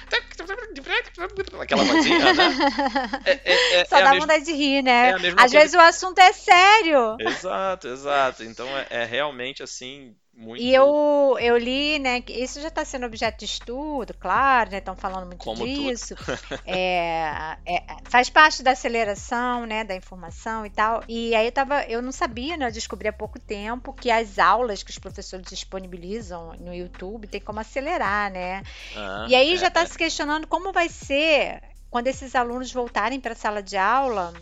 aquela 1.60 1.84
vozinha, 1.84 2.32
né? 2.32 2.46
É, 3.24 3.40
é, 3.44 3.80
é, 3.80 3.84
Só 3.84 3.98
é 3.98 4.02
dá 4.02 4.10
mesma... 4.10 4.26
vontade 4.26 4.44
de 4.44 4.52
rir, 4.52 4.82
né? 4.82 5.10
É 5.10 5.14
Às 5.14 5.20
coisa... 5.20 5.58
vezes 5.58 5.74
o 5.74 5.80
assunto 5.80 6.18
é 6.18 6.32
sério. 6.32 7.16
Exato, 7.20 7.88
exato. 7.88 8.44
Então 8.44 8.66
é, 8.68 8.86
é 8.90 9.04
realmente 9.04 9.62
assim 9.62 10.14
muito... 10.36 10.62
E 10.62 10.74
eu, 10.74 11.36
eu 11.40 11.56
li, 11.56 11.98
né, 11.98 12.20
que 12.20 12.32
isso 12.32 12.60
já 12.60 12.68
está 12.68 12.84
sendo 12.84 13.06
objeto 13.06 13.38
de 13.38 13.46
estudo, 13.46 14.12
claro, 14.12 14.70
né, 14.70 14.78
estão 14.78 14.94
falando 14.94 15.26
muito 15.26 15.42
Como 15.42 15.64
disso. 15.64 16.14
é, 16.66 17.56
é, 17.64 17.82
faz 18.04 18.28
parte 18.28 18.62
da 18.62 18.72
aceleração, 18.72 19.64
né, 19.64 19.82
da 19.82 19.96
informação 19.96 20.66
e 20.66 20.70
tal. 20.70 21.02
E 21.08 21.34
aí 21.34 21.46
eu 21.46 21.52
tava, 21.52 21.84
eu 21.84 22.02
não 22.02 22.12
sabia, 22.12 22.56
né, 22.56 22.66
eu 22.66 22.72
descobri 22.72 23.08
há 23.08 23.12
pouco 23.12 23.38
tempo 23.38 23.94
que 23.94 24.10
as 24.10 24.38
aulas 24.38 24.82
que 24.82 24.90
os 24.90 24.98
professores 24.98 25.46
disponibilizam 25.46 26.52
no 26.60 26.74
YouTube 26.74 27.26
tem 27.26 27.40
como 27.40 27.60
acelerar, 27.60 28.30
né? 28.30 28.62
Ah, 28.94 29.26
e 29.28 29.34
aí 29.34 29.56
já 29.56 29.68
está 29.68 29.80
é, 29.80 29.86
se 29.86 29.96
questionando 29.96 30.46
como 30.46 30.72
vai 30.72 30.88
ser 30.88 31.62
quando 31.88 32.08
esses 32.08 32.34
alunos 32.34 32.70
voltarem 32.72 33.18
para 33.18 33.32
a 33.32 33.36
sala 33.36 33.62
de 33.62 33.76
aula 33.76 34.34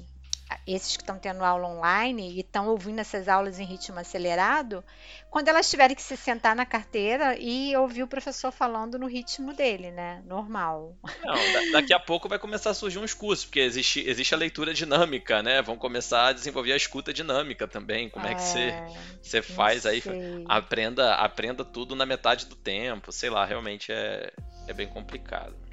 esses 0.66 0.96
que 0.96 1.02
estão 1.02 1.18
tendo 1.18 1.44
aula 1.44 1.68
online 1.68 2.32
e 2.32 2.40
estão 2.40 2.68
ouvindo 2.68 2.98
essas 2.98 3.28
aulas 3.28 3.58
em 3.58 3.64
ritmo 3.64 3.98
acelerado, 3.98 4.84
quando 5.30 5.48
elas 5.48 5.68
tiverem 5.68 5.94
que 5.96 6.02
se 6.02 6.16
sentar 6.16 6.54
na 6.54 6.64
carteira 6.64 7.36
e 7.38 7.76
ouvir 7.76 8.02
o 8.02 8.06
professor 8.06 8.50
falando 8.52 8.98
no 8.98 9.06
ritmo 9.06 9.52
dele, 9.52 9.90
né? 9.90 10.22
Normal. 10.26 10.96
Não, 11.24 11.72
daqui 11.72 11.92
a 11.92 12.00
pouco 12.00 12.28
vai 12.28 12.38
começar 12.38 12.70
a 12.70 12.74
surgir 12.74 12.98
uns 12.98 13.12
cursos, 13.12 13.44
porque 13.44 13.60
existe, 13.60 14.06
existe 14.08 14.34
a 14.34 14.38
leitura 14.38 14.72
dinâmica, 14.72 15.42
né? 15.42 15.60
Vão 15.60 15.76
começar 15.76 16.28
a 16.28 16.32
desenvolver 16.32 16.72
a 16.72 16.76
escuta 16.76 17.12
dinâmica 17.12 17.66
também. 17.66 18.08
Como 18.08 18.26
é, 18.26 18.32
é 18.32 18.34
que 18.34 18.42
você, 18.42 18.60
é, 18.60 18.86
você 19.20 19.42
faz 19.42 19.84
aí? 19.86 20.02
Aprenda, 20.48 21.14
aprenda 21.14 21.64
tudo 21.64 21.96
na 21.96 22.06
metade 22.06 22.46
do 22.46 22.56
tempo. 22.56 23.12
Sei 23.12 23.28
lá, 23.28 23.44
realmente 23.44 23.92
é, 23.92 24.32
é 24.66 24.72
bem 24.72 24.86
complicado. 24.86 25.63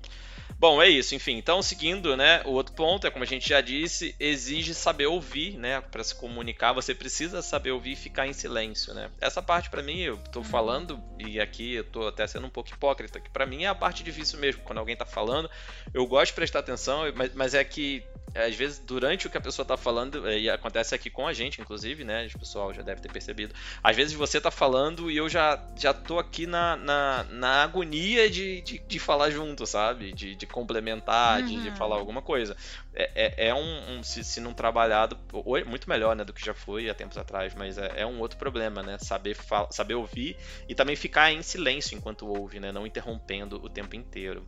Bom, 0.62 0.80
é 0.80 0.88
isso, 0.88 1.16
enfim. 1.16 1.38
Então, 1.38 1.60
seguindo, 1.64 2.16
né, 2.16 2.44
o 2.46 2.52
outro 2.52 2.76
ponto 2.76 3.08
é, 3.08 3.10
como 3.10 3.24
a 3.24 3.28
gente 3.28 3.50
já 3.50 3.62
disse, 3.62 4.16
exige 4.20 4.76
saber 4.76 5.08
ouvir, 5.08 5.58
né, 5.58 5.82
para 5.82 6.04
se 6.04 6.14
comunicar, 6.14 6.72
você 6.72 6.94
precisa 6.94 7.42
saber 7.42 7.72
ouvir 7.72 7.94
e 7.94 7.96
ficar 7.96 8.28
em 8.28 8.34
silêncio, 8.34 8.94
né? 8.94 9.10
Essa 9.20 9.42
parte 9.42 9.72
para 9.72 9.82
mim, 9.82 10.02
eu 10.02 10.18
tô 10.18 10.44
falando 10.44 11.04
e 11.18 11.40
aqui 11.40 11.74
eu 11.74 11.84
tô 11.84 12.08
até 12.08 12.28
sendo 12.28 12.46
um 12.46 12.50
pouco 12.52 12.70
hipócrita, 12.70 13.20
que 13.20 13.32
para 13.32 13.48
mim 13.48 13.64
é 13.64 13.70
a 13.70 13.74
parte 13.74 14.04
difícil 14.04 14.38
mesmo, 14.38 14.62
quando 14.62 14.78
alguém 14.78 14.96
tá 14.96 15.04
falando, 15.04 15.50
eu 15.96 16.06
gosto 16.06 16.28
de 16.28 16.34
prestar 16.34 16.60
atenção, 16.60 17.12
mas, 17.16 17.34
mas 17.34 17.56
é 17.56 17.64
que 17.64 18.04
às 18.36 18.56
vezes 18.56 18.78
durante 18.78 19.28
o 19.28 19.30
que 19.32 19.38
a 19.38 19.42
pessoa 19.42 19.66
tá 19.66 19.76
falando, 19.76 20.30
e 20.32 20.48
acontece 20.48 20.94
aqui 20.94 21.10
com 21.10 21.28
a 21.28 21.34
gente, 21.34 21.60
inclusive, 21.60 22.04
né, 22.04 22.28
o 22.34 22.40
pessoal 22.40 22.72
já 22.72 22.84
deve 22.84 23.02
ter 23.02 23.12
percebido, 23.12 23.54
às 23.84 23.96
vezes 23.96 24.14
você 24.14 24.40
tá 24.40 24.52
falando 24.52 25.10
e 25.10 25.18
eu 25.18 25.28
já, 25.28 25.60
já 25.76 25.92
tô 25.92 26.20
aqui 26.20 26.46
na, 26.46 26.78
na, 26.78 27.26
na 27.32 27.64
agonia 27.64 28.30
de, 28.30 28.62
de, 28.62 28.78
de 28.78 29.00
falar 29.00 29.32
junto, 29.32 29.66
sabe? 29.66 30.14
De, 30.14 30.36
de 30.36 30.51
complementar, 30.52 31.40
uhum. 31.42 31.48
de, 31.48 31.62
de, 31.64 31.70
uhum. 31.70 31.76
falar 31.76 31.96
alguma 31.96 32.22
coisa. 32.22 32.56
É, 32.94 33.12
é, 33.16 33.48
é 33.48 33.56
um, 33.56 33.98
um, 34.00 34.04
se, 34.04 34.24
se 34.24 34.40
não 34.40 34.54
trabalhado, 34.54 35.18
muito 35.66 35.90
melhor, 35.90 36.16
né, 36.16 36.24
do 36.24 36.34
que 36.34 36.46
já 36.46 36.54
foi 36.54 36.90
há 36.90 36.94
tempos 36.94 37.18
atrás, 37.18 37.56
mas 37.56 37.78
é, 37.78 38.02
é 38.02 38.06
um 38.06 38.20
outro 38.20 38.38
problema, 38.38 38.84
né, 38.84 38.98
saber, 39.00 39.38
saber 39.70 39.96
ouvir 39.96 40.38
e 40.68 40.76
também 40.76 40.96
ficar 40.96 41.32
em 41.32 41.42
silêncio 41.42 41.98
enquanto 41.98 42.28
ouve, 42.28 42.60
né, 42.60 42.72
não 42.72 42.86
interrompendo 42.86 43.64
o 43.64 43.70
tempo 43.70 43.96
inteiro. 43.96 44.46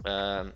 Uh, 0.00 0.52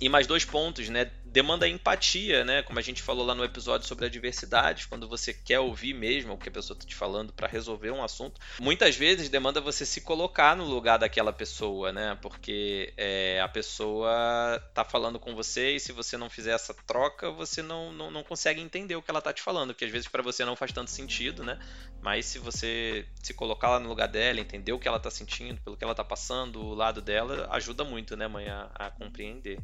e 0.00 0.08
mais 0.08 0.26
dois 0.26 0.44
pontos, 0.44 0.88
né? 0.88 1.10
Demanda 1.30 1.68
empatia, 1.68 2.44
né? 2.44 2.62
Como 2.62 2.78
a 2.78 2.82
gente 2.82 3.02
falou 3.02 3.24
lá 3.24 3.34
no 3.34 3.44
episódio 3.44 3.86
sobre 3.86 4.06
a 4.06 4.08
diversidade, 4.08 4.88
quando 4.88 5.08
você 5.08 5.32
quer 5.32 5.60
ouvir 5.60 5.94
mesmo 5.94 6.32
o 6.32 6.38
que 6.38 6.48
a 6.48 6.52
pessoa 6.52 6.76
está 6.76 6.86
te 6.86 6.94
falando 6.94 7.32
para 7.32 7.46
resolver 7.46 7.90
um 7.90 8.02
assunto. 8.02 8.40
Muitas 8.58 8.96
vezes 8.96 9.28
demanda 9.28 9.60
você 9.60 9.86
se 9.86 10.00
colocar 10.00 10.56
no 10.56 10.64
lugar 10.64 10.98
daquela 10.98 11.32
pessoa, 11.32 11.92
né? 11.92 12.18
Porque 12.20 12.92
é, 12.96 13.40
a 13.40 13.48
pessoa 13.48 14.60
tá 14.74 14.84
falando 14.84 15.18
com 15.18 15.34
você 15.34 15.76
e 15.76 15.80
se 15.80 15.92
você 15.92 16.16
não 16.16 16.28
fizer 16.28 16.52
essa 16.52 16.74
troca, 16.74 17.30
você 17.30 17.62
não, 17.62 17.92
não, 17.92 18.10
não 18.10 18.24
consegue 18.24 18.60
entender 18.60 18.96
o 18.96 19.02
que 19.02 19.10
ela 19.10 19.22
tá 19.22 19.32
te 19.32 19.42
falando, 19.42 19.72
porque 19.72 19.84
às 19.84 19.90
vezes 19.90 20.08
para 20.08 20.22
você 20.22 20.44
não 20.44 20.56
faz 20.56 20.72
tanto 20.72 20.90
sentido, 20.90 21.44
né? 21.44 21.58
Mas 22.02 22.26
se 22.26 22.38
você 22.38 23.06
se 23.22 23.32
colocar 23.34 23.70
lá 23.70 23.78
no 23.78 23.88
lugar 23.88 24.08
dela, 24.08 24.40
entender 24.40 24.72
o 24.72 24.78
que 24.78 24.88
ela 24.88 24.98
tá 24.98 25.10
sentindo, 25.10 25.60
pelo 25.60 25.76
que 25.76 25.84
ela 25.84 25.94
tá 25.94 26.04
passando, 26.04 26.60
o 26.60 26.74
lado 26.74 27.00
dela, 27.00 27.46
ajuda 27.52 27.84
muito, 27.84 28.16
né, 28.16 28.26
mãe, 28.26 28.48
a, 28.48 28.70
a 28.74 28.90
compreender. 28.90 29.60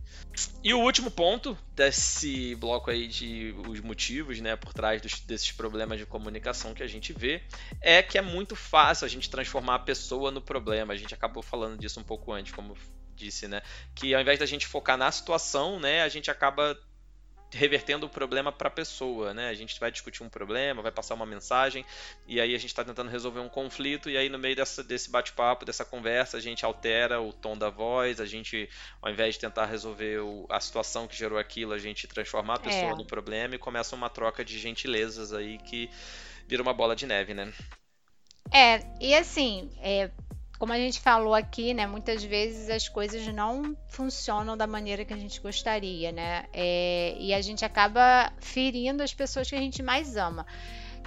E 0.62 0.72
o 0.72 0.80
último 0.80 1.10
ponto 1.10 1.55
desse 1.74 2.54
bloco 2.54 2.90
aí 2.90 3.06
de 3.06 3.54
os 3.68 3.80
motivos, 3.80 4.40
né, 4.40 4.56
por 4.56 4.72
trás 4.72 5.00
dos, 5.02 5.20
desses 5.20 5.52
problemas 5.52 5.98
de 5.98 6.06
comunicação 6.06 6.74
que 6.74 6.82
a 6.82 6.86
gente 6.86 7.12
vê, 7.12 7.42
é 7.80 8.02
que 8.02 8.18
é 8.18 8.22
muito 8.22 8.56
fácil 8.56 9.04
a 9.04 9.08
gente 9.08 9.28
transformar 9.28 9.76
a 9.76 9.78
pessoa 9.80 10.30
no 10.30 10.40
problema. 10.40 10.92
A 10.92 10.96
gente 10.96 11.14
acabou 11.14 11.42
falando 11.42 11.78
disso 11.78 12.00
um 12.00 12.04
pouco 12.04 12.32
antes, 12.32 12.52
como 12.52 12.76
disse, 13.14 13.48
né, 13.48 13.62
que 13.94 14.14
ao 14.14 14.20
invés 14.20 14.38
da 14.38 14.46
gente 14.46 14.66
focar 14.66 14.96
na 14.96 15.10
situação, 15.10 15.80
né, 15.80 16.02
a 16.02 16.08
gente 16.08 16.30
acaba 16.30 16.78
revertendo 17.56 18.06
o 18.06 18.08
problema 18.08 18.52
para 18.52 18.68
a 18.68 18.70
pessoa, 18.70 19.34
né? 19.34 19.48
A 19.48 19.54
gente 19.54 19.78
vai 19.80 19.90
discutir 19.90 20.22
um 20.22 20.28
problema, 20.28 20.82
vai 20.82 20.92
passar 20.92 21.14
uma 21.14 21.26
mensagem 21.26 21.84
e 22.26 22.40
aí 22.40 22.54
a 22.54 22.58
gente 22.58 22.70
está 22.70 22.84
tentando 22.84 23.10
resolver 23.10 23.40
um 23.40 23.48
conflito 23.48 24.08
e 24.08 24.16
aí 24.16 24.28
no 24.28 24.38
meio 24.38 24.54
dessa, 24.54 24.84
desse 24.84 25.10
bate-papo, 25.10 25.64
dessa 25.64 25.84
conversa, 25.84 26.36
a 26.36 26.40
gente 26.40 26.64
altera 26.64 27.20
o 27.20 27.32
tom 27.32 27.56
da 27.56 27.70
voz, 27.70 28.20
a 28.20 28.26
gente, 28.26 28.68
ao 29.00 29.10
invés 29.10 29.34
de 29.34 29.40
tentar 29.40 29.66
resolver 29.66 30.20
o, 30.20 30.46
a 30.48 30.60
situação 30.60 31.08
que 31.08 31.16
gerou 31.16 31.38
aquilo, 31.38 31.72
a 31.72 31.78
gente 31.78 32.06
transforma 32.06 32.54
a 32.54 32.58
pessoa 32.58 32.92
é. 32.92 32.94
no 32.94 33.04
problema 33.04 33.54
e 33.54 33.58
começa 33.58 33.96
uma 33.96 34.10
troca 34.10 34.44
de 34.44 34.58
gentilezas 34.58 35.32
aí 35.32 35.58
que 35.58 35.90
vira 36.46 36.62
uma 36.62 36.72
bola 36.72 36.94
de 36.94 37.06
neve, 37.06 37.34
né? 37.34 37.52
É, 38.52 38.80
e 39.00 39.14
assim, 39.14 39.70
é, 39.80 40.10
como 40.58 40.72
a 40.72 40.78
gente 40.78 41.00
falou 41.00 41.34
aqui, 41.34 41.74
né, 41.74 41.86
muitas 41.86 42.24
vezes 42.24 42.70
as 42.70 42.88
coisas 42.88 43.26
não 43.28 43.76
funcionam 43.88 44.56
da 44.56 44.66
maneira 44.66 45.04
que 45.04 45.12
a 45.12 45.16
gente 45.16 45.40
gostaria, 45.40 46.12
né? 46.12 46.46
É, 46.52 47.16
e 47.18 47.34
a 47.34 47.40
gente 47.40 47.64
acaba 47.64 48.32
ferindo 48.38 49.02
as 49.02 49.12
pessoas 49.12 49.48
que 49.48 49.54
a 49.54 49.60
gente 49.60 49.82
mais 49.82 50.16
ama. 50.16 50.46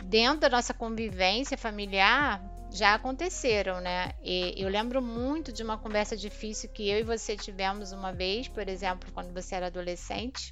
Dentro 0.03 0.41
da 0.41 0.49
nossa 0.49 0.73
convivência 0.73 1.57
familiar, 1.57 2.41
já 2.71 2.93
aconteceram, 2.93 3.81
né? 3.81 4.11
E 4.23 4.53
eu 4.57 4.69
lembro 4.69 5.01
muito 5.01 5.51
de 5.51 5.63
uma 5.63 5.77
conversa 5.77 6.15
difícil 6.15 6.69
que 6.69 6.87
eu 6.87 6.99
e 6.99 7.03
você 7.03 7.35
tivemos 7.35 7.91
uma 7.91 8.13
vez, 8.13 8.47
por 8.47 8.67
exemplo, 8.67 9.11
quando 9.13 9.33
você 9.33 9.55
era 9.55 9.67
adolescente. 9.67 10.51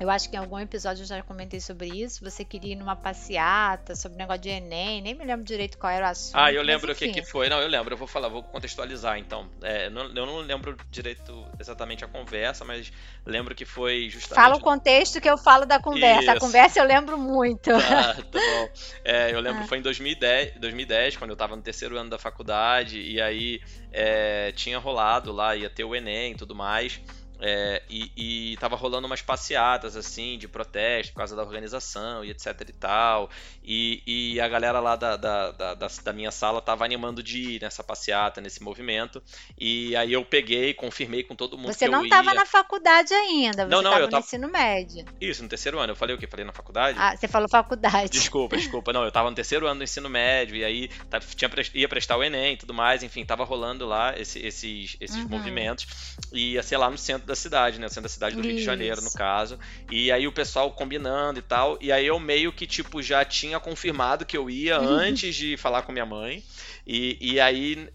Eu 0.00 0.08
acho 0.08 0.30
que 0.30 0.36
em 0.36 0.38
algum 0.38 0.58
episódio 0.58 1.02
eu 1.02 1.06
já 1.06 1.22
comentei 1.22 1.60
sobre 1.60 1.88
isso. 1.88 2.22
Você 2.22 2.44
queria 2.44 2.72
ir 2.72 2.76
numa 2.76 2.94
passeata 2.94 3.96
sobre 3.96 4.16
o 4.16 4.18
negócio 4.18 4.42
de 4.42 4.48
Enem, 4.48 5.02
nem 5.02 5.14
me 5.14 5.24
lembro 5.24 5.44
direito 5.44 5.76
qual 5.76 5.92
era 5.92 6.06
o 6.06 6.10
assunto. 6.10 6.36
Ah, 6.36 6.52
eu 6.52 6.62
lembro 6.62 6.92
o 6.92 6.94
que, 6.94 7.08
que 7.08 7.22
foi. 7.22 7.48
Não, 7.48 7.60
eu 7.60 7.68
lembro, 7.68 7.92
eu 7.92 7.98
vou 7.98 8.06
falar, 8.06 8.28
vou 8.28 8.42
contextualizar 8.42 9.18
então. 9.18 9.50
É, 9.60 9.90
não, 9.90 10.04
eu 10.04 10.26
não 10.26 10.38
lembro 10.38 10.76
direito 10.88 11.44
exatamente 11.58 12.04
a 12.04 12.08
conversa, 12.08 12.64
mas 12.64 12.92
lembro 13.26 13.54
que 13.54 13.64
foi 13.64 14.08
justamente. 14.08 14.42
Fala 14.42 14.56
o 14.56 14.60
contexto 14.60 15.20
que 15.20 15.28
eu 15.28 15.36
falo 15.36 15.66
da 15.66 15.80
conversa. 15.80 16.20
Isso. 16.22 16.30
A 16.30 16.40
conversa 16.40 16.78
eu 16.78 16.84
lembro 16.84 17.18
muito. 17.18 17.70
Ah, 17.72 18.14
tá 18.14 18.38
bom. 18.38 18.68
É, 19.04 19.32
eu 19.32 19.40
lembro 19.40 19.60
ah. 19.60 19.62
que 19.62 19.68
foi 19.68 19.78
em 19.78 19.82
2010, 19.82 20.60
2010, 20.60 21.16
quando 21.16 21.30
eu 21.30 21.34
estava 21.34 21.56
no 21.56 21.62
terceiro 21.62 21.96
ano 21.96 22.10
da 22.10 22.18
faculdade, 22.18 23.00
e 23.00 23.20
aí 23.20 23.60
é, 23.92 24.52
tinha 24.52 24.78
rolado 24.78 25.32
lá, 25.32 25.56
ia 25.56 25.68
ter 25.68 25.84
o 25.84 25.94
Enem 25.94 26.32
e 26.32 26.34
tudo 26.36 26.54
mais. 26.54 27.00
É, 27.40 27.82
e, 27.88 28.10
e 28.16 28.56
tava 28.56 28.74
rolando 28.74 29.06
umas 29.06 29.22
passeatas, 29.22 29.96
assim, 29.96 30.36
de 30.36 30.48
protesto 30.48 31.12
por 31.12 31.18
causa 31.18 31.36
da 31.36 31.42
organização 31.42 32.24
e 32.24 32.30
etc 32.30 32.60
e 32.68 32.72
tal. 32.72 33.30
E, 33.62 34.02
e 34.06 34.40
a 34.40 34.48
galera 34.48 34.80
lá 34.80 34.96
da, 34.96 35.16
da, 35.16 35.52
da, 35.52 35.74
da, 35.74 36.12
minha 36.12 36.30
sala 36.30 36.60
tava 36.60 36.84
animando 36.84 37.22
de 37.22 37.54
ir 37.54 37.62
nessa 37.62 37.84
passeata, 37.84 38.40
nesse 38.40 38.62
movimento. 38.62 39.22
E 39.56 39.94
aí 39.94 40.12
eu 40.12 40.24
peguei, 40.24 40.74
confirmei 40.74 41.22
com 41.22 41.36
todo 41.36 41.56
mundo 41.56 41.72
você 41.72 41.84
que 41.84 41.90
não 41.90 42.08
tava 42.08 42.34
na 42.34 42.44
faculdade 42.44 43.14
ainda, 43.14 43.64
você 43.64 43.70
não, 43.70 43.82
não, 43.82 43.90
tava 43.90 44.02
eu 44.02 44.08
tava... 44.08 44.20
no 44.20 44.26
ensino 44.26 44.48
médio. 44.48 45.04
Isso, 45.20 45.42
no 45.42 45.48
terceiro 45.48 45.78
ano. 45.78 45.92
Eu 45.92 45.96
falei 45.96 46.16
o 46.16 46.18
quê? 46.18 46.26
Falei 46.26 46.44
na 46.44 46.52
faculdade? 46.52 46.98
Ah, 47.00 47.16
você 47.16 47.28
falou 47.28 47.48
faculdade. 47.48 48.10
Desculpa, 48.10 48.56
desculpa. 48.58 48.92
Não, 48.92 49.04
eu 49.04 49.12
tava 49.12 49.30
no 49.30 49.36
terceiro 49.36 49.66
ano 49.66 49.78
do 49.78 49.84
ensino 49.84 50.08
médio 50.08 50.56
e 50.56 50.64
aí 50.64 50.90
tinha, 51.36 51.50
ia 51.74 51.88
prestar 51.88 52.16
o 52.16 52.24
Enem 52.24 52.54
e 52.54 52.56
tudo 52.56 52.74
mais. 52.74 53.04
Enfim, 53.04 53.24
tava 53.24 53.44
rolando 53.44 53.86
lá 53.86 54.18
esse, 54.18 54.40
esses, 54.44 54.96
esses 55.00 55.16
uhum. 55.16 55.28
movimentos. 55.28 55.86
E 56.32 56.54
ia 56.54 56.62
ser 56.64 56.78
lá 56.78 56.90
no 56.90 56.98
centro 56.98 57.27
da 57.28 57.36
cidade, 57.36 57.78
né? 57.78 57.86
No 57.86 57.88
centro 57.88 58.02
da 58.02 58.08
cidade 58.08 58.34
do 58.34 58.40
Isso. 58.40 58.48
Rio 58.48 58.58
de 58.58 58.64
Janeiro, 58.64 59.02
no 59.02 59.12
caso. 59.12 59.58
E 59.90 60.10
aí 60.10 60.26
o 60.26 60.32
pessoal 60.32 60.70
combinando 60.72 61.38
e 61.38 61.42
tal. 61.42 61.78
E 61.80 61.92
aí 61.92 62.06
eu 62.06 62.18
meio 62.18 62.52
que, 62.52 62.66
tipo, 62.66 63.02
já 63.02 63.24
tinha 63.24 63.60
confirmado 63.60 64.26
que 64.26 64.36
eu 64.36 64.50
ia 64.50 64.80
uhum. 64.80 64.88
antes 64.88 65.34
de 65.34 65.56
falar 65.56 65.82
com 65.82 65.92
minha 65.92 66.06
mãe. 66.06 66.42
E, 66.86 67.18
e 67.20 67.40
aí 67.40 67.88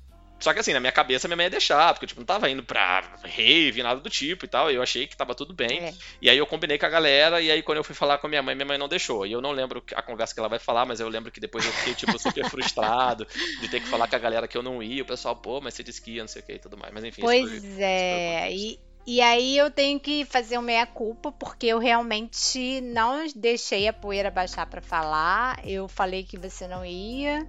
só 0.44 0.54
que 0.54 0.60
assim, 0.60 0.74
na 0.74 0.82
minha 0.82 0.92
cabeça 0.92 1.26
minha 1.26 1.38
mãe 1.38 1.46
ia 1.46 1.50
deixar, 1.50 1.94
porque 1.94 2.06
tipo, 2.06 2.20
não 2.20 2.26
tava 2.26 2.50
indo 2.50 2.62
pra 2.62 3.02
rave, 3.24 3.82
nada 3.82 4.02
do 4.02 4.10
tipo 4.10 4.44
e 4.44 4.48
tal. 4.48 4.70
E 4.70 4.76
eu 4.76 4.84
achei 4.84 5.08
que 5.08 5.16
tava 5.16 5.34
tudo 5.34 5.54
bem. 5.54 5.80
É. 5.80 5.94
E 6.22 6.30
aí 6.30 6.38
eu 6.38 6.46
combinei 6.46 6.78
com 6.78 6.86
a 6.86 6.90
galera, 6.90 7.40
e 7.40 7.50
aí 7.50 7.64
quando 7.64 7.78
eu 7.78 7.84
fui 7.84 7.96
falar 7.96 8.18
com 8.18 8.28
a 8.28 8.30
minha 8.30 8.44
mãe, 8.44 8.54
minha 8.54 8.66
mãe 8.66 8.78
não 8.78 8.90
deixou. 8.90 9.26
E 9.26 9.32
eu 9.32 9.40
não 9.40 9.52
lembro 9.52 9.82
a 9.96 10.02
conversa 10.02 10.34
que 10.34 10.42
ela 10.42 10.50
vai 10.50 10.60
falar, 10.60 10.86
mas 10.86 11.00
eu 11.00 11.08
lembro 11.08 11.32
que 11.32 11.40
depois 11.40 11.66
eu 11.66 11.72
fiquei, 11.72 11.94
tipo, 11.94 12.20
super 12.20 12.50
frustrado 12.50 13.26
de 13.62 13.70
ter 13.70 13.80
que 13.80 13.88
falar 13.88 14.06
com 14.06 14.18
a 14.18 14.20
galera 14.20 14.46
que 14.46 14.58
eu 14.58 14.62
não 14.62 14.84
ia. 14.84 15.04
O 15.04 15.06
pessoal, 15.06 15.34
pô, 15.34 15.62
mas 15.62 15.76
você 15.76 15.82
disse 15.84 16.02
que 16.02 16.12
ia, 16.12 16.24
não 16.24 16.28
sei 16.28 16.42
o 16.42 16.46
que 16.46 16.52
e 16.52 16.60
tudo 16.60 16.76
mais. 16.76 16.94
Mas 16.94 17.06
enfim. 17.06 17.22
Pois 17.22 17.50
foi, 17.50 17.82
é. 17.82 18.52
E, 18.52 18.82
e 19.06 19.20
aí 19.20 19.58
eu 19.58 19.70
tenho 19.70 19.99
que 19.99 20.24
fazer 20.24 20.58
uma 20.58 20.64
meia-culpa, 20.64 21.32
porque 21.32 21.68
eu 21.68 21.78
realmente 21.78 22.80
não 22.82 23.26
deixei 23.36 23.88
a 23.88 23.93
poeira 23.93 24.32
baixar 24.32 24.66
para 24.66 24.82
falar. 24.82 25.60
Eu 25.68 25.88
falei 25.89 26.24
que 26.24 26.38
você 26.38 26.68
não 26.68 26.86
ia. 26.86 27.45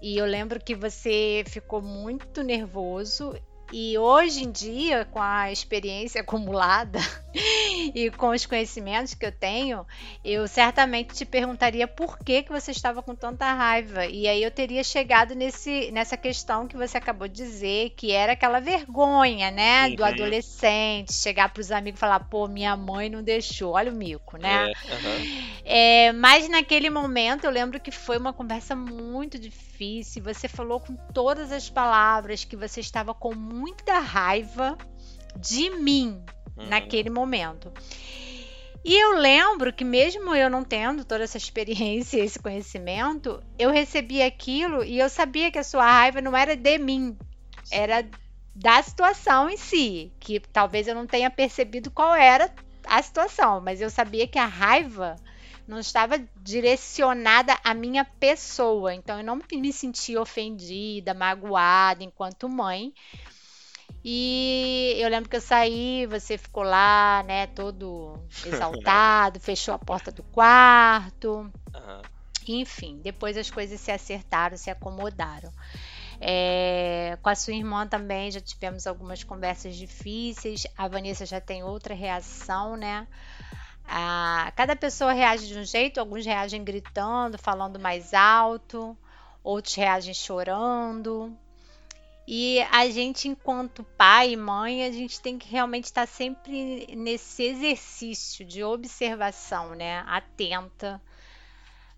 E 0.00 0.16
eu 0.16 0.24
lembro 0.24 0.60
que 0.60 0.76
você 0.76 1.42
ficou 1.48 1.82
muito 1.82 2.42
nervoso 2.44 3.34
e 3.72 3.98
hoje 3.98 4.44
em 4.44 4.50
dia, 4.50 5.06
com 5.10 5.20
a 5.20 5.52
experiência 5.52 6.20
acumulada 6.22 6.98
e 7.94 8.10
com 8.10 8.30
os 8.30 8.46
conhecimentos 8.46 9.14
que 9.14 9.26
eu 9.26 9.32
tenho, 9.32 9.86
eu 10.24 10.48
certamente 10.48 11.14
te 11.14 11.24
perguntaria 11.24 11.86
por 11.86 12.18
que, 12.18 12.42
que 12.42 12.50
você 12.50 12.70
estava 12.70 13.02
com 13.02 13.14
tanta 13.14 13.52
raiva. 13.52 14.06
E 14.06 14.26
aí 14.26 14.42
eu 14.42 14.50
teria 14.50 14.82
chegado 14.82 15.34
nesse, 15.34 15.90
nessa 15.92 16.16
questão 16.16 16.66
que 16.66 16.76
você 16.76 16.96
acabou 16.96 17.28
de 17.28 17.34
dizer, 17.34 17.90
que 17.90 18.12
era 18.12 18.32
aquela 18.32 18.60
vergonha, 18.60 19.50
né? 19.50 19.88
Uhum. 19.88 19.94
Do 19.96 20.04
adolescente, 20.04 21.12
chegar 21.12 21.52
para 21.52 21.60
os 21.60 21.70
amigos 21.70 21.98
e 21.98 22.00
falar, 22.00 22.20
pô, 22.20 22.48
minha 22.48 22.76
mãe 22.76 23.08
não 23.08 23.22
deixou. 23.22 23.74
Olha 23.74 23.92
o 23.92 23.94
mico, 23.94 24.36
né? 24.38 24.72
É, 24.72 24.94
uhum. 24.94 25.44
é, 25.64 26.12
mas 26.12 26.48
naquele 26.48 26.88
momento 26.90 27.44
eu 27.44 27.50
lembro 27.50 27.78
que 27.78 27.90
foi 27.90 28.16
uma 28.16 28.32
conversa 28.32 28.74
muito 28.74 29.38
difícil. 29.38 30.22
Você 30.22 30.48
falou 30.48 30.80
com 30.80 30.96
todas 31.12 31.52
as 31.52 31.68
palavras 31.68 32.44
que 32.44 32.56
você 32.56 32.80
estava 32.80 33.12
com 33.12 33.34
muita 33.58 33.98
raiva 33.98 34.78
de 35.36 35.70
mim 35.70 36.22
uhum. 36.56 36.68
naquele 36.68 37.10
momento. 37.10 37.72
E 38.84 38.94
eu 38.94 39.18
lembro 39.18 39.72
que 39.72 39.84
mesmo 39.84 40.34
eu 40.34 40.48
não 40.48 40.64
tendo 40.64 41.04
toda 41.04 41.24
essa 41.24 41.36
experiência, 41.36 42.22
esse 42.22 42.38
conhecimento, 42.38 43.42
eu 43.58 43.70
recebi 43.70 44.22
aquilo 44.22 44.84
e 44.84 44.98
eu 44.98 45.08
sabia 45.08 45.50
que 45.50 45.58
a 45.58 45.64
sua 45.64 45.90
raiva 45.90 46.20
não 46.20 46.36
era 46.36 46.56
de 46.56 46.78
mim, 46.78 47.18
era 47.70 48.08
da 48.54 48.82
situação 48.82 49.50
em 49.50 49.56
si, 49.56 50.12
que 50.18 50.40
talvez 50.40 50.88
eu 50.88 50.94
não 50.94 51.06
tenha 51.06 51.30
percebido 51.30 51.90
qual 51.90 52.14
era 52.14 52.52
a 52.86 53.02
situação, 53.02 53.60
mas 53.60 53.80
eu 53.80 53.90
sabia 53.90 54.26
que 54.26 54.38
a 54.38 54.46
raiva 54.46 55.16
não 55.66 55.78
estava 55.78 56.18
direcionada 56.36 57.58
à 57.62 57.74
minha 57.74 58.04
pessoa, 58.04 58.94
então 58.94 59.18
eu 59.18 59.24
não 59.24 59.38
me 59.52 59.72
sentia 59.72 60.20
ofendida, 60.20 61.12
magoada 61.12 62.02
enquanto 62.02 62.48
mãe, 62.48 62.94
e 64.04 64.94
eu 64.98 65.08
lembro 65.08 65.28
que 65.28 65.36
eu 65.36 65.40
saí, 65.40 66.06
você 66.06 66.38
ficou 66.38 66.62
lá, 66.62 67.24
né, 67.26 67.46
todo 67.48 68.18
exaltado, 68.46 69.40
fechou 69.40 69.74
a 69.74 69.78
porta 69.78 70.10
do 70.10 70.22
quarto. 70.22 71.50
Uhum. 71.74 72.02
Enfim, 72.48 73.00
depois 73.02 73.36
as 73.36 73.50
coisas 73.50 73.80
se 73.80 73.90
acertaram, 73.90 74.56
se 74.56 74.70
acomodaram. 74.70 75.52
É, 76.20 77.16
com 77.22 77.28
a 77.28 77.34
sua 77.34 77.54
irmã 77.54 77.86
também 77.86 78.30
já 78.30 78.40
tivemos 78.40 78.86
algumas 78.86 79.22
conversas 79.22 79.76
difíceis. 79.76 80.66
A 80.76 80.88
Vanessa 80.88 81.26
já 81.26 81.40
tem 81.40 81.62
outra 81.62 81.94
reação, 81.94 82.76
né? 82.76 83.06
Ah, 83.86 84.52
cada 84.56 84.76
pessoa 84.76 85.12
reage 85.12 85.48
de 85.48 85.58
um 85.58 85.64
jeito, 85.64 85.98
alguns 85.98 86.24
reagem 86.24 86.62
gritando, 86.62 87.38
falando 87.38 87.78
mais 87.78 88.12
alto, 88.12 88.96
outros 89.42 89.74
reagem 89.74 90.12
chorando. 90.12 91.36
E 92.30 92.60
a 92.70 92.90
gente, 92.90 93.26
enquanto 93.26 93.82
pai 93.82 94.32
e 94.32 94.36
mãe, 94.36 94.84
a 94.84 94.92
gente 94.92 95.18
tem 95.18 95.38
que 95.38 95.48
realmente 95.48 95.84
estar 95.84 96.06
sempre 96.06 96.94
nesse 96.94 97.42
exercício 97.42 98.44
de 98.44 98.62
observação, 98.62 99.74
né? 99.74 100.04
Atenta 100.06 101.00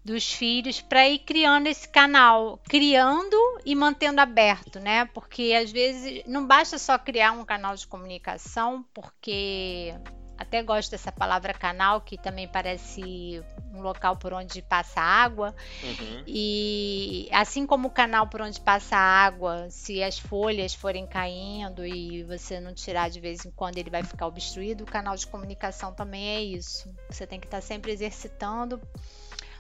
dos 0.05 0.33
filhos 0.33 0.81
para 0.81 1.09
ir 1.09 1.19
criando 1.19 1.67
esse 1.67 1.89
canal, 1.89 2.61
criando 2.69 3.37
e 3.65 3.75
mantendo 3.75 4.21
aberto, 4.21 4.79
né? 4.79 5.05
Porque 5.07 5.53
às 5.53 5.73
vezes 5.73 6.23
não 6.29 6.47
basta 6.47 6.79
só 6.79 6.97
criar 6.97 7.33
um 7.33 7.45
canal 7.45 7.75
de 7.75 7.89
comunicação, 7.89 8.85
porque 8.95 9.93
até 10.41 10.63
gosto 10.63 10.93
dessa 10.93 11.13
palavra 11.13 11.53
canal, 11.53 12.01
que 12.01 12.17
também 12.17 12.49
parece 12.49 13.45
um 13.75 13.83
local 13.83 14.17
por 14.17 14.33
onde 14.33 14.63
passa 14.63 14.99
água. 14.99 15.55
Uhum. 15.83 16.25
E 16.27 17.29
assim 17.31 17.67
como 17.67 17.89
o 17.89 17.91
canal 17.91 18.27
por 18.27 18.41
onde 18.41 18.59
passa 18.59 18.97
água, 18.97 19.69
se 19.69 20.03
as 20.03 20.19
folhas 20.19 20.73
forem 20.73 21.07
caindo 21.07 21.85
e 21.85 22.25
você 22.25 22.59
não 22.59 22.73
tirar 22.73 23.11
de 23.11 23.21
vez 23.21 23.45
em 23.45 23.51
quando, 23.51 23.77
ele 23.77 23.91
vai 23.91 24.03
ficar 24.03 24.27
obstruído. 24.27 24.85
O 24.85 24.91
canal 24.91 25.15
de 25.15 25.27
comunicação 25.27 25.93
também 25.93 26.29
é 26.29 26.41
isso. 26.43 26.89
Você 27.11 27.27
tem 27.27 27.39
que 27.39 27.47
estar 27.47 27.61
sempre 27.61 27.93
exercitando 27.93 28.81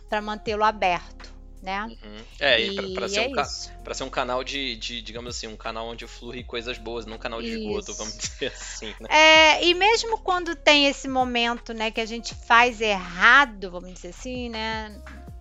para 0.08 0.22
mantê-lo 0.22 0.64
aberto 0.64 1.39
né? 1.62 1.84
Uhum. 1.84 2.24
É, 2.38 2.61
e, 2.61 2.94
para 2.94 3.08
ser, 3.08 3.20
é 3.20 3.28
um 3.28 3.94
ser 3.94 4.04
um 4.04 4.11
canal 4.11 4.42
de, 4.42 4.76
de, 4.76 5.02
digamos 5.02 5.36
assim, 5.36 5.46
um 5.46 5.56
canal 5.56 5.88
onde 5.88 6.06
flui 6.06 6.42
coisas 6.42 6.78
boas, 6.78 7.06
não 7.06 7.16
um 7.16 7.18
canal 7.18 7.42
de 7.42 7.48
isso. 7.48 7.58
esgoto, 7.58 7.94
vamos 7.94 8.16
dizer 8.16 8.46
assim, 8.48 8.94
né? 9.00 9.08
É, 9.11 9.64
e 9.64 9.74
mesmo 9.74 10.18
quando 10.18 10.54
tem 10.56 10.86
esse 10.86 11.08
momento, 11.08 11.72
né, 11.72 11.90
que 11.90 12.00
a 12.00 12.06
gente 12.06 12.34
faz 12.34 12.80
errado, 12.80 13.70
vamos 13.70 13.92
dizer 13.92 14.08
assim, 14.08 14.48
né? 14.48 15.00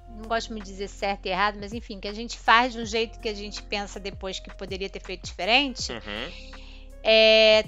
Não 0.09 0.27
gosto 0.27 0.53
de 0.53 0.61
dizer 0.61 0.89
certo 0.89 1.27
e 1.27 1.29
errado, 1.29 1.57
mas 1.61 1.71
enfim, 1.71 1.99
que 1.99 2.07
a 2.07 2.13
gente 2.13 2.37
faz 2.37 2.73
de 2.73 2.79
um 2.79 2.85
jeito 2.85 3.19
que 3.19 3.29
a 3.29 3.33
gente 3.33 3.63
pensa 3.63 3.99
depois 3.99 4.39
que 4.39 4.53
poderia 4.53 4.89
ter 4.89 5.01
feito 5.01 5.25
diferente. 5.25 5.93
Uhum. 5.93 6.59
É, 7.01 7.63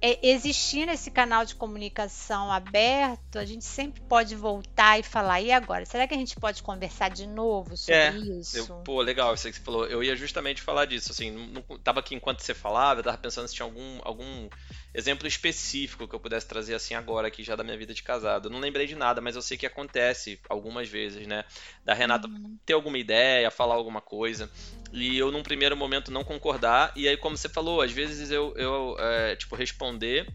é, 0.00 0.18
existindo 0.28 0.92
esse 0.92 1.10
canal 1.10 1.44
de 1.44 1.54
comunicação 1.54 2.50
aberto, 2.50 3.38
a 3.38 3.44
gente 3.44 3.64
sempre 3.64 4.00
pode 4.02 4.34
voltar 4.36 4.98
e 4.98 5.02
falar, 5.02 5.40
e 5.40 5.50
agora? 5.50 5.84
Será 5.84 6.06
que 6.06 6.14
a 6.14 6.16
gente 6.16 6.36
pode 6.36 6.62
conversar 6.62 7.10
de 7.10 7.26
novo 7.26 7.76
sobre 7.76 7.94
é, 7.94 8.10
isso? 8.10 8.58
Eu, 8.58 8.66
pô, 8.84 9.00
legal, 9.00 9.34
isso 9.34 9.48
que 9.48 9.56
você 9.56 9.62
falou. 9.62 9.86
Eu 9.86 10.02
ia 10.02 10.14
justamente 10.14 10.62
falar 10.62 10.84
disso, 10.84 11.10
assim, 11.10 11.30
não, 11.30 11.64
não, 11.68 11.78
tava 11.78 12.00
aqui 12.00 12.14
enquanto 12.14 12.40
você 12.40 12.54
falava, 12.54 13.00
eu 13.00 13.04
tava 13.04 13.18
pensando 13.18 13.48
se 13.48 13.54
tinha 13.54 13.66
algum, 13.66 13.98
algum 14.02 14.48
exemplo 14.98 15.28
específico 15.28 16.08
que 16.08 16.14
eu 16.14 16.18
pudesse 16.18 16.46
trazer 16.46 16.74
assim 16.74 16.94
agora 16.94 17.28
aqui 17.28 17.44
já 17.44 17.54
da 17.54 17.62
minha 17.62 17.78
vida 17.78 17.94
de 17.94 18.02
casado. 18.02 18.48
Eu 18.48 18.52
não 18.52 18.58
lembrei 18.58 18.84
de 18.84 18.96
nada, 18.96 19.20
mas 19.20 19.36
eu 19.36 19.42
sei 19.42 19.56
que 19.56 19.64
acontece 19.64 20.40
algumas 20.48 20.88
vezes, 20.88 21.24
né? 21.24 21.44
Da 21.84 21.94
Renata 21.94 22.26
uhum. 22.26 22.58
ter 22.66 22.72
alguma 22.72 22.98
ideia, 22.98 23.48
falar 23.50 23.76
alguma 23.76 24.00
coisa, 24.00 24.50
e 24.92 25.16
eu 25.16 25.30
num 25.30 25.42
primeiro 25.42 25.76
momento 25.76 26.10
não 26.10 26.24
concordar, 26.24 26.92
e 26.96 27.06
aí 27.06 27.16
como 27.16 27.36
você 27.36 27.48
falou, 27.48 27.80
às 27.80 27.92
vezes 27.92 28.32
eu, 28.32 28.52
eu 28.56 28.96
é, 28.98 29.36
tipo, 29.36 29.54
responder 29.54 30.26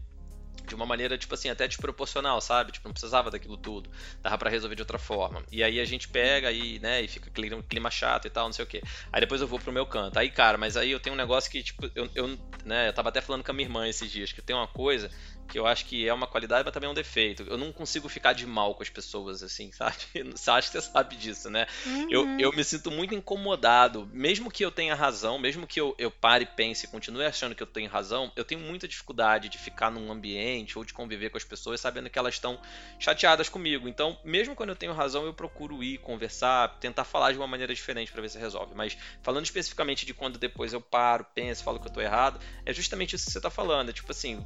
de 0.66 0.74
uma 0.74 0.86
maneira, 0.86 1.18
tipo 1.18 1.34
assim, 1.34 1.48
até 1.48 1.66
desproporcional, 1.66 2.40
sabe? 2.40 2.72
Tipo, 2.72 2.88
não 2.88 2.92
precisava 2.92 3.30
daquilo 3.30 3.56
tudo. 3.56 3.90
Dava 4.22 4.38
para 4.38 4.50
resolver 4.50 4.74
de 4.74 4.82
outra 4.82 4.98
forma. 4.98 5.42
E 5.50 5.62
aí 5.62 5.78
a 5.78 5.84
gente 5.84 6.08
pega 6.08 6.50
e, 6.50 6.78
né, 6.78 7.02
e 7.02 7.08
fica 7.08 7.30
clima, 7.30 7.62
clima 7.62 7.90
chato 7.90 8.26
e 8.26 8.30
tal, 8.30 8.46
não 8.46 8.52
sei 8.52 8.64
o 8.64 8.68
quê. 8.68 8.82
Aí 9.12 9.20
depois 9.20 9.40
eu 9.40 9.46
vou 9.46 9.58
pro 9.58 9.72
meu 9.72 9.86
canto. 9.86 10.18
Aí, 10.18 10.30
cara, 10.30 10.56
mas 10.56 10.76
aí 10.76 10.90
eu 10.90 11.00
tenho 11.00 11.14
um 11.14 11.18
negócio 11.18 11.50
que, 11.50 11.62
tipo, 11.62 11.90
eu, 11.94 12.08
eu 12.14 12.38
né, 12.64 12.88
eu 12.88 12.92
tava 12.92 13.10
até 13.10 13.20
falando 13.20 13.44
com 13.44 13.50
a 13.50 13.54
minha 13.54 13.66
irmã 13.66 13.88
esses 13.88 14.10
dias, 14.10 14.32
que 14.32 14.40
tem 14.40 14.56
uma 14.56 14.68
coisa 14.68 15.10
que 15.48 15.58
eu 15.58 15.66
acho 15.66 15.84
que 15.86 16.08
é 16.08 16.12
uma 16.12 16.26
qualidade, 16.26 16.64
mas 16.64 16.72
também 16.72 16.88
é 16.88 16.90
um 16.90 16.94
defeito. 16.94 17.42
Eu 17.44 17.56
não 17.56 17.72
consigo 17.72 18.08
ficar 18.08 18.32
de 18.32 18.46
mal 18.46 18.74
com 18.74 18.82
as 18.82 18.88
pessoas, 18.88 19.42
assim, 19.42 19.70
sabe? 19.72 19.96
Você 20.34 20.50
acha 20.50 20.70
que 20.70 20.80
você 20.80 20.90
sabe 20.90 21.16
disso, 21.16 21.50
né? 21.50 21.66
Uhum. 21.86 22.06
Eu, 22.10 22.38
eu 22.38 22.52
me 22.52 22.64
sinto 22.64 22.90
muito 22.90 23.14
incomodado, 23.14 24.08
mesmo 24.12 24.50
que 24.50 24.64
eu 24.64 24.70
tenha 24.70 24.94
razão, 24.94 25.38
mesmo 25.38 25.66
que 25.66 25.80
eu, 25.80 25.94
eu 25.98 26.10
pare 26.10 26.44
e 26.44 26.46
pense 26.46 26.86
e 26.86 26.88
continue 26.88 27.24
achando 27.24 27.54
que 27.54 27.62
eu 27.62 27.66
tenho 27.66 27.90
razão, 27.90 28.32
eu 28.36 28.44
tenho 28.44 28.60
muita 28.60 28.88
dificuldade 28.88 29.48
de 29.48 29.58
ficar 29.58 29.90
num 29.90 30.10
ambiente 30.10 30.78
ou 30.78 30.84
de 30.84 30.92
conviver 30.92 31.30
com 31.30 31.36
as 31.36 31.44
pessoas 31.44 31.80
sabendo 31.80 32.10
que 32.10 32.18
elas 32.18 32.34
estão 32.34 32.58
chateadas 32.98 33.48
comigo. 33.48 33.88
Então, 33.88 34.18
mesmo 34.24 34.54
quando 34.54 34.70
eu 34.70 34.76
tenho 34.76 34.92
razão, 34.92 35.24
eu 35.24 35.34
procuro 35.34 35.82
ir, 35.82 35.98
conversar, 35.98 36.78
tentar 36.80 37.04
falar 37.04 37.32
de 37.32 37.38
uma 37.38 37.46
maneira 37.46 37.74
diferente 37.74 38.12
para 38.12 38.22
ver 38.22 38.28
se 38.28 38.38
resolve. 38.38 38.74
Mas 38.74 38.96
falando 39.22 39.44
especificamente 39.44 40.06
de 40.06 40.14
quando 40.14 40.38
depois 40.38 40.72
eu 40.72 40.80
paro, 40.80 41.26
penso, 41.34 41.64
falo 41.64 41.78
que 41.78 41.88
eu 41.88 41.92
tô 41.92 42.00
errado, 42.00 42.40
é 42.64 42.72
justamente 42.72 43.16
isso 43.16 43.26
que 43.26 43.32
você 43.32 43.40
tá 43.40 43.50
falando. 43.50 43.90
É 43.90 43.92
tipo 43.92 44.10
assim, 44.10 44.44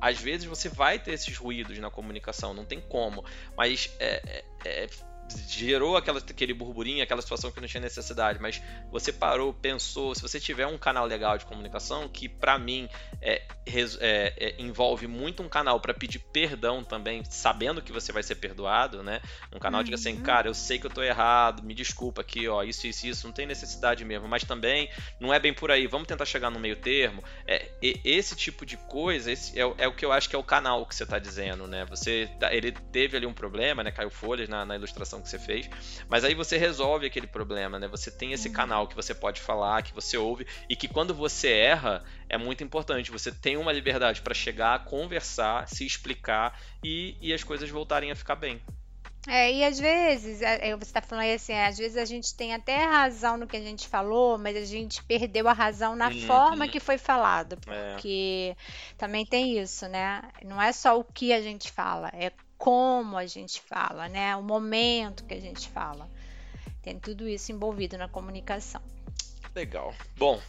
às 0.00 0.18
vezes 0.18 0.46
você 0.46 0.68
vai 0.68 0.98
ter 0.98 1.12
esses 1.12 1.36
ruídos 1.36 1.78
na 1.78 1.90
comunicação, 1.90 2.54
não 2.54 2.64
tem 2.64 2.80
como, 2.80 3.24
mas 3.56 3.94
é, 3.98 4.44
é, 4.64 4.84
é 4.84 4.88
gerou 5.48 5.96
aquela, 5.96 6.18
aquele 6.18 6.54
burburinho, 6.54 7.02
aquela 7.02 7.22
situação 7.22 7.50
que 7.50 7.60
não 7.60 7.68
tinha 7.68 7.80
necessidade, 7.80 8.40
mas 8.40 8.62
você 8.90 9.12
parou, 9.12 9.52
pensou, 9.52 10.14
se 10.14 10.22
você 10.22 10.40
tiver 10.40 10.66
um 10.66 10.78
canal 10.78 11.06
legal 11.06 11.36
de 11.36 11.44
comunicação, 11.44 12.08
que 12.08 12.28
para 12.28 12.58
mim 12.58 12.88
é, 13.20 13.42
é, 13.66 14.32
é, 14.36 14.54
envolve 14.58 15.06
muito 15.06 15.42
um 15.42 15.48
canal 15.48 15.80
para 15.80 15.92
pedir 15.92 16.18
perdão 16.18 16.82
também, 16.82 17.22
sabendo 17.24 17.82
que 17.82 17.92
você 17.92 18.12
vai 18.12 18.22
ser 18.22 18.36
perdoado, 18.36 19.02
né? 19.02 19.20
Um 19.52 19.58
canal 19.58 19.80
uhum. 19.80 19.84
diga 19.84 19.96
assim, 19.96 20.14
uhum. 20.14 20.22
cara, 20.22 20.48
eu 20.48 20.54
sei 20.54 20.78
que 20.78 20.86
eu 20.86 20.90
tô 20.90 21.02
errado, 21.02 21.62
me 21.62 21.74
desculpa 21.74 22.20
aqui, 22.20 22.48
ó, 22.48 22.62
isso, 22.62 22.86
isso, 22.86 23.06
isso, 23.06 23.26
não 23.26 23.34
tem 23.34 23.46
necessidade 23.46 24.04
mesmo, 24.04 24.28
mas 24.28 24.44
também 24.44 24.90
não 25.20 25.32
é 25.32 25.38
bem 25.38 25.52
por 25.52 25.70
aí, 25.70 25.86
vamos 25.86 26.06
tentar 26.06 26.24
chegar 26.24 26.50
no 26.50 26.58
meio 26.58 26.76
termo. 26.76 27.22
É, 27.46 27.70
esse 27.82 28.34
tipo 28.36 28.64
de 28.64 28.76
coisa, 28.76 29.30
esse 29.30 29.58
é, 29.58 29.62
é, 29.78 29.88
o 29.88 29.92
que 29.92 30.04
eu 30.04 30.12
acho 30.12 30.28
que 30.28 30.36
é 30.36 30.38
o 30.38 30.44
canal 30.44 30.86
que 30.86 30.94
você 30.94 31.04
tá 31.04 31.18
dizendo, 31.18 31.66
né? 31.66 31.84
Você, 31.86 32.28
tá, 32.38 32.52
ele 32.54 32.72
teve 32.72 33.16
ali 33.16 33.26
um 33.26 33.34
problema, 33.34 33.82
né? 33.82 33.90
Caiu 33.90 34.10
folhas 34.10 34.48
na, 34.48 34.64
na 34.64 34.76
ilustração 34.76 35.17
que 35.20 35.28
você 35.28 35.38
fez, 35.38 35.68
mas 36.08 36.24
aí 36.24 36.34
você 36.34 36.56
resolve 36.56 37.06
aquele 37.06 37.26
problema, 37.26 37.78
né? 37.78 37.88
Você 37.88 38.10
tem 38.10 38.32
esse 38.32 38.48
uhum. 38.48 38.54
canal 38.54 38.86
que 38.86 38.94
você 38.94 39.14
pode 39.14 39.40
falar, 39.40 39.82
que 39.82 39.94
você 39.94 40.16
ouve 40.16 40.46
e 40.68 40.76
que 40.76 40.88
quando 40.88 41.14
você 41.14 41.50
erra 41.50 42.04
é 42.28 42.36
muito 42.36 42.62
importante. 42.62 43.10
Você 43.10 43.32
tem 43.32 43.56
uma 43.56 43.72
liberdade 43.72 44.20
para 44.20 44.34
chegar, 44.34 44.84
conversar, 44.84 45.68
se 45.68 45.84
explicar 45.84 46.60
e, 46.84 47.16
e 47.20 47.32
as 47.32 47.42
coisas 47.42 47.68
voltarem 47.70 48.10
a 48.10 48.16
ficar 48.16 48.36
bem. 48.36 48.60
É, 49.26 49.52
e 49.52 49.64
às 49.64 49.78
vezes, 49.78 50.40
é, 50.40 50.70
é 50.70 50.76
você 50.76 50.84
está 50.84 51.02
falando 51.02 51.24
aí 51.24 51.34
assim, 51.34 51.52
às 51.52 51.76
vezes 51.76 51.98
a 51.98 52.04
gente 52.06 52.34
tem 52.34 52.54
até 52.54 52.84
razão 52.84 53.36
no 53.36 53.46
que 53.46 53.58
a 53.58 53.60
gente 53.60 53.86
falou, 53.86 54.38
mas 54.38 54.56
a 54.56 54.64
gente 54.64 55.04
perdeu 55.04 55.46
a 55.48 55.52
razão 55.52 55.94
na 55.94 56.08
uhum. 56.08 56.26
forma 56.26 56.66
que 56.68 56.80
foi 56.80 56.96
falado, 56.96 57.58
é. 57.66 57.92
porque 57.92 58.56
é. 58.56 58.94
também 58.96 59.26
tem 59.26 59.58
isso, 59.58 59.86
né? 59.88 60.22
Não 60.44 60.60
é 60.60 60.72
só 60.72 60.98
o 60.98 61.04
que 61.04 61.32
a 61.32 61.42
gente 61.42 61.70
fala, 61.70 62.10
é 62.14 62.32
como 62.58 63.16
a 63.16 63.24
gente 63.24 63.62
fala, 63.62 64.08
né? 64.08 64.36
O 64.36 64.42
momento 64.42 65.24
que 65.24 65.32
a 65.32 65.40
gente 65.40 65.68
fala. 65.68 66.08
Tem 66.82 66.98
tudo 66.98 67.28
isso 67.28 67.52
envolvido 67.52 67.96
na 67.96 68.08
comunicação. 68.08 68.82
Legal. 69.54 69.94
Bom, 70.16 70.40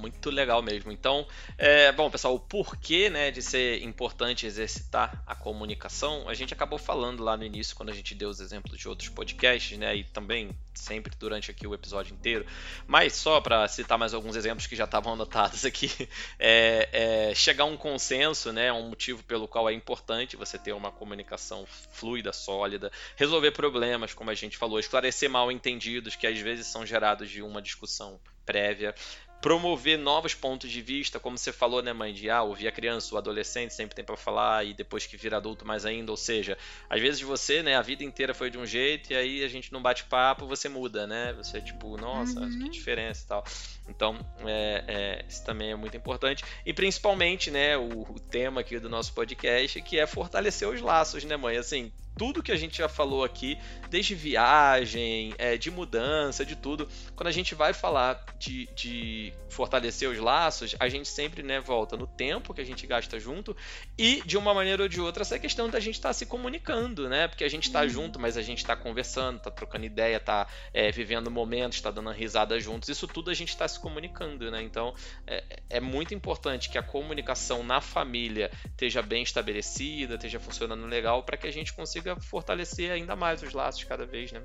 muito 0.00 0.30
legal 0.30 0.62
mesmo. 0.62 0.90
Então, 0.90 1.26
é, 1.58 1.92
bom, 1.92 2.10
pessoal, 2.10 2.34
o 2.34 2.40
porquê 2.40 3.10
né, 3.10 3.30
de 3.30 3.42
ser 3.42 3.82
importante 3.82 4.46
exercitar 4.46 5.22
a 5.26 5.34
comunicação, 5.34 6.28
a 6.28 6.34
gente 6.34 6.54
acabou 6.54 6.78
falando 6.78 7.22
lá 7.22 7.36
no 7.36 7.44
início, 7.44 7.76
quando 7.76 7.90
a 7.90 7.94
gente 7.94 8.14
deu 8.14 8.28
os 8.28 8.40
exemplos 8.40 8.78
de 8.78 8.88
outros 8.88 9.08
podcasts, 9.08 9.76
né, 9.78 9.96
e 9.96 10.04
também 10.04 10.56
sempre 10.74 11.12
durante 11.18 11.50
aqui 11.50 11.66
o 11.66 11.74
episódio 11.74 12.14
inteiro. 12.14 12.46
Mas 12.86 13.14
só 13.14 13.40
para 13.40 13.68
citar 13.68 13.98
mais 13.98 14.14
alguns 14.14 14.36
exemplos 14.36 14.66
que 14.66 14.74
já 14.74 14.84
estavam 14.84 15.12
anotados 15.14 15.64
aqui, 15.64 15.90
é, 16.38 16.88
é, 16.92 17.34
chegar 17.34 17.64
a 17.64 17.66
um 17.66 17.76
consenso, 17.76 18.52
né, 18.52 18.72
um 18.72 18.88
motivo 18.88 19.22
pelo 19.24 19.46
qual 19.46 19.68
é 19.68 19.72
importante 19.72 20.36
você 20.36 20.58
ter 20.58 20.72
uma 20.72 20.90
comunicação 20.90 21.66
fluida, 21.92 22.32
sólida, 22.32 22.90
resolver 23.16 23.50
problemas, 23.50 24.14
como 24.14 24.30
a 24.30 24.34
gente 24.34 24.56
falou, 24.56 24.80
esclarecer 24.80 25.28
mal 25.28 25.52
entendidos 25.52 26.16
que 26.16 26.26
às 26.26 26.38
vezes 26.38 26.66
são 26.66 26.86
gerados 26.86 27.28
de 27.28 27.42
uma 27.42 27.60
discussão 27.60 28.18
prévia, 28.44 28.94
promover 29.40 29.98
novos 29.98 30.34
pontos 30.34 30.70
de 30.70 30.82
vista, 30.82 31.18
como 31.18 31.38
você 31.38 31.52
falou, 31.52 31.82
né, 31.82 31.92
mãe, 31.92 32.12
de 32.12 32.28
ah, 32.28 32.42
ouvir 32.42 32.68
a 32.68 32.72
criança, 32.72 33.14
o 33.14 33.18
adolescente 33.18 33.72
sempre 33.72 33.94
tem 33.94 34.04
para 34.04 34.16
falar 34.16 34.64
e 34.64 34.74
depois 34.74 35.06
que 35.06 35.16
vira 35.16 35.38
adulto 35.38 35.66
mais 35.66 35.86
ainda, 35.86 36.10
ou 36.10 36.16
seja, 36.16 36.58
às 36.88 37.00
vezes 37.00 37.20
você, 37.22 37.62
né, 37.62 37.76
a 37.76 37.82
vida 37.82 38.04
inteira 38.04 38.34
foi 38.34 38.50
de 38.50 38.58
um 38.58 38.66
jeito 38.66 39.12
e 39.12 39.16
aí 39.16 39.42
a 39.42 39.48
gente 39.48 39.72
não 39.72 39.80
bate 39.80 40.04
papo, 40.04 40.46
você 40.46 40.68
muda, 40.68 41.06
né? 41.06 41.32
Você 41.34 41.60
tipo, 41.60 41.96
nossa, 41.96 42.40
uhum. 42.40 42.58
que 42.58 42.68
diferença 42.68 43.24
e 43.24 43.28
tal. 43.28 43.44
Então, 43.88 44.18
é, 44.44 44.84
é, 44.86 45.24
isso 45.28 45.44
também 45.44 45.70
é 45.70 45.76
muito 45.76 45.96
importante 45.96 46.44
e 46.64 46.72
principalmente, 46.72 47.50
né, 47.50 47.76
o, 47.76 48.02
o 48.02 48.20
tema 48.20 48.60
aqui 48.60 48.78
do 48.78 48.88
nosso 48.88 49.12
podcast 49.14 49.80
que 49.82 49.98
é 49.98 50.06
fortalecer 50.06 50.68
os 50.68 50.80
laços, 50.80 51.24
né, 51.24 51.36
mãe? 51.36 51.56
Assim, 51.56 51.90
tudo 52.20 52.42
que 52.42 52.52
a 52.52 52.56
gente 52.56 52.76
já 52.76 52.86
falou 52.86 53.24
aqui, 53.24 53.56
desde 53.88 54.14
viagem, 54.14 55.32
é, 55.38 55.56
de 55.56 55.70
mudança, 55.70 56.44
de 56.44 56.54
tudo, 56.54 56.86
quando 57.16 57.28
a 57.28 57.32
gente 57.32 57.54
vai 57.54 57.72
falar 57.72 58.22
de, 58.38 58.68
de, 58.74 59.32
fortalecer 59.48 60.06
os 60.06 60.18
laços, 60.18 60.76
a 60.78 60.86
gente 60.86 61.08
sempre 61.08 61.42
né, 61.42 61.60
volta 61.60 61.96
no 61.96 62.06
tempo 62.06 62.52
que 62.52 62.60
a 62.60 62.64
gente 62.64 62.86
gasta 62.86 63.18
junto 63.18 63.56
e, 63.96 64.22
de 64.26 64.36
uma 64.36 64.52
maneira 64.52 64.82
ou 64.82 64.88
de 64.88 65.00
outra, 65.00 65.22
essa 65.22 65.38
questão 65.38 65.70
da 65.70 65.80
gente 65.80 65.94
estar 65.94 66.10
tá 66.10 66.12
se 66.12 66.26
comunicando, 66.26 67.08
né? 67.08 67.26
Porque 67.26 67.42
a 67.42 67.48
gente 67.48 67.64
está 67.64 67.80
uhum. 67.80 67.88
junto, 67.88 68.18
mas 68.20 68.36
a 68.36 68.42
gente 68.42 68.58
está 68.58 68.76
conversando, 68.76 69.38
está 69.38 69.50
trocando 69.50 69.86
ideia, 69.86 70.18
está 70.18 70.46
é, 70.74 70.92
vivendo 70.92 71.30
momentos, 71.30 71.78
está 71.78 71.90
dando 71.90 72.10
risada 72.10 72.60
juntos. 72.60 72.90
Isso 72.90 73.08
tudo 73.08 73.30
a 73.30 73.34
gente 73.34 73.48
está 73.48 73.66
se 73.66 73.80
comunicando, 73.80 74.50
né? 74.50 74.62
Então, 74.62 74.94
é, 75.26 75.42
é 75.70 75.80
muito 75.80 76.14
importante 76.14 76.68
que 76.68 76.76
a 76.76 76.82
comunicação 76.82 77.62
na 77.64 77.80
família 77.80 78.50
esteja 78.66 79.00
bem 79.00 79.22
estabelecida, 79.22 80.16
esteja 80.16 80.38
funcionando 80.38 80.86
legal 80.86 81.22
para 81.22 81.38
que 81.38 81.46
a 81.46 81.52
gente 81.52 81.72
consiga 81.72 82.09
fortalecer 82.16 82.90
ainda 82.90 83.14
mais 83.14 83.42
os 83.42 83.52
laços 83.52 83.84
cada 83.84 84.06
vez, 84.06 84.32
né? 84.32 84.42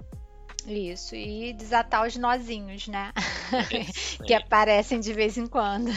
Isso, 0.67 1.15
e 1.15 1.53
desatar 1.53 2.07
os 2.07 2.15
nozinhos, 2.15 2.87
né? 2.87 3.13
que 4.25 4.33
aparecem 4.33 4.99
de 4.99 5.13
vez 5.13 5.37
em 5.37 5.45
quando. 5.45 5.91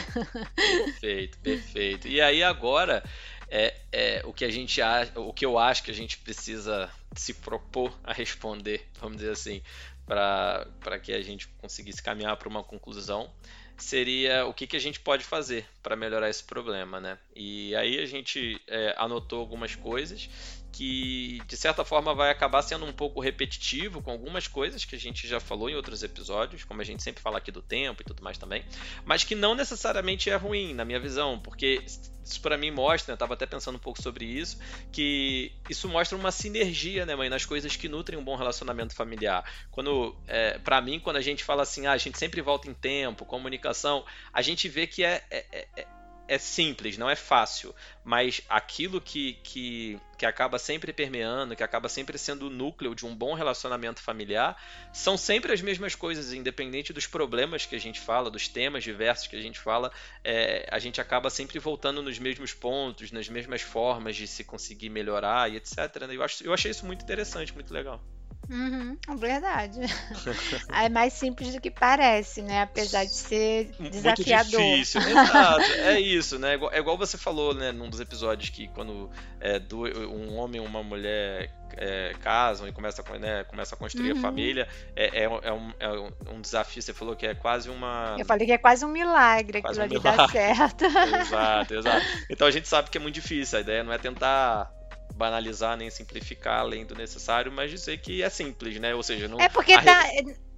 Perfeito, 0.55 1.39
perfeito. 1.39 2.07
E 2.07 2.21
aí 2.21 2.43
agora 2.43 3.03
é, 3.49 3.75
é 3.91 4.23
o 4.25 4.33
que 4.33 4.45
a 4.45 4.51
gente 4.51 4.81
o 5.17 5.33
que 5.33 5.47
eu 5.47 5.59
acho 5.59 5.83
que 5.83 5.91
a 5.91 5.95
gente 5.95 6.19
precisa 6.19 6.91
se 7.17 7.33
propor 7.33 7.99
a 8.05 8.13
responder, 8.13 8.87
vamos 9.01 9.19
dizer 9.19 9.33
assim, 9.33 9.63
para 10.05 10.99
que 11.03 11.13
a 11.13 11.23
gente 11.23 11.49
conseguisse 11.59 12.03
caminhar 12.03 12.37
para 12.37 12.49
uma 12.49 12.63
conclusão 12.63 13.31
seria 13.79 14.45
o 14.45 14.53
que, 14.53 14.67
que 14.67 14.77
a 14.77 14.81
gente 14.81 14.99
pode 15.01 15.25
fazer 15.25 15.65
para 15.83 15.95
melhorar 15.95 16.29
esse 16.29 16.43
problema, 16.43 17.01
né? 17.01 17.17
E 17.35 17.75
aí 17.77 17.99
a 18.01 18.07
gente 18.07 18.61
é, 18.67 18.95
anotou 18.99 19.39
algumas 19.39 19.75
coisas 19.77 20.29
que 20.73 21.41
de 21.47 21.57
certa 21.57 21.85
forma 21.85 22.15
vai 22.15 22.31
acabar 22.31 22.63
sendo 22.63 22.85
um 22.85 22.93
pouco 22.93 23.21
repetitivo 23.21 24.03
com 24.03 24.11
algumas 24.11 24.47
coisas 24.47 24.85
que 24.85 24.95
a 24.95 24.99
gente 24.99 25.27
já 25.27 25.41
falou 25.41 25.69
em 25.69 25.75
outros 25.75 26.03
episódios, 26.03 26.65
como 26.65 26.81
a 26.81 26.85
gente 26.85 27.03
sempre 27.03 27.23
fala 27.23 27.39
aqui 27.39 27.51
do 27.51 27.63
tempo 27.63 28.03
e 28.03 28.05
tudo 28.05 28.23
mais 28.23 28.39
também, 28.39 28.65
mas 29.05 29.25
que 29.25 29.35
não 29.35 29.55
necessariamente 29.55 30.31
é 30.31 30.37
ruim, 30.37 30.75
na 30.75 30.85
minha 30.85 31.01
visão, 31.01 31.39
porque 31.39 31.83
isso 32.29 32.41
para 32.43 32.59
mim 32.59 32.71
mostra, 32.71 33.13
eu 33.13 33.15
estava 33.15 33.35
até 33.35 33.47
pensando 33.47 33.77
um 33.77 33.81
pouco 33.81 34.01
sobre 34.03 34.25
isso, 34.25 34.59
que 34.93 35.53
isso 35.69 35.89
mostra 35.89 36.17
uma 36.17 36.31
sinergia, 36.31 37.07
né, 37.07 37.17
mãe, 37.17 37.29
nas 37.29 37.45
coisas 37.45 37.75
que 37.75 37.89
nutrem 37.89 38.19
um 38.19 38.25
bom 38.25 38.37
relacionamento 38.37 38.95
familiar. 38.95 39.45
Quando, 39.71 40.15
é, 40.27 40.59
para 40.59 40.81
mim, 40.81 41.01
quando 41.01 41.17
a 41.17 41.23
gente 41.23 41.43
fala 41.43 41.63
assim, 41.63 41.87
ah, 41.87 41.93
a 41.93 41.97
gente 41.97 42.19
sempre 42.19 42.43
volta 42.43 42.69
em 42.69 42.75
tempo, 42.75 43.25
comunicação, 43.25 44.05
a 44.33 44.43
gente 44.43 44.69
vê 44.69 44.87
que 44.87 45.03
é, 45.03 45.25
é, 45.31 45.69
é 45.77 45.87
é 46.29 46.37
simples, 46.37 46.99
não 46.99 47.09
é 47.09 47.17
fácil, 47.17 47.75
mas 48.05 48.43
aquilo 48.49 49.01
que, 49.01 49.33
que, 49.43 49.99
que 50.19 50.27
acaba 50.27 50.59
sempre 50.59 50.93
permeando, 50.93 51.57
que 51.57 51.63
acaba 51.63 51.89
sempre 51.89 52.19
sendo 52.19 52.47
o 52.47 52.51
núcleo 52.51 52.95
de 52.95 53.07
um 53.07 53.17
bom 53.17 53.33
relacionamento 53.33 54.03
familiar, 54.03 54.61
são 54.93 55.17
sempre 55.17 55.53
as 55.53 55.63
mesmas 55.63 55.95
coisas, 55.95 56.35
independente 56.35 56.93
dos 56.93 57.07
problemas 57.07 57.65
que 57.65 57.75
a 57.75 57.81
gente 57.81 57.99
fala, 57.99 58.31
dos 58.31 58.47
temas 58.47 58.85
diversos 58.85 59.27
que 59.27 59.37
a 59.37 59.41
gente 59.41 59.59
fala, 59.59 59.91
é, 60.23 60.69
a 60.71 60.79
gente 60.79 61.01
acaba 61.01 61.31
sempre 61.31 61.59
voltando 61.59 62.03
nos 62.03 62.19
mesmos 62.19 62.53
pontos, 62.53 63.11
nas 63.11 63.29
mesmas 63.29 63.63
formas 63.63 64.15
de 64.15 64.27
se 64.27 64.45
conseguir 64.45 64.91
melhorar 64.91 65.51
e 65.51 65.57
etc. 65.57 66.07
Né? 66.07 66.15
Eu, 66.15 66.23
acho, 66.23 66.45
eu 66.45 66.53
achei 66.53 66.71
isso 66.71 66.85
muito 66.85 67.03
interessante, 67.03 67.55
muito 67.55 67.73
legal. 67.73 68.05
Uhum, 68.51 68.97
é 69.07 69.15
verdade. 69.17 69.81
é 70.73 70.89
mais 70.89 71.13
simples 71.13 71.55
do 71.55 71.61
que 71.61 71.71
parece, 71.71 72.41
né? 72.41 72.63
Apesar 72.63 73.05
de 73.05 73.15
ser 73.15 73.71
desafiador. 73.79 74.61
Muito 74.61 74.73
difícil, 74.73 75.01
exato. 75.03 75.63
É 75.63 76.01
isso, 76.01 76.39
né? 76.39 76.59
É 76.73 76.79
igual 76.79 76.97
você 76.97 77.19
falou, 77.19 77.55
né, 77.55 77.73
num 77.73 77.91
dos 77.91 78.01
episódios 78.01 78.49
que 78.49 78.69
quando 78.69 79.11
é, 79.41 79.59
do, 79.59 79.83
um 80.09 80.37
homem 80.37 80.63
e 80.63 80.67
uma 80.67 80.83
mulher 80.83 81.51
é, 81.77 82.15
casam 82.23 82.67
e 82.67 82.73
começam 82.73 83.05
a, 83.07 83.19
né, 83.19 83.45
começa 83.45 83.75
a 83.75 83.79
construir 83.79 84.13
uhum. 84.13 84.19
a 84.19 84.23
família, 84.23 84.69
é, 84.97 85.25
é, 85.25 85.25
é, 85.25 85.53
um, 85.53 85.73
é 85.79 85.91
um 86.31 86.41
desafio. 86.41 86.81
Você 86.81 86.95
falou 86.95 87.15
que 87.15 87.27
é 87.27 87.35
quase 87.35 87.69
uma. 87.69 88.17
Eu 88.19 88.25
falei 88.25 88.47
que 88.47 88.53
é 88.53 88.59
quase 88.59 88.85
um 88.85 88.89
milagre 88.89 89.61
quase 89.61 89.81
aquilo 89.81 90.03
um 90.03 90.09
ali 90.09 90.17
dar 90.17 90.31
certo. 90.31 90.85
exato, 91.21 91.75
exato. 91.75 92.07
Então 92.31 92.47
a 92.47 92.51
gente 92.51 92.67
sabe 92.67 92.89
que 92.89 92.97
é 92.97 93.01
muito 93.01 93.15
difícil. 93.15 93.59
A 93.59 93.61
ideia 93.61 93.85
não 93.85 93.93
é 93.93 93.99
tentar 93.99 94.73
banalizar 95.19 95.77
nem 95.77 95.91
simplificar 95.91 96.61
além 96.61 96.87
do 96.87 96.95
necessário, 96.95 97.51
mas 97.51 97.71
dizer 97.71 97.99
que 97.99 98.23
é 98.23 98.31
simples, 98.31 98.79
né? 98.79 98.95
Ou 98.95 99.03
seja, 99.03 99.27
não. 99.27 99.41
É 99.41 99.49
porque 99.49 99.75
tá, 99.83 100.05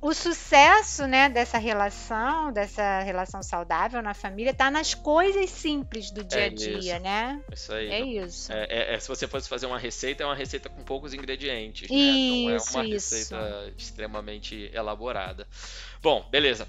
o 0.03 0.13
sucesso, 0.13 1.07
né, 1.07 1.29
dessa 1.29 1.57
relação, 1.57 2.53
dessa 2.53 3.01
relação 3.01 3.43
saudável 3.43 4.03
na 4.03 4.13
família, 4.13 4.53
tá 4.53 4.71
nas 4.71 4.95
coisas 4.95 5.49
simples 5.49 6.11
do 6.11 6.23
dia 6.23 6.39
a 6.39 6.47
é 6.47 6.51
dia, 6.51 6.79
isso. 6.79 7.01
né? 7.01 7.41
Isso 7.53 7.73
aí. 7.73 7.89
É 7.89 8.01
isso. 8.01 8.53
É, 8.53 8.67
é, 8.69 8.95
é, 8.95 9.01
se 9.01 9.09
você 9.09 9.27
fosse 9.27 9.49
fazer 9.49 9.67
uma 9.67 9.79
receita, 9.79 10.23
é 10.23 10.27
uma 10.27 10.35
receita 10.35 10.69
com 10.69 10.83
poucos 10.85 11.15
ingredientes, 11.15 11.91
né? 11.91 11.97
Isso, 11.97 12.45
não 12.45 12.51
é 12.51 12.85
uma 12.85 12.95
isso. 12.95 13.15
receita 13.15 13.73
extremamente 13.79 14.71
elaborada. 14.75 15.49
Bom, 16.03 16.27
beleza. 16.31 16.69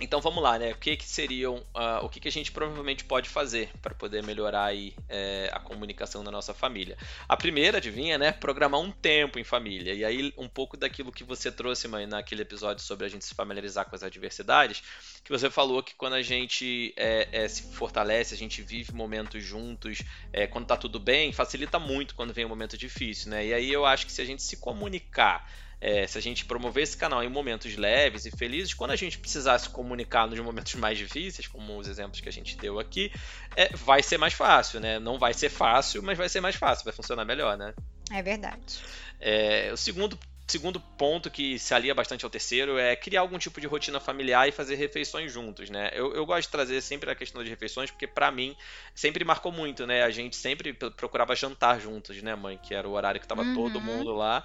Então 0.00 0.20
vamos 0.20 0.42
lá, 0.42 0.58
né? 0.58 0.72
O 0.72 0.76
que, 0.76 0.96
que 0.96 1.04
seriam, 1.04 1.56
uh, 1.74 2.04
o 2.04 2.08
que, 2.08 2.20
que 2.20 2.28
a 2.28 2.32
gente 2.32 2.52
provavelmente 2.52 3.04
pode 3.04 3.28
fazer 3.28 3.70
para 3.82 3.94
poder 3.94 4.22
melhorar 4.22 4.66
aí 4.66 4.94
é, 5.08 5.50
a 5.52 5.58
comunicação 5.58 6.22
da 6.22 6.30
nossa 6.30 6.54
família? 6.54 6.96
A 7.28 7.36
primeira, 7.36 7.78
adivinha, 7.78 8.16
né? 8.16 8.30
Programar 8.30 8.80
um 8.80 8.92
tempo 8.92 9.38
em 9.38 9.44
família. 9.44 9.92
E 9.92 10.04
aí 10.04 10.32
um 10.36 10.48
pouco 10.48 10.76
daquilo 10.76 11.10
que 11.10 11.24
você 11.24 11.50
trouxe, 11.50 11.88
mãe, 11.88 12.06
naquele 12.06 12.42
episódio 12.42 12.82
sobre 12.82 13.06
a 13.06 13.08
gente 13.08 13.24
se 13.24 13.34
familiarizar 13.34 13.86
com 13.86 13.96
as 13.96 14.02
adversidades, 14.02 14.82
que 15.24 15.32
você 15.32 15.50
falou 15.50 15.82
que 15.82 15.94
quando 15.94 16.14
a 16.14 16.22
gente 16.22 16.94
é, 16.96 17.28
é, 17.32 17.48
se 17.48 17.62
fortalece, 17.74 18.34
a 18.34 18.38
gente 18.38 18.62
vive 18.62 18.92
momentos 18.92 19.42
juntos, 19.42 20.02
é, 20.32 20.46
quando 20.46 20.66
tá 20.66 20.76
tudo 20.76 21.00
bem, 21.00 21.32
facilita 21.32 21.78
muito 21.78 22.14
quando 22.14 22.32
vem 22.32 22.44
um 22.44 22.48
momento 22.48 22.78
difícil, 22.78 23.30
né? 23.30 23.46
E 23.46 23.52
aí 23.52 23.72
eu 23.72 23.84
acho 23.84 24.06
que 24.06 24.12
se 24.12 24.22
a 24.22 24.24
gente 24.24 24.42
se 24.42 24.58
comunicar 24.58 25.44
é, 25.80 26.06
se 26.06 26.18
a 26.18 26.20
gente 26.20 26.44
promover 26.44 26.82
esse 26.82 26.96
canal 26.96 27.22
em 27.22 27.28
momentos 27.28 27.76
leves 27.76 28.26
e 28.26 28.30
felizes, 28.30 28.74
quando 28.74 28.90
a 28.90 28.96
gente 28.96 29.18
precisar 29.18 29.58
se 29.58 29.68
comunicar 29.68 30.26
nos 30.26 30.38
momentos 30.40 30.74
mais 30.76 30.98
difíceis, 30.98 31.46
como 31.46 31.78
os 31.78 31.88
exemplos 31.88 32.20
que 32.20 32.28
a 32.28 32.32
gente 32.32 32.56
deu 32.56 32.78
aqui, 32.78 33.12
é, 33.56 33.68
vai 33.76 34.02
ser 34.02 34.18
mais 34.18 34.34
fácil, 34.34 34.80
né? 34.80 34.98
Não 34.98 35.18
vai 35.18 35.32
ser 35.32 35.48
fácil, 35.48 36.02
mas 36.02 36.18
vai 36.18 36.28
ser 36.28 36.40
mais 36.40 36.56
fácil, 36.56 36.84
vai 36.84 36.92
funcionar 36.92 37.24
melhor, 37.24 37.56
né? 37.56 37.74
É 38.10 38.22
verdade. 38.22 38.80
É, 39.20 39.70
o 39.72 39.76
segundo 39.76 40.18
segundo 40.48 40.80
ponto 40.80 41.30
que 41.30 41.58
se 41.58 41.74
alia 41.74 41.94
bastante 41.94 42.24
ao 42.24 42.30
terceiro 42.30 42.78
é 42.78 42.96
criar 42.96 43.20
algum 43.20 43.38
tipo 43.38 43.60
de 43.60 43.66
rotina 43.66 44.00
familiar 44.00 44.48
e 44.48 44.52
fazer 44.52 44.76
refeições 44.76 45.30
juntos, 45.30 45.68
né? 45.68 45.90
Eu, 45.92 46.14
eu 46.14 46.24
gosto 46.24 46.44
de 46.44 46.48
trazer 46.48 46.80
sempre 46.80 47.10
a 47.10 47.14
questão 47.14 47.44
de 47.44 47.50
refeições 47.50 47.90
porque 47.90 48.06
para 48.06 48.30
mim 48.30 48.56
sempre 48.94 49.22
marcou 49.26 49.52
muito, 49.52 49.86
né? 49.86 50.02
A 50.02 50.10
gente 50.10 50.36
sempre 50.36 50.72
procurava 50.72 51.36
jantar 51.36 51.78
juntos, 51.78 52.22
né, 52.22 52.34
mãe? 52.34 52.58
Que 52.62 52.74
era 52.74 52.88
o 52.88 52.92
horário 52.92 53.20
que 53.20 53.28
tava 53.28 53.42
uhum. 53.42 53.54
todo 53.54 53.78
mundo 53.78 54.14
lá 54.14 54.42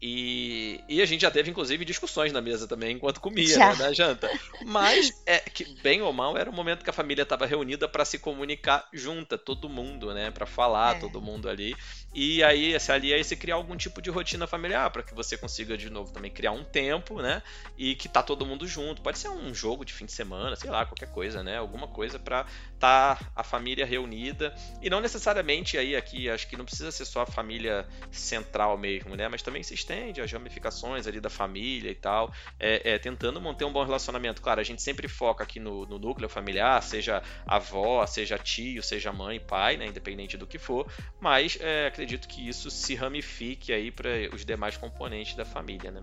e, 0.00 0.84
e, 0.88 1.00
a 1.00 1.06
gente 1.06 1.22
já 1.22 1.30
teve, 1.30 1.50
inclusive, 1.50 1.84
discussões 1.84 2.32
na 2.32 2.40
mesa 2.40 2.68
também 2.68 2.96
enquanto 2.96 3.20
comia, 3.20 3.56
né, 3.56 3.74
na 3.76 3.92
janta. 3.92 4.30
Mas, 4.64 5.22
é 5.24 5.38
que, 5.38 5.64
bem 5.82 6.02
ou 6.02 6.12
mal, 6.12 6.36
era 6.36 6.50
o 6.50 6.52
momento 6.52 6.84
que 6.84 6.90
a 6.90 6.92
família 6.92 7.22
estava 7.22 7.46
reunida 7.46 7.88
para 7.88 8.04
se 8.04 8.18
comunicar 8.18 8.86
junta, 8.92 9.38
todo 9.38 9.68
mundo, 9.68 10.12
né? 10.12 10.30
Para 10.30 10.44
falar, 10.44 10.96
é. 10.96 11.00
todo 11.00 11.22
mundo 11.22 11.48
ali. 11.48 11.74
E 12.14 12.44
aí, 12.44 12.78
se 12.78 12.92
ali 12.92 13.14
aí 13.14 13.24
você 13.24 13.34
criar 13.34 13.56
algum 13.56 13.76
tipo 13.76 14.00
de 14.02 14.10
rotina 14.10 14.46
familiar 14.46 14.90
para 14.90 15.02
que 15.02 15.14
você 15.14 15.36
consiga 15.36 15.76
de 15.76 15.88
novo 15.90 16.12
também 16.12 16.30
criar 16.30 16.52
um 16.52 16.62
tempo, 16.62 17.20
né? 17.20 17.42
E 17.76 17.94
que 17.94 18.08
tá 18.08 18.22
todo 18.22 18.44
mundo 18.44 18.68
junto. 18.68 19.02
Pode 19.02 19.18
ser 19.18 19.30
um 19.30 19.54
jogo 19.54 19.84
de 19.84 19.92
fim 19.92 20.04
de 20.04 20.12
semana, 20.12 20.54
sei 20.54 20.70
lá, 20.70 20.84
qualquer 20.84 21.10
coisa, 21.10 21.42
né? 21.42 21.56
Alguma 21.56 21.88
coisa 21.88 22.18
para 22.18 22.46
tá 22.78 23.18
a 23.34 23.42
família 23.42 23.86
reunida 23.86 24.54
e 24.82 24.90
não 24.90 25.00
necessariamente 25.00 25.78
aí 25.78 25.96
aqui, 25.96 26.28
acho 26.28 26.46
que 26.46 26.56
não 26.56 26.64
precisa 26.64 26.92
ser 26.92 27.04
só 27.04 27.22
a 27.22 27.26
família 27.26 27.86
central 28.12 28.76
mesmo, 28.76 29.16
né? 29.16 29.26
Mas 29.28 29.42
também 29.42 29.62
se 29.62 29.74
estende 29.84 30.20
as 30.20 30.32
ramificações 30.32 31.06
ali 31.06 31.20
da 31.20 31.30
família 31.30 31.90
e 31.90 31.94
tal, 31.94 32.32
é, 32.58 32.94
é 32.94 32.98
tentando 32.98 33.40
manter 33.40 33.64
um 33.64 33.72
bom 33.72 33.84
relacionamento. 33.84 34.40
Claro, 34.40 34.60
a 34.60 34.64
gente 34.64 34.82
sempre 34.82 35.06
foca 35.06 35.44
aqui 35.44 35.60
no, 35.60 35.86
no 35.86 35.98
núcleo 35.98 36.28
familiar, 36.28 36.82
seja 36.82 37.22
avó, 37.46 38.04
seja 38.06 38.38
tio, 38.38 38.82
seja 38.82 39.12
mãe, 39.12 39.38
pai, 39.38 39.76
né? 39.76 39.86
Independente 39.86 40.36
do 40.36 40.46
que 40.46 40.58
for, 40.58 40.90
mas 41.20 41.58
é, 41.60 41.86
acredito 41.86 42.26
que 42.26 42.48
isso 42.48 42.70
se 42.70 42.94
ramifique 42.94 43.72
aí 43.72 43.90
para 43.90 44.10
os 44.32 44.44
demais 44.44 44.76
componentes 44.76 45.36
da 45.36 45.44
família, 45.44 45.90
né? 45.90 46.02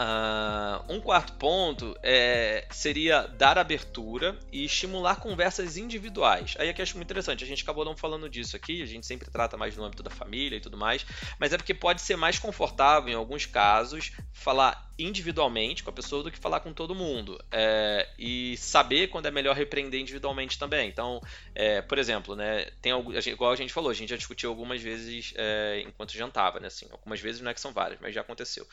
Uh, 0.00 0.94
um 0.94 0.98
quarto 0.98 1.34
ponto 1.34 1.94
é, 2.02 2.66
seria 2.70 3.26
dar 3.26 3.58
abertura 3.58 4.34
e 4.50 4.64
estimular 4.64 5.16
conversas 5.16 5.76
individuais. 5.76 6.54
Aí 6.58 6.70
aqui 6.70 6.80
eu 6.80 6.84
acho 6.84 6.96
muito 6.96 7.08
interessante, 7.08 7.44
a 7.44 7.46
gente 7.46 7.62
acabou 7.62 7.84
não 7.84 7.94
falando 7.94 8.26
disso 8.26 8.56
aqui, 8.56 8.80
a 8.80 8.86
gente 8.86 9.06
sempre 9.06 9.30
trata 9.30 9.58
mais 9.58 9.76
no 9.76 9.84
âmbito 9.84 10.02
da 10.02 10.08
família 10.08 10.56
e 10.56 10.60
tudo 10.60 10.78
mais, 10.78 11.04
mas 11.38 11.52
é 11.52 11.58
porque 11.58 11.74
pode 11.74 12.00
ser 12.00 12.16
mais 12.16 12.38
confortável 12.38 13.12
em 13.12 13.14
alguns 13.14 13.44
casos 13.44 14.12
falar 14.32 14.89
individualmente 15.02 15.82
com 15.82 15.90
a 15.90 15.92
pessoa 15.92 16.22
do 16.22 16.30
que 16.30 16.38
falar 16.38 16.60
com 16.60 16.72
todo 16.72 16.94
mundo. 16.94 17.42
É, 17.50 18.08
e 18.18 18.56
saber 18.56 19.08
quando 19.08 19.26
é 19.26 19.30
melhor 19.30 19.56
repreender 19.56 20.00
individualmente 20.00 20.58
também. 20.58 20.88
Então, 20.88 21.20
é, 21.54 21.80
por 21.82 21.98
exemplo, 21.98 22.36
né, 22.36 22.66
tem 22.80 22.92
algo, 22.92 23.12
igual 23.12 23.52
a 23.52 23.56
gente 23.56 23.72
falou, 23.72 23.90
a 23.90 23.94
gente 23.94 24.10
já 24.10 24.16
discutiu 24.16 24.50
algumas 24.50 24.80
vezes 24.80 25.32
é, 25.36 25.82
enquanto 25.86 26.12
jantava, 26.12 26.60
né? 26.60 26.68
Assim, 26.68 26.86
algumas 26.90 27.20
vezes 27.20 27.40
não 27.40 27.50
é 27.50 27.54
que 27.54 27.60
são 27.60 27.72
várias, 27.72 28.00
mas 28.00 28.14
já 28.14 28.20
aconteceu. 28.20 28.66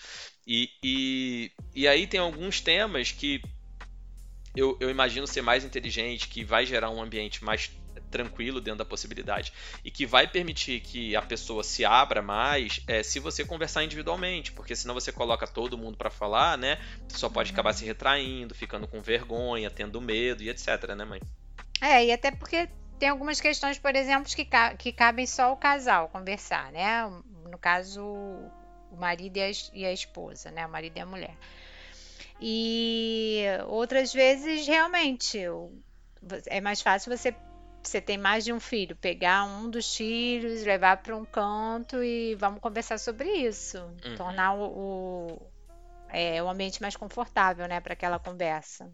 E, 0.45 0.69
e, 0.83 1.51
e 1.75 1.87
aí 1.87 2.07
tem 2.07 2.19
alguns 2.19 2.61
temas 2.61 3.11
que 3.11 3.41
eu, 4.55 4.75
eu 4.79 4.89
imagino 4.89 5.27
ser 5.27 5.41
mais 5.41 5.63
inteligente, 5.63 6.27
que 6.27 6.43
vai 6.43 6.65
gerar 6.65 6.89
um 6.89 7.01
ambiente 7.01 7.43
mais 7.43 7.71
tranquilo 8.09 8.59
dentro 8.61 8.79
da 8.79 8.85
possibilidade 8.85 9.53
e 9.83 9.91
que 9.91 10.05
vai 10.05 10.27
permitir 10.27 10.79
que 10.79 11.15
a 11.15 11.21
pessoa 11.21 11.63
se 11.63 11.85
abra 11.85 12.21
mais 12.21 12.81
é, 12.87 13.03
se 13.03 13.19
você 13.19 13.45
conversar 13.45 13.83
individualmente, 13.83 14.51
porque 14.51 14.75
senão 14.75 14.93
você 14.93 15.11
coloca 15.11 15.47
todo 15.47 15.77
mundo 15.77 15.97
para 15.97 16.09
falar, 16.09 16.57
né? 16.57 16.77
Você 17.07 17.17
só 17.17 17.29
pode 17.29 17.51
acabar 17.51 17.73
se 17.73 17.85
retraindo, 17.85 18.55
ficando 18.55 18.87
com 18.87 19.01
vergonha, 19.01 19.69
tendo 19.69 20.01
medo 20.01 20.43
e 20.43 20.49
etc, 20.49 20.95
né, 20.95 21.05
mãe? 21.05 21.21
É, 21.81 22.05
e 22.05 22.11
até 22.11 22.31
porque 22.31 22.69
tem 22.97 23.09
algumas 23.09 23.39
questões, 23.39 23.77
por 23.77 23.95
exemplo, 23.95 24.25
que, 24.33 24.45
ca 24.45 24.75
que 24.75 24.91
cabem 24.91 25.25
só 25.25 25.53
o 25.53 25.57
casal 25.57 26.09
conversar, 26.09 26.71
né? 26.71 27.07
No 27.49 27.57
caso, 27.57 28.03
o 28.03 28.97
marido 28.97 29.37
e 29.37 29.41
a, 29.41 29.51
e 29.73 29.85
a 29.85 29.93
esposa, 29.93 30.51
né? 30.51 30.65
O 30.65 30.69
marido 30.69 30.97
e 30.97 30.99
a 30.99 31.05
mulher. 31.05 31.37
E 32.39 33.43
outras 33.67 34.13
vezes, 34.13 34.67
realmente, 34.67 35.39
é 36.47 36.61
mais 36.61 36.81
fácil 36.81 37.15
você 37.15 37.35
você 37.87 38.01
tem 38.01 38.17
mais 38.17 38.43
de 38.43 38.53
um 38.53 38.59
filho, 38.59 38.95
pegar 38.95 39.45
um 39.45 39.69
dos 39.69 39.95
filhos, 39.95 40.63
levar 40.63 40.97
para 40.97 41.15
um 41.15 41.25
canto 41.25 42.03
e 42.03 42.35
vamos 42.35 42.59
conversar 42.59 42.97
sobre 42.99 43.29
isso, 43.29 43.77
uhum. 44.05 44.15
tornar 44.15 44.53
o, 44.53 44.65
o, 44.65 45.41
é, 46.09 46.41
o 46.41 46.49
ambiente 46.49 46.81
mais 46.81 46.95
confortável, 46.95 47.67
né, 47.67 47.79
para 47.79 47.93
aquela 47.93 48.19
conversa. 48.19 48.91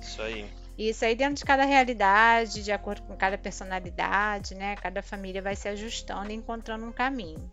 Isso 0.00 0.22
aí. 0.22 0.48
Isso 0.78 1.04
aí 1.04 1.14
dentro 1.14 1.36
de 1.36 1.44
cada 1.44 1.64
realidade, 1.64 2.62
de 2.62 2.70
acordo 2.70 3.02
com 3.02 3.16
cada 3.16 3.38
personalidade, 3.38 4.54
né, 4.54 4.76
cada 4.76 5.02
família 5.02 5.40
vai 5.40 5.56
se 5.56 5.68
ajustando 5.68 6.30
e 6.30 6.34
encontrando 6.34 6.84
um 6.84 6.92
caminho. 6.92 7.50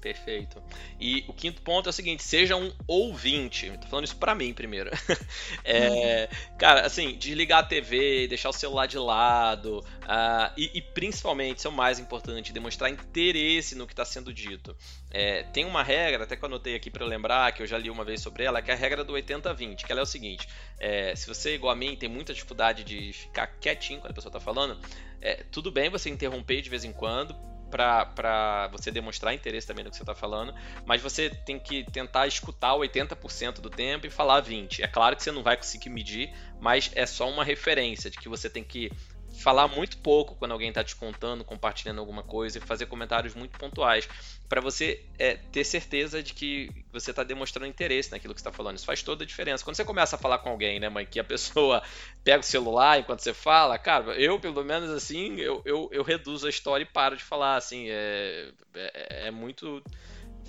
Perfeito. 0.00 0.62
E 1.00 1.24
o 1.26 1.32
quinto 1.32 1.60
ponto 1.62 1.88
é 1.88 1.90
o 1.90 1.92
seguinte: 1.92 2.22
seja 2.22 2.56
um 2.56 2.72
ouvinte. 2.86 3.70
Tô 3.80 3.88
falando 3.88 4.04
isso 4.04 4.16
pra 4.16 4.34
mim 4.34 4.54
primeiro. 4.54 4.90
é, 5.64 6.28
cara, 6.56 6.86
assim, 6.86 7.16
desligar 7.16 7.60
a 7.60 7.62
TV, 7.62 8.28
deixar 8.28 8.48
o 8.48 8.52
celular 8.52 8.86
de 8.86 8.98
lado. 8.98 9.80
Uh, 9.80 10.52
e, 10.56 10.78
e, 10.78 10.82
principalmente, 10.82 11.58
isso 11.58 11.66
é 11.66 11.70
o 11.70 11.74
mais 11.74 11.98
importante, 11.98 12.52
demonstrar 12.52 12.90
interesse 12.90 13.74
no 13.74 13.86
que 13.86 13.92
está 13.92 14.04
sendo 14.04 14.32
dito. 14.32 14.76
É, 15.10 15.42
tem 15.44 15.64
uma 15.64 15.82
regra, 15.82 16.24
até 16.24 16.36
que 16.36 16.44
eu 16.44 16.46
anotei 16.46 16.76
aqui 16.76 16.90
para 16.90 17.04
lembrar, 17.04 17.52
que 17.52 17.62
eu 17.62 17.66
já 17.66 17.76
li 17.76 17.90
uma 17.90 18.04
vez 18.04 18.20
sobre 18.20 18.44
ela, 18.44 18.62
que 18.62 18.70
é 18.70 18.74
a 18.74 18.76
regra 18.76 19.02
do 19.02 19.14
80-20, 19.14 19.84
que 19.84 19.90
ela 19.90 20.00
é 20.00 20.04
o 20.04 20.06
seguinte: 20.06 20.48
é, 20.78 21.14
se 21.16 21.26
você, 21.26 21.56
igual 21.56 21.72
a 21.72 21.76
mim, 21.76 21.96
tem 21.96 22.08
muita 22.08 22.32
dificuldade 22.32 22.84
de 22.84 23.12
ficar 23.12 23.48
quietinho 23.58 24.00
quando 24.00 24.12
a 24.12 24.14
pessoa 24.14 24.30
está 24.30 24.40
falando, 24.40 24.78
é, 25.20 25.42
tudo 25.50 25.72
bem 25.72 25.90
você 25.90 26.08
interromper 26.08 26.62
de 26.62 26.70
vez 26.70 26.84
em 26.84 26.92
quando, 26.92 27.34
para 27.70 28.68
você 28.72 28.90
demonstrar 28.90 29.34
interesse 29.34 29.66
também 29.66 29.84
no 29.84 29.90
que 29.90 29.96
você 29.96 30.02
está 30.02 30.14
falando, 30.14 30.54
mas 30.86 31.02
você 31.02 31.30
tem 31.30 31.58
que 31.58 31.84
tentar 31.90 32.26
escutar 32.26 32.74
80% 32.74 33.60
do 33.60 33.70
tempo 33.70 34.06
e 34.06 34.10
falar 34.10 34.42
20%. 34.42 34.80
É 34.80 34.86
claro 34.86 35.16
que 35.16 35.22
você 35.22 35.30
não 35.30 35.42
vai 35.42 35.56
conseguir 35.56 35.90
medir, 35.90 36.32
mas 36.60 36.90
é 36.94 37.06
só 37.06 37.28
uma 37.28 37.44
referência 37.44 38.10
de 38.10 38.18
que 38.18 38.28
você 38.28 38.48
tem 38.48 38.64
que 38.64 38.90
falar 39.38 39.68
muito 39.68 39.98
pouco 39.98 40.34
quando 40.34 40.50
alguém 40.50 40.70
está 40.70 40.82
te 40.82 40.96
contando, 40.96 41.44
compartilhando 41.44 42.00
alguma 42.00 42.24
coisa 42.24 42.58
e 42.58 42.60
fazer 42.60 42.86
comentários 42.86 43.34
muito 43.34 43.56
pontuais 43.56 44.08
para 44.48 44.60
você 44.60 45.04
é, 45.16 45.36
ter 45.36 45.62
certeza 45.64 46.20
de 46.22 46.34
que 46.34 46.70
você 46.92 47.10
está 47.10 47.22
demonstrando 47.22 47.68
interesse 47.68 48.10
naquilo 48.10 48.34
que 48.34 48.40
está 48.40 48.50
falando. 48.50 48.76
Isso 48.76 48.86
faz 48.86 49.00
toda 49.00 49.22
a 49.22 49.26
diferença. 49.26 49.62
Quando 49.62 49.76
você 49.76 49.84
começa 49.84 50.16
a 50.16 50.18
falar 50.18 50.38
com 50.38 50.50
alguém, 50.50 50.80
né, 50.80 50.88
mãe, 50.88 51.06
que 51.06 51.20
a 51.20 51.24
pessoa 51.24 51.82
pega 52.24 52.40
o 52.40 52.42
celular 52.42 52.98
enquanto 52.98 53.20
você 53.20 53.32
fala, 53.32 53.78
cara, 53.78 54.12
eu 54.20 54.40
pelo 54.40 54.64
menos 54.64 54.90
assim, 54.90 55.36
eu, 55.36 55.62
eu, 55.64 55.88
eu 55.92 56.02
reduzo 56.02 56.46
a 56.46 56.50
história 56.50 56.82
e 56.82 56.86
paro 56.86 57.16
de 57.16 57.22
falar, 57.22 57.56
assim, 57.56 57.86
é, 57.88 58.50
é, 58.74 59.28
é 59.28 59.30
muito 59.30 59.82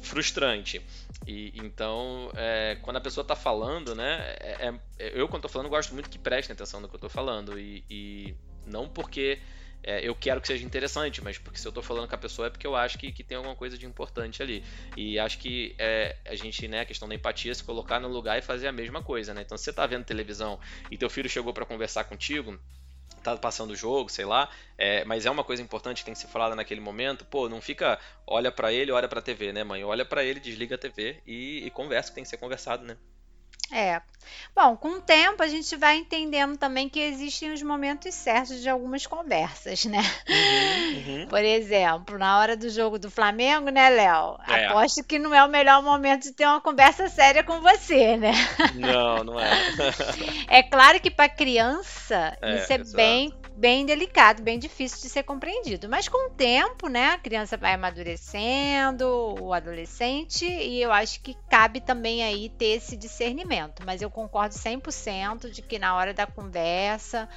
frustrante. 0.01 0.81
E 1.27 1.53
então, 1.55 2.31
é, 2.35 2.77
quando 2.81 2.97
a 2.97 3.01
pessoa 3.01 3.21
está 3.21 3.35
falando, 3.35 3.93
né, 3.93 4.35
é, 4.39 4.73
é, 4.97 5.11
eu 5.13 5.27
quando 5.27 5.45
estou 5.45 5.51
falando 5.51 5.69
gosto 5.69 5.93
muito 5.93 6.09
que 6.09 6.17
prestem 6.17 6.53
atenção 6.53 6.79
no 6.79 6.87
que 6.87 6.95
eu 6.95 6.97
estou 6.97 7.09
falando 7.09 7.59
e, 7.59 7.83
e 7.89 8.35
não 8.69 8.87
porque 8.87 9.39
é, 9.83 10.07
eu 10.07 10.13
quero 10.13 10.41
que 10.41 10.47
seja 10.47 10.65
interessante, 10.65 11.23
mas 11.23 11.37
porque 11.37 11.57
se 11.57 11.65
eu 11.65 11.69
estou 11.69 11.81
falando 11.81 12.07
com 12.07 12.15
a 12.15 12.17
pessoa 12.17 12.47
é 12.47 12.49
porque 12.49 12.67
eu 12.67 12.75
acho 12.75 12.97
que, 12.97 13.11
que 13.11 13.23
tem 13.23 13.37
alguma 13.37 13.55
coisa 13.55 13.77
de 13.77 13.85
importante 13.85 14.43
ali. 14.43 14.63
E 14.95 15.17
acho 15.17 15.37
que 15.39 15.75
é, 15.77 16.17
a 16.25 16.35
gente, 16.35 16.67
né, 16.67 16.81
a 16.81 16.85
questão 16.85 17.07
da 17.07 17.15
empatia, 17.15 17.53
se 17.53 17.63
colocar 17.63 17.99
no 17.99 18.07
lugar 18.07 18.37
e 18.37 18.41
fazer 18.41 18.67
a 18.67 18.71
mesma 18.71 19.01
coisa, 19.01 19.33
né? 19.33 19.41
Então, 19.41 19.57
se 19.57 19.63
você 19.63 19.69
está 19.69 19.85
vendo 19.85 20.03
televisão 20.03 20.59
e 20.91 20.97
teu 20.97 21.09
filho 21.09 21.29
chegou 21.29 21.53
para 21.53 21.65
conversar 21.65 22.03
contigo, 22.03 22.59
tá 23.23 23.35
passando 23.37 23.71
o 23.71 23.75
jogo, 23.75 24.09
sei 24.09 24.25
lá, 24.25 24.49
é, 24.77 25.03
mas 25.05 25.25
é 25.25 25.31
uma 25.31 25.43
coisa 25.43 25.61
importante 25.61 25.99
que 25.99 26.05
tem 26.05 26.13
que 26.13 26.19
ser 26.19 26.27
falada 26.27 26.55
naquele 26.55 26.81
momento, 26.81 27.25
pô, 27.25 27.49
não 27.49 27.61
fica, 27.61 27.99
olha 28.27 28.51
para 28.51 28.71
ele, 28.71 28.91
olha 28.91 29.07
pra 29.07 29.21
TV, 29.21 29.51
né, 29.53 29.63
mãe? 29.63 29.83
Olha 29.83 30.05
para 30.05 30.23
ele, 30.23 30.39
desliga 30.39 30.75
a 30.75 30.77
TV 30.77 31.21
e, 31.25 31.65
e 31.65 31.69
conversa 31.71 32.09
que 32.09 32.15
tem 32.15 32.23
que 32.23 32.29
ser 32.29 32.37
conversado, 32.37 32.85
né? 32.85 32.97
É. 33.71 34.01
Bom, 34.55 34.75
com 34.75 34.89
o 34.89 35.01
tempo 35.01 35.41
a 35.41 35.47
gente 35.47 35.75
vai 35.75 35.97
entendendo 35.97 36.57
também 36.57 36.89
que 36.89 36.99
existem 36.99 37.51
os 37.53 37.63
momentos 37.63 38.13
certos 38.13 38.61
de 38.61 38.69
algumas 38.69 39.05
conversas, 39.07 39.85
né? 39.85 40.03
Uhum, 40.27 41.21
uhum. 41.21 41.27
Por 41.27 41.43
exemplo, 41.43 42.17
na 42.17 42.37
hora 42.39 42.57
do 42.57 42.69
jogo 42.69 42.99
do 42.99 43.09
Flamengo, 43.09 43.69
né, 43.69 43.89
Léo? 43.89 44.37
É. 44.47 44.65
Aposto 44.65 45.03
que 45.03 45.17
não 45.17 45.33
é 45.33 45.43
o 45.43 45.49
melhor 45.49 45.81
momento 45.81 46.23
de 46.23 46.33
ter 46.33 46.45
uma 46.45 46.61
conversa 46.61 47.07
séria 47.07 47.43
com 47.43 47.61
você, 47.61 48.17
né? 48.17 48.33
Não, 48.75 49.23
não 49.23 49.39
é. 49.39 49.49
é 50.47 50.63
claro 50.63 50.99
que 50.99 51.09
para 51.09 51.29
criança 51.29 52.37
é, 52.41 52.57
isso 52.57 52.73
é 52.73 52.75
exato. 52.75 52.97
bem 52.97 53.33
bem 53.59 53.85
delicado, 53.85 54.41
bem 54.41 54.57
difícil 54.57 55.01
de 55.01 55.09
ser 55.09 55.23
compreendido. 55.23 55.89
Mas 55.89 56.07
com 56.07 56.29
o 56.29 56.31
tempo, 56.31 56.87
né, 56.87 57.09
a 57.09 57.17
criança 57.17 57.57
vai 57.57 57.73
amadurecendo, 57.73 59.05
o 59.41 59.53
adolescente, 59.53 60.45
e 60.45 60.81
eu 60.81 60.93
acho 60.93 61.21
que 61.21 61.35
cabe 61.49 61.81
também 61.81 62.23
aí 62.23 62.47
ter 62.49 62.77
esse 62.77 62.95
discernimento. 62.95 63.83
Mas 63.85 64.01
eu 64.01 64.09
concordo 64.09 64.55
100% 64.55 65.51
de 65.51 65.61
que 65.61 65.77
na 65.77 65.93
hora 65.93 66.13
da 66.13 66.25
conversa, 66.25 67.27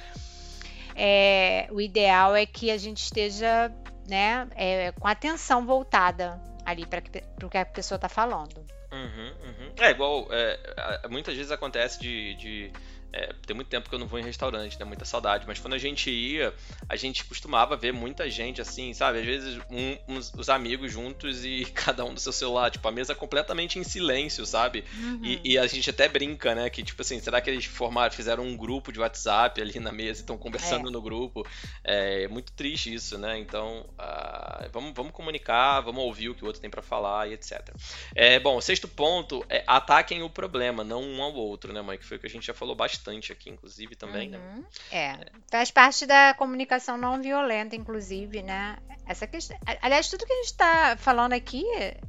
é, 0.95 1.67
o 1.71 1.81
ideal 1.81 2.33
é 2.33 2.45
que 2.45 2.71
a 2.71 2.77
gente 2.77 3.03
esteja 3.03 3.69
né, 4.07 4.47
é, 4.55 4.93
com 4.93 5.07
atenção 5.07 5.65
voltada 5.65 6.41
ali 6.65 6.85
para 6.85 7.01
o 7.45 7.49
que 7.49 7.57
a 7.57 7.65
pessoa 7.65 7.97
está 7.97 8.07
falando. 8.07 8.65
Uhum, 8.93 9.31
uhum. 9.43 9.73
É 9.79 9.91
igual, 9.91 10.27
é, 10.31 11.07
muitas 11.09 11.35
vezes 11.35 11.51
acontece 11.51 11.99
de, 11.99 12.35
de 12.35 12.71
é, 13.13 13.31
tem 13.45 13.55
muito 13.55 13.67
tempo 13.67 13.87
que 13.87 13.93
eu 13.93 13.99
não 13.99 14.07
vou 14.07 14.19
em 14.19 14.23
restaurante, 14.23 14.77
né? 14.79 14.85
Muita 14.85 15.05
saudade. 15.05 15.45
Mas 15.47 15.59
quando 15.59 15.75
a 15.75 15.77
gente 15.77 16.09
ia, 16.09 16.51
a 16.89 16.95
gente 16.95 17.23
costumava 17.25 17.77
ver 17.77 17.93
muita 17.93 18.27
gente 18.27 18.59
assim, 18.59 18.91
sabe? 18.91 19.19
Às 19.19 19.25
vezes 19.25 19.61
um, 19.69 20.15
uns, 20.15 20.33
os 20.35 20.49
amigos 20.49 20.91
juntos 20.91 21.45
e 21.45 21.63
cada 21.75 22.03
um 22.03 22.13
do 22.13 22.19
seu 22.19 22.31
celular, 22.31 22.71
tipo, 22.71 22.87
a 22.87 22.91
mesa 22.91 23.13
completamente 23.13 23.77
em 23.77 23.83
silêncio, 23.83 24.43
sabe? 24.47 24.83
Uhum. 24.97 25.19
E, 25.23 25.41
e, 25.43 25.57
a 25.59 25.67
gente 25.67 25.91
até 25.91 26.09
brinca, 26.09 26.55
né? 26.55 26.67
Que 26.71 26.81
tipo 26.81 26.99
assim, 27.03 27.19
será 27.19 27.39
que 27.39 27.51
eles 27.51 27.65
formaram, 27.65 28.11
fizeram 28.11 28.43
um 28.43 28.57
grupo 28.57 28.91
de 28.91 28.99
WhatsApp 28.99 29.61
ali 29.61 29.79
na 29.79 29.91
mesa 29.91 30.21
e 30.21 30.23
estão 30.23 30.37
conversando 30.37 30.89
é. 30.89 30.91
no 30.91 30.99
grupo? 30.99 31.47
É, 31.83 32.23
é, 32.23 32.27
muito 32.27 32.51
triste 32.53 32.91
isso, 32.91 33.19
né? 33.19 33.37
Então, 33.37 33.85
uh, 33.91 34.69
vamos, 34.71 34.91
vamos 34.95 35.11
comunicar, 35.11 35.81
vamos 35.81 36.03
ouvir 36.03 36.29
o 36.29 36.35
que 36.35 36.43
o 36.43 36.47
outro 36.47 36.59
tem 36.59 36.69
para 36.69 36.81
falar 36.81 37.29
e 37.29 37.33
etc. 37.33 37.61
É, 38.15 38.39
bom, 38.39 38.57
o 38.57 38.61
sexto 38.83 38.87
ponto 38.87 39.45
é 39.49 39.63
ataquem 39.65 40.21
o 40.21 40.29
problema, 40.29 40.83
não 40.83 41.01
um 41.01 41.21
ao 41.21 41.33
outro, 41.33 41.73
né, 41.73 41.81
mãe? 41.81 41.97
Que 41.97 42.05
foi 42.05 42.17
o 42.17 42.19
que 42.19 42.27
a 42.27 42.29
gente 42.29 42.45
já 42.45 42.53
falou 42.53 42.75
bastante 42.75 43.31
aqui, 43.31 43.49
inclusive, 43.49 43.95
também, 43.95 44.29
né? 44.29 44.37
uhum. 44.37 44.61
né? 44.61 44.65
É. 44.91 45.19
Faz 45.49 45.71
parte 45.71 46.05
da 46.05 46.33
comunicação 46.33 46.97
não 46.97 47.21
violenta, 47.21 47.75
inclusive, 47.75 48.41
né? 48.41 48.77
Essa 49.05 49.27
questão. 49.27 49.57
Aliás, 49.81 50.09
tudo 50.09 50.25
que 50.25 50.33
a 50.33 50.35
gente 50.37 50.45
está 50.45 50.97
falando 50.97 51.33
aqui 51.33 51.63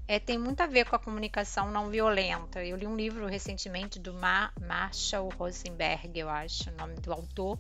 é, 0.07 0.19
tem 0.19 0.39
muito 0.39 0.61
a 0.61 0.67
ver 0.67 0.87
com 0.87 0.97
a 0.97 0.99
comunicação 0.99 1.71
não 1.71 1.89
violenta. 1.89 2.65
Eu 2.65 2.77
li 2.77 2.87
um 2.87 2.97
livro 2.97 3.27
recentemente 3.27 3.99
do 3.99 4.13
Mar 4.13 4.53
Marshall 4.61 5.29
Rosenberg, 5.39 6.19
eu 6.19 6.29
acho, 6.29 6.71
o 6.71 6.73
nome 6.75 6.95
do 6.97 7.13
autor. 7.13 7.59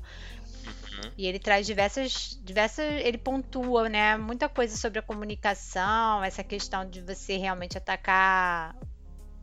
Uhum. 0.64 1.10
E 1.18 1.26
ele 1.26 1.38
traz 1.38 1.66
diversas, 1.66 2.38
diversas, 2.42 2.86
ele 3.02 3.18
pontua, 3.18 3.88
né, 3.88 4.16
muita 4.16 4.48
coisa 4.48 4.74
sobre 4.76 4.98
a 4.98 5.02
comunicação, 5.02 6.24
essa 6.24 6.42
questão 6.42 6.88
de 6.88 7.02
você 7.02 7.36
realmente 7.36 7.76
atacar 7.76 8.74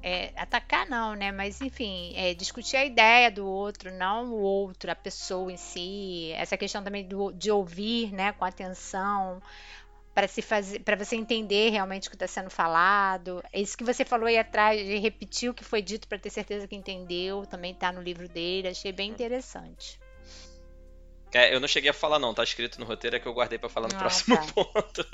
é, 0.04 0.32
atacar 0.36 0.88
não, 0.90 1.16
né? 1.16 1.32
Mas 1.32 1.62
enfim, 1.62 2.14
é, 2.16 2.34
discutir 2.34 2.78
a 2.78 2.86
ideia 2.86 3.30
do 3.30 3.46
outro, 3.48 3.92
não 3.92 4.32
o 4.32 4.40
outro, 4.42 4.92
a 4.92 4.96
pessoa 4.96 5.52
em 5.52 5.58
si. 5.58 6.32
Essa 6.36 6.58
questão 6.58 6.84
também 6.84 7.08
do, 7.08 7.32
de 7.32 7.52
ouvir, 7.52 8.12
né, 8.12 8.32
com 8.34 8.46
atenção 8.46 9.42
para 10.14 10.28
se 10.28 10.42
fazer, 10.42 10.80
para 10.80 10.96
você 10.96 11.16
entender 11.16 11.70
realmente 11.70 12.08
o 12.08 12.12
que 12.12 12.16
está 12.16 12.28
sendo 12.28 12.50
falado. 12.50 13.44
Isso 13.54 13.78
que 13.78 13.84
você 13.84 14.04
falou 14.04 14.28
aí 14.28 14.38
atrás, 14.38 14.80
de 14.80 14.98
repetir 14.98 15.50
o 15.50 15.54
que 15.54 15.64
foi 15.64 15.82
dito 15.82 16.08
para 16.08 16.18
ter 16.18 16.30
certeza 16.30 16.68
que 16.68 16.76
entendeu, 16.76 17.46
também 17.46 17.72
está 17.72 17.92
no 17.92 18.02
livro 18.02 18.28
dele. 18.28 18.68
Achei 18.68 18.92
bem 18.92 19.10
interessante. 19.10 20.00
É, 21.34 21.54
eu 21.54 21.62
não 21.62 21.68
cheguei 21.68 21.90
a 21.90 21.94
falar 21.94 22.20
não, 22.20 22.34
tá 22.34 22.44
escrito 22.44 22.78
no 22.78 22.86
roteiro, 22.86 23.16
é 23.16 23.20
que 23.20 23.28
eu 23.28 23.34
guardei 23.34 23.58
para 23.58 23.70
falar 23.70 23.88
no 23.88 23.96
ah, 23.96 24.00
próximo 24.00 24.36
tá. 24.36 24.44
ponto. 24.54 25.06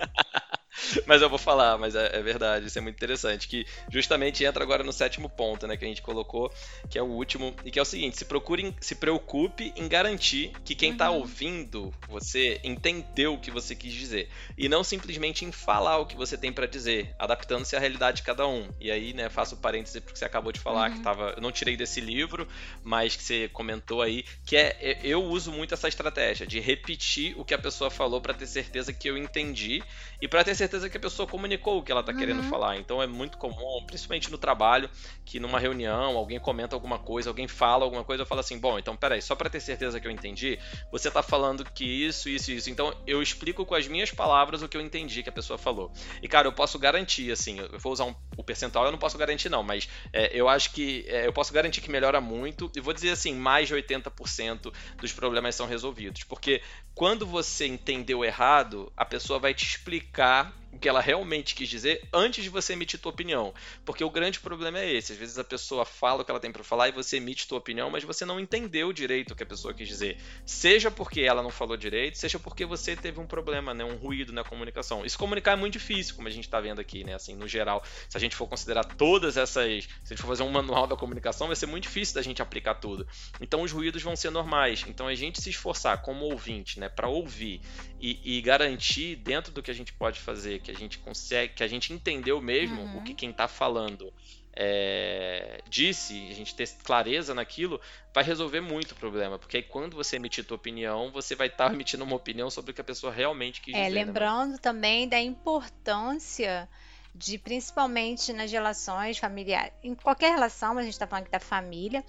mas 1.05 1.21
eu 1.21 1.29
vou 1.29 1.39
falar, 1.39 1.77
mas 1.77 1.95
é, 1.95 2.17
é, 2.17 2.21
verdade, 2.21 2.67
isso 2.67 2.77
é 2.77 2.81
muito 2.81 2.95
interessante. 2.95 3.47
Que 3.47 3.65
justamente 3.89 4.43
entra 4.43 4.63
agora 4.63 4.83
no 4.83 4.93
sétimo 4.93 5.29
ponto, 5.29 5.67
né, 5.67 5.77
que 5.77 5.85
a 5.85 5.87
gente 5.87 6.01
colocou, 6.01 6.51
que 6.89 6.97
é 6.97 7.01
o 7.01 7.05
último, 7.05 7.55
e 7.63 7.71
que 7.71 7.79
é 7.79 7.81
o 7.81 7.85
seguinte: 7.85 8.17
se 8.17 8.25
procure, 8.25 8.75
se 8.79 8.95
preocupe 8.95 9.73
em 9.75 9.87
garantir 9.87 10.51
que 10.63 10.75
quem 10.75 10.91
está 10.91 11.09
uhum. 11.09 11.19
ouvindo 11.19 11.93
você 12.07 12.59
entendeu 12.63 13.33
o 13.33 13.39
que 13.39 13.51
você 13.51 13.75
quis 13.75 13.93
dizer. 13.93 14.29
E 14.57 14.69
não 14.69 14.83
simplesmente 14.83 15.45
em 15.45 15.51
falar 15.51 15.97
o 15.97 16.05
que 16.05 16.15
você 16.15 16.37
tem 16.37 16.51
para 16.51 16.65
dizer, 16.65 17.13
adaptando-se 17.17 17.75
à 17.75 17.79
realidade 17.79 18.17
de 18.17 18.23
cada 18.23 18.47
um. 18.47 18.69
E 18.79 18.91
aí, 18.91 19.13
né, 19.13 19.29
faço 19.29 19.55
o 19.55 19.57
parêntese 19.57 20.01
porque 20.01 20.17
você 20.17 20.25
acabou 20.25 20.51
de 20.51 20.59
falar 20.59 20.89
uhum. 20.89 20.97
que 20.97 21.03
tava. 21.03 21.33
Eu 21.35 21.41
não 21.41 21.51
tirei 21.51 21.75
desse 21.75 22.01
livro, 22.01 22.47
mas 22.83 23.15
que 23.15 23.23
você 23.23 23.49
comentou 23.49 24.01
aí, 24.01 24.23
que 24.45 24.55
é. 24.55 24.77
Eu 25.03 25.23
uso 25.23 25.51
muito 25.51 25.73
essa 25.73 25.87
estratégia 25.87 26.45
de 26.45 26.59
repetir 26.59 27.37
o 27.37 27.45
que 27.45 27.53
a 27.53 27.57
pessoa 27.57 27.89
falou 27.89 28.21
para 28.21 28.33
ter 28.33 28.47
certeza 28.47 28.93
que 28.93 29.09
eu 29.09 29.17
entendi 29.17 29.81
e 30.21 30.27
para 30.27 30.43
ter 30.43 30.55
certeza 30.55 30.66
certeza 30.67 30.89
que 30.89 30.97
a 30.97 30.99
pessoa 30.99 31.27
comunicou 31.27 31.79
o 31.79 31.83
que 31.83 31.91
ela 31.91 32.01
está 32.01 32.11
uhum. 32.11 32.17
querendo 32.17 32.43
falar. 32.43 32.77
Então 32.77 33.01
é 33.01 33.07
muito 33.07 33.37
comum, 33.37 33.83
principalmente 33.85 34.29
no 34.29 34.37
trabalho, 34.37 34.89
que 35.25 35.39
numa 35.39 35.59
reunião 35.59 36.17
alguém 36.17 36.39
comenta 36.39 36.75
alguma 36.75 36.99
coisa, 36.99 37.29
alguém 37.29 37.47
fala 37.47 37.85
alguma 37.85 38.03
coisa, 38.03 38.23
eu 38.23 38.27
falo 38.27 38.41
assim: 38.41 38.59
bom, 38.59 38.77
então 38.77 38.95
peraí, 38.95 39.21
só 39.21 39.35
para 39.35 39.49
ter 39.49 39.59
certeza 39.59 39.99
que 39.99 40.07
eu 40.07 40.11
entendi, 40.11 40.59
você 40.91 41.07
está 41.07 41.23
falando 41.23 41.63
que 41.65 41.85
isso, 41.85 42.29
isso, 42.29 42.51
isso. 42.51 42.69
Então 42.69 42.93
eu 43.07 43.21
explico 43.21 43.65
com 43.65 43.75
as 43.75 43.87
minhas 43.87 44.11
palavras 44.11 44.61
o 44.61 44.67
que 44.67 44.77
eu 44.77 44.81
entendi 44.81 45.23
que 45.23 45.29
a 45.29 45.31
pessoa 45.31 45.57
falou. 45.57 45.91
E 46.21 46.27
cara, 46.27 46.47
eu 46.47 46.53
posso 46.53 46.77
garantir, 46.77 47.31
assim, 47.31 47.59
eu 47.59 47.79
vou 47.79 47.93
usar 47.93 48.05
um, 48.05 48.15
o 48.35 48.43
percentual, 48.43 48.85
eu 48.85 48.91
não 48.91 48.99
posso 48.99 49.17
garantir 49.17 49.49
não, 49.49 49.63
mas 49.63 49.87
é, 50.11 50.29
eu 50.37 50.49
acho 50.49 50.71
que 50.71 51.05
é, 51.07 51.25
eu 51.25 51.33
posso 51.33 51.53
garantir 51.53 51.81
que 51.81 51.89
melhora 51.89 52.19
muito 52.19 52.71
e 52.75 52.79
vou 52.79 52.93
dizer 52.93 53.11
assim, 53.11 53.33
mais 53.33 53.67
de 53.67 53.75
80% 53.75 54.73
dos 54.99 55.13
problemas 55.13 55.55
são 55.55 55.65
resolvidos. 55.65 56.23
Porque 56.23 56.61
quando 56.93 57.25
você 57.25 57.65
entendeu 57.65 58.23
errado, 58.25 58.91
a 58.95 59.05
pessoa 59.05 59.39
vai 59.39 59.53
te 59.53 59.65
explicar 59.65 60.46
sabe 60.47 60.66
o 60.71 60.79
que 60.79 60.87
ela 60.87 61.01
realmente 61.01 61.55
quis 61.55 61.69
dizer 61.69 62.07
antes 62.13 62.43
de 62.43 62.49
você 62.49 62.73
emitir 62.73 62.99
tua 62.99 63.11
opinião. 63.11 63.53
Porque 63.85 64.03
o 64.03 64.09
grande 64.09 64.39
problema 64.39 64.79
é 64.79 64.93
esse. 64.93 65.13
Às 65.13 65.17
vezes 65.17 65.39
a 65.39 65.43
pessoa 65.43 65.85
fala 65.85 66.21
o 66.21 66.25
que 66.25 66.31
ela 66.31 66.39
tem 66.39 66.51
para 66.51 66.63
falar 66.63 66.89
e 66.89 66.91
você 66.91 67.17
emite 67.17 67.47
tua 67.47 67.57
opinião, 67.57 67.89
mas 67.89 68.03
você 68.03 68.25
não 68.25 68.39
entendeu 68.39 68.93
direito 68.93 69.31
o 69.31 69.35
que 69.35 69.43
a 69.43 69.45
pessoa 69.45 69.73
quis 69.73 69.87
dizer. 69.87 70.17
Seja 70.45 70.91
porque 70.91 71.21
ela 71.21 71.41
não 71.41 71.49
falou 71.49 71.75
direito, 71.75 72.17
seja 72.17 72.37
porque 72.37 72.65
você 72.65 72.95
teve 72.95 73.19
um 73.19 73.25
problema, 73.25 73.73
né, 73.73 73.83
um 73.83 73.95
ruído 73.95 74.31
na 74.31 74.43
comunicação. 74.43 75.05
Isso 75.05 75.17
comunicar 75.17 75.53
é 75.53 75.55
muito 75.55 75.73
difícil, 75.73 76.15
como 76.15 76.27
a 76.27 76.31
gente 76.31 76.45
está 76.45 76.59
vendo 76.59 76.79
aqui, 76.79 77.03
né, 77.03 77.15
assim, 77.15 77.35
no 77.35 77.47
geral. 77.47 77.83
Se 78.07 78.17
a 78.17 78.19
gente 78.19 78.35
for 78.35 78.47
considerar 78.47 78.83
todas 78.83 79.37
essas, 79.37 79.83
se 79.85 79.89
a 80.05 80.09
gente 80.09 80.21
for 80.21 80.27
fazer 80.27 80.43
um 80.43 80.51
manual 80.51 80.85
da 80.85 80.95
comunicação, 80.95 81.47
vai 81.47 81.55
ser 81.55 81.65
muito 81.65 81.83
difícil 81.83 82.15
da 82.15 82.21
gente 82.21 82.41
aplicar 82.41 82.75
tudo. 82.75 83.07
Então 83.41 83.61
os 83.61 83.71
ruídos 83.71 84.03
vão 84.03 84.15
ser 84.15 84.29
normais. 84.29 84.85
Então 84.87 85.07
a 85.07 85.15
gente 85.15 85.41
se 85.41 85.49
esforçar 85.49 86.01
como 86.01 86.25
ouvinte, 86.25 86.79
né, 86.79 86.89
para 86.89 87.07
ouvir 87.07 87.61
e, 87.99 88.37
e 88.37 88.41
garantir 88.41 89.15
dentro 89.15 89.51
do 89.51 89.63
que 89.63 89.71
a 89.71 89.73
gente 89.73 89.93
pode 89.93 90.19
fazer 90.19 90.59
que 90.67 90.71
a 90.71 90.75
gente 90.75 90.99
consegue, 90.99 91.53
que 91.53 91.63
a 91.63 91.67
gente 91.67 91.93
entendeu 91.93 92.41
mesmo 92.41 92.81
uhum. 92.81 92.97
o 92.97 93.03
que 93.03 93.13
quem 93.13 93.29
está 93.29 93.47
falando 93.47 94.13
é, 94.53 95.61
disse, 95.69 96.27
a 96.29 96.33
gente 96.33 96.53
ter 96.53 96.67
clareza 96.83 97.33
naquilo, 97.33 97.79
vai 98.13 98.23
resolver 98.23 98.59
muito 98.59 98.91
o 98.91 98.95
problema. 98.95 99.39
Porque 99.39 99.57
aí 99.57 99.63
quando 99.63 99.95
você 99.95 100.17
emitir 100.17 100.43
tua 100.43 100.57
opinião, 100.57 101.09
você 101.11 101.35
vai 101.35 101.47
estar 101.47 101.69
tá 101.69 101.73
emitindo 101.73 102.03
uma 102.03 102.15
opinião 102.15 102.49
sobre 102.49 102.71
o 102.71 102.73
que 102.73 102.81
a 102.81 102.83
pessoa 102.83 103.13
realmente 103.13 103.61
quis 103.61 103.73
é, 103.73 103.85
dizer. 103.85 103.95
Né, 103.95 104.05
lembrando 104.05 104.53
né? 104.53 104.57
também 104.61 105.07
da 105.07 105.19
importância 105.19 106.67
de, 107.15 107.37
principalmente 107.37 108.33
nas 108.33 108.51
relações 108.51 109.17
familiares, 109.17 109.73
em 109.81 109.95
qualquer 109.95 110.31
relação, 110.31 110.77
a 110.77 110.83
gente 110.83 110.93
está 110.93 111.07
falando 111.07 111.23
aqui 111.23 111.31
da 111.31 111.39
família, 111.39 112.03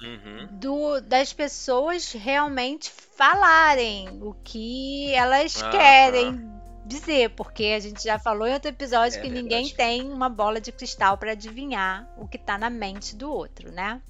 Uhum. 0.00 0.48
Do, 0.52 1.00
das 1.02 1.34
pessoas 1.34 2.12
realmente 2.12 2.90
falarem 2.90 4.08
o 4.22 4.34
que 4.42 5.12
elas 5.12 5.62
ah, 5.62 5.68
querem 5.68 6.38
tá. 6.38 6.61
Dizer, 6.84 7.30
porque 7.30 7.66
a 7.76 7.80
gente 7.80 8.02
já 8.02 8.18
falou 8.18 8.46
em 8.46 8.52
outro 8.52 8.68
episódio 8.68 9.18
é, 9.18 9.22
que 9.22 9.28
verdade. 9.28 9.42
ninguém 9.42 9.68
tem 9.70 10.10
uma 10.10 10.28
bola 10.28 10.60
de 10.60 10.72
cristal 10.72 11.16
para 11.16 11.32
adivinhar 11.32 12.08
o 12.16 12.26
que 12.26 12.36
está 12.36 12.58
na 12.58 12.68
mente 12.68 13.16
do 13.16 13.30
outro, 13.30 13.70
né? 13.70 14.00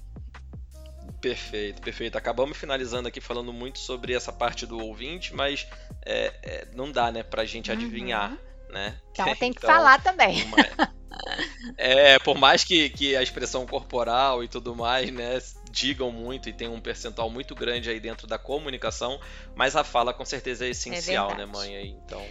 Perfeito, 1.21 1.81
perfeito. 1.81 2.17
Acabamos 2.17 2.57
finalizando 2.57 3.07
aqui 3.07 3.21
falando 3.21 3.53
muito 3.53 3.79
sobre 3.79 4.13
essa 4.13 4.31
parte 4.31 4.65
do 4.65 4.77
ouvinte, 4.77 5.33
mas 5.33 5.65
é, 6.05 6.33
é, 6.43 6.67
não 6.73 6.91
dá, 6.91 7.11
né, 7.11 7.23
pra 7.23 7.45
gente 7.45 7.71
uhum. 7.71 7.77
adivinhar, 7.77 8.37
né? 8.69 8.97
Então 9.11 9.33
tem 9.35 9.53
que 9.53 9.59
então, 9.63 9.69
falar 9.69 10.01
também. 10.03 10.43
Uma... 10.43 10.57
É, 11.77 12.19
por 12.19 12.37
mais 12.37 12.63
que, 12.63 12.89
que 12.89 13.15
a 13.15 13.23
expressão 13.23 13.65
corporal 13.65 14.43
e 14.43 14.47
tudo 14.47 14.75
mais, 14.75 15.11
né, 15.11 15.39
digam 15.71 16.11
muito 16.11 16.49
e 16.49 16.53
tem 16.53 16.67
um 16.67 16.81
percentual 16.81 17.29
muito 17.29 17.55
grande 17.55 17.89
aí 17.89 17.99
dentro 17.99 18.27
da 18.27 18.37
comunicação, 18.37 19.19
mas 19.55 19.75
a 19.75 19.83
fala 19.83 20.13
com 20.13 20.25
certeza 20.25 20.65
é 20.65 20.69
essencial, 20.69 21.31
é 21.31 21.35
né, 21.35 21.45
mãe? 21.45 21.97
Então, 22.03 22.23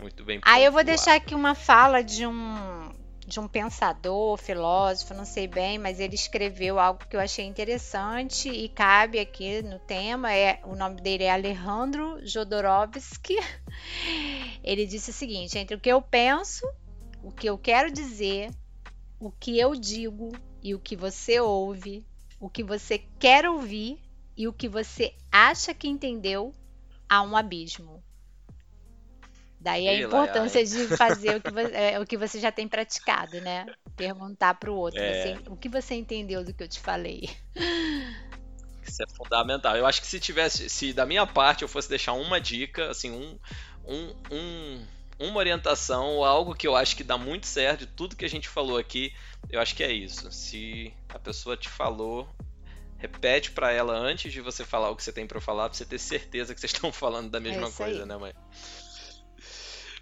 muito 0.00 0.24
bem. 0.24 0.40
Aí 0.42 0.64
eu 0.64 0.72
vou 0.72 0.84
deixar 0.84 1.14
aqui 1.14 1.34
uma 1.34 1.54
fala 1.54 2.02
de 2.02 2.26
um 2.26 2.92
de 3.26 3.40
um 3.40 3.48
pensador, 3.48 4.36
filósofo, 4.38 5.12
não 5.12 5.24
sei 5.24 5.48
bem, 5.48 5.78
mas 5.78 5.98
ele 5.98 6.14
escreveu 6.14 6.78
algo 6.78 7.04
que 7.06 7.16
eu 7.16 7.20
achei 7.20 7.44
interessante 7.44 8.48
e 8.48 8.68
cabe 8.68 9.18
aqui 9.18 9.62
no 9.62 9.80
tema. 9.80 10.32
É 10.32 10.60
o 10.64 10.76
nome 10.76 11.00
dele 11.00 11.24
é 11.24 11.30
Alejandro 11.32 12.24
Jodorowsky. 12.24 13.36
Ele 14.62 14.86
disse 14.86 15.10
o 15.10 15.12
seguinte: 15.12 15.58
entre 15.58 15.76
o 15.76 15.80
que 15.80 15.90
eu 15.90 16.00
penso, 16.00 16.64
o 17.22 17.32
que 17.32 17.48
eu 17.48 17.58
quero 17.58 17.90
dizer, 17.90 18.50
o 19.18 19.30
que 19.30 19.58
eu 19.58 19.74
digo 19.74 20.30
e 20.62 20.74
o 20.74 20.78
que 20.78 20.94
você 20.94 21.40
ouve, 21.40 22.06
o 22.38 22.48
que 22.48 22.62
você 22.62 22.98
quer 23.18 23.48
ouvir 23.48 24.00
e 24.36 24.46
o 24.46 24.52
que 24.52 24.68
você 24.68 25.14
acha 25.32 25.74
que 25.74 25.88
entendeu, 25.88 26.54
há 27.08 27.22
um 27.22 27.36
abismo. 27.36 28.02
Daí 29.66 29.88
a 29.88 30.00
importância 30.00 30.64
de 30.64 30.86
fazer 30.96 31.38
o 31.38 31.40
que, 31.40 31.50
você, 31.50 31.72
é, 31.74 31.98
o 31.98 32.06
que 32.06 32.16
você 32.16 32.38
já 32.38 32.52
tem 32.52 32.68
praticado, 32.68 33.40
né? 33.40 33.66
Perguntar 33.96 34.54
para 34.54 34.70
o 34.70 34.76
outro, 34.76 35.00
é... 35.00 35.34
você, 35.34 35.50
o 35.50 35.56
que 35.56 35.68
você 35.68 35.96
entendeu 35.96 36.44
do 36.44 36.54
que 36.54 36.62
eu 36.62 36.68
te 36.68 36.78
falei? 36.78 37.28
Isso 38.86 39.02
é 39.02 39.06
fundamental. 39.16 39.76
Eu 39.76 39.84
acho 39.84 40.00
que 40.00 40.06
se 40.06 40.20
tivesse, 40.20 40.68
se 40.68 40.92
da 40.92 41.04
minha 41.04 41.26
parte 41.26 41.62
eu 41.62 41.68
fosse 41.68 41.88
deixar 41.88 42.12
uma 42.12 42.40
dica, 42.40 42.88
assim, 42.90 43.10
um, 43.10 43.36
um, 43.84 44.14
um 44.30 44.86
uma 45.18 45.38
orientação 45.38 46.10
ou 46.14 46.24
algo 46.24 46.54
que 46.54 46.68
eu 46.68 46.76
acho 46.76 46.94
que 46.94 47.02
dá 47.02 47.18
muito 47.18 47.48
certo 47.48 47.80
de 47.80 47.86
tudo 47.86 48.14
que 48.14 48.24
a 48.24 48.28
gente 48.28 48.48
falou 48.48 48.78
aqui, 48.78 49.12
eu 49.50 49.60
acho 49.60 49.74
que 49.74 49.82
é 49.82 49.90
isso. 49.90 50.30
Se 50.30 50.94
a 51.08 51.18
pessoa 51.18 51.56
te 51.56 51.68
falou, 51.68 52.28
repete 52.98 53.50
para 53.50 53.72
ela 53.72 53.94
antes 53.94 54.32
de 54.32 54.40
você 54.40 54.64
falar 54.64 54.90
o 54.90 54.94
que 54.94 55.02
você 55.02 55.12
tem 55.12 55.26
para 55.26 55.40
falar, 55.40 55.68
para 55.68 55.76
você 55.76 55.84
ter 55.84 55.98
certeza 55.98 56.54
que 56.54 56.60
vocês 56.60 56.70
estão 56.72 56.92
falando 56.92 57.30
da 57.30 57.40
mesma 57.40 57.66
é 57.66 57.72
coisa, 57.72 58.02
aí. 58.02 58.06
né, 58.06 58.16
mãe? 58.16 58.32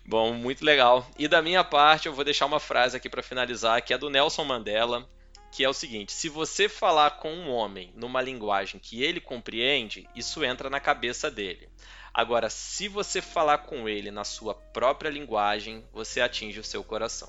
Bom, 0.07 0.35
muito 0.35 0.65
legal. 0.65 1.07
E 1.19 1.27
da 1.27 1.41
minha 1.41 1.65
parte, 1.65 2.07
eu 2.07 2.13
vou 2.13 2.25
deixar 2.25 2.47
uma 2.47 2.61
frase 2.61 2.97
aqui 2.97 3.09
para 3.09 3.23
finalizar, 3.23 3.81
que 3.83 3.95
é 3.95 3.99
do 3.99 4.11
Nelson 4.11 4.45
Mandela, 4.45 5.09
que 5.51 5.65
é 5.65 5.69
o 5.69 5.73
seguinte: 5.73 6.13
se 6.13 6.29
você 6.29 6.69
falar 6.69 7.13
com 7.13 7.33
um 7.33 7.51
homem 7.51 7.93
numa 7.97 8.21
linguagem 8.21 8.79
que 8.79 9.03
ele 9.03 9.21
compreende, 9.21 10.07
isso 10.15 10.45
entra 10.45 10.69
na 10.69 10.81
cabeça 10.81 11.31
dele. 11.31 11.69
Agora, 12.13 12.51
se 12.51 12.87
você 12.87 13.23
falar 13.23 13.59
com 13.59 13.89
ele 13.89 14.11
na 14.11 14.25
sua 14.25 14.55
própria 14.55 15.09
linguagem, 15.09 15.85
você 15.93 16.21
atinge 16.21 16.61
o 16.61 16.65
seu 16.65 16.85
coração. 16.85 17.29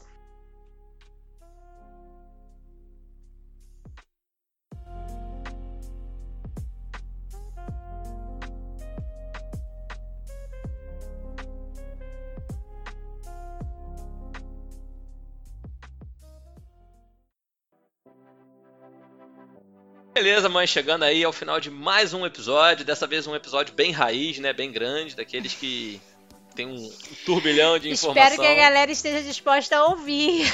Beleza, 20.15 20.47
mãe, 20.47 20.65
chegando 20.65 21.03
aí 21.03 21.25
ao 21.25 21.33
final 21.33 21.59
de 21.59 21.69
mais 21.69 22.13
um 22.13 22.25
episódio, 22.25 22.85
dessa 22.85 23.05
vez 23.05 23.27
um 23.27 23.35
episódio 23.35 23.73
bem 23.73 23.91
raiz, 23.91 24.39
né, 24.39 24.53
bem 24.53 24.71
grande, 24.71 25.13
daqueles 25.13 25.53
que 25.53 25.99
tem 26.55 26.65
um 26.65 26.89
turbilhão 27.25 27.77
de 27.77 27.89
informação. 27.89 28.23
Espero 28.23 28.41
que 28.41 28.47
a 28.47 28.55
galera 28.55 28.89
esteja 28.89 29.21
disposta 29.21 29.75
a 29.75 29.87
ouvir. 29.87 30.49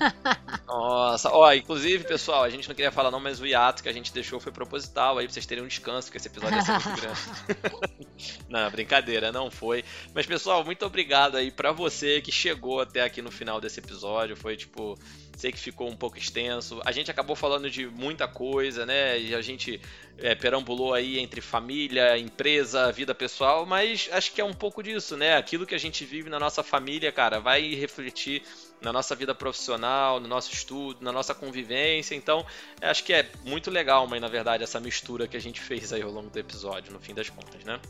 Nossa, 0.72 1.30
ó, 1.30 1.52
inclusive, 1.52 2.02
pessoal, 2.04 2.42
a 2.42 2.48
gente 2.48 2.66
não 2.66 2.74
queria 2.74 2.90
falar 2.90 3.10
não, 3.10 3.20
mas 3.20 3.38
o 3.40 3.46
hiato 3.46 3.82
que 3.82 3.90
a 3.90 3.92
gente 3.92 4.10
deixou 4.10 4.40
foi 4.40 4.50
proposital 4.50 5.18
aí 5.18 5.26
pra 5.26 5.34
vocês 5.34 5.44
terem 5.44 5.62
um 5.62 5.66
descanso, 5.66 6.06
porque 6.06 6.16
esse 6.16 6.28
episódio 6.28 6.56
ia 6.56 6.62
ser 6.62 6.72
muito 6.72 6.92
grande. 7.00 8.06
não, 8.48 8.70
brincadeira, 8.70 9.30
não 9.30 9.50
foi. 9.50 9.84
Mas, 10.14 10.24
pessoal, 10.24 10.64
muito 10.64 10.86
obrigado 10.86 11.36
aí 11.36 11.50
pra 11.50 11.72
você 11.72 12.22
que 12.22 12.32
chegou 12.32 12.80
até 12.80 13.02
aqui 13.02 13.20
no 13.20 13.30
final 13.30 13.60
desse 13.60 13.80
episódio. 13.80 14.34
Foi 14.34 14.56
tipo. 14.56 14.98
Sei 15.36 15.50
que 15.50 15.58
ficou 15.58 15.88
um 15.88 15.96
pouco 15.96 16.18
extenso. 16.18 16.80
A 16.84 16.92
gente 16.92 17.10
acabou 17.10 17.34
falando 17.34 17.68
de 17.68 17.86
muita 17.86 18.28
coisa, 18.28 18.86
né? 18.86 19.18
E 19.18 19.34
a 19.34 19.40
gente 19.40 19.80
é, 20.18 20.34
perambulou 20.34 20.94
aí 20.94 21.18
entre 21.18 21.40
família, 21.40 22.16
empresa, 22.18 22.92
vida 22.92 23.14
pessoal, 23.14 23.66
mas 23.66 24.08
acho 24.12 24.32
que 24.32 24.40
é 24.40 24.44
um 24.44 24.52
pouco 24.52 24.82
disso, 24.82 25.16
né? 25.16 25.36
Aquilo 25.36 25.66
que 25.66 25.74
a 25.74 25.78
gente 25.78 26.04
vive 26.04 26.30
na 26.30 26.38
nossa 26.38 26.62
família, 26.62 27.10
cara, 27.10 27.40
vai 27.40 27.74
refletir 27.74 28.42
na 28.82 28.92
nossa 28.92 29.14
vida 29.14 29.34
profissional, 29.34 30.20
no 30.20 30.28
nosso 30.28 30.52
estudo, 30.52 31.02
na 31.02 31.12
nossa 31.12 31.34
convivência. 31.34 32.14
Então, 32.14 32.44
acho 32.80 33.04
que 33.04 33.12
é 33.12 33.28
muito 33.44 33.70
legal, 33.70 34.06
mas 34.06 34.20
na 34.20 34.28
verdade, 34.28 34.62
essa 34.62 34.80
mistura 34.80 35.26
que 35.26 35.36
a 35.36 35.40
gente 35.40 35.60
fez 35.60 35.92
aí 35.92 36.02
ao 36.02 36.10
longo 36.10 36.30
do 36.30 36.38
episódio, 36.38 36.92
no 36.92 37.00
fim 37.00 37.14
das 37.14 37.30
contas, 37.30 37.64
né? 37.64 37.80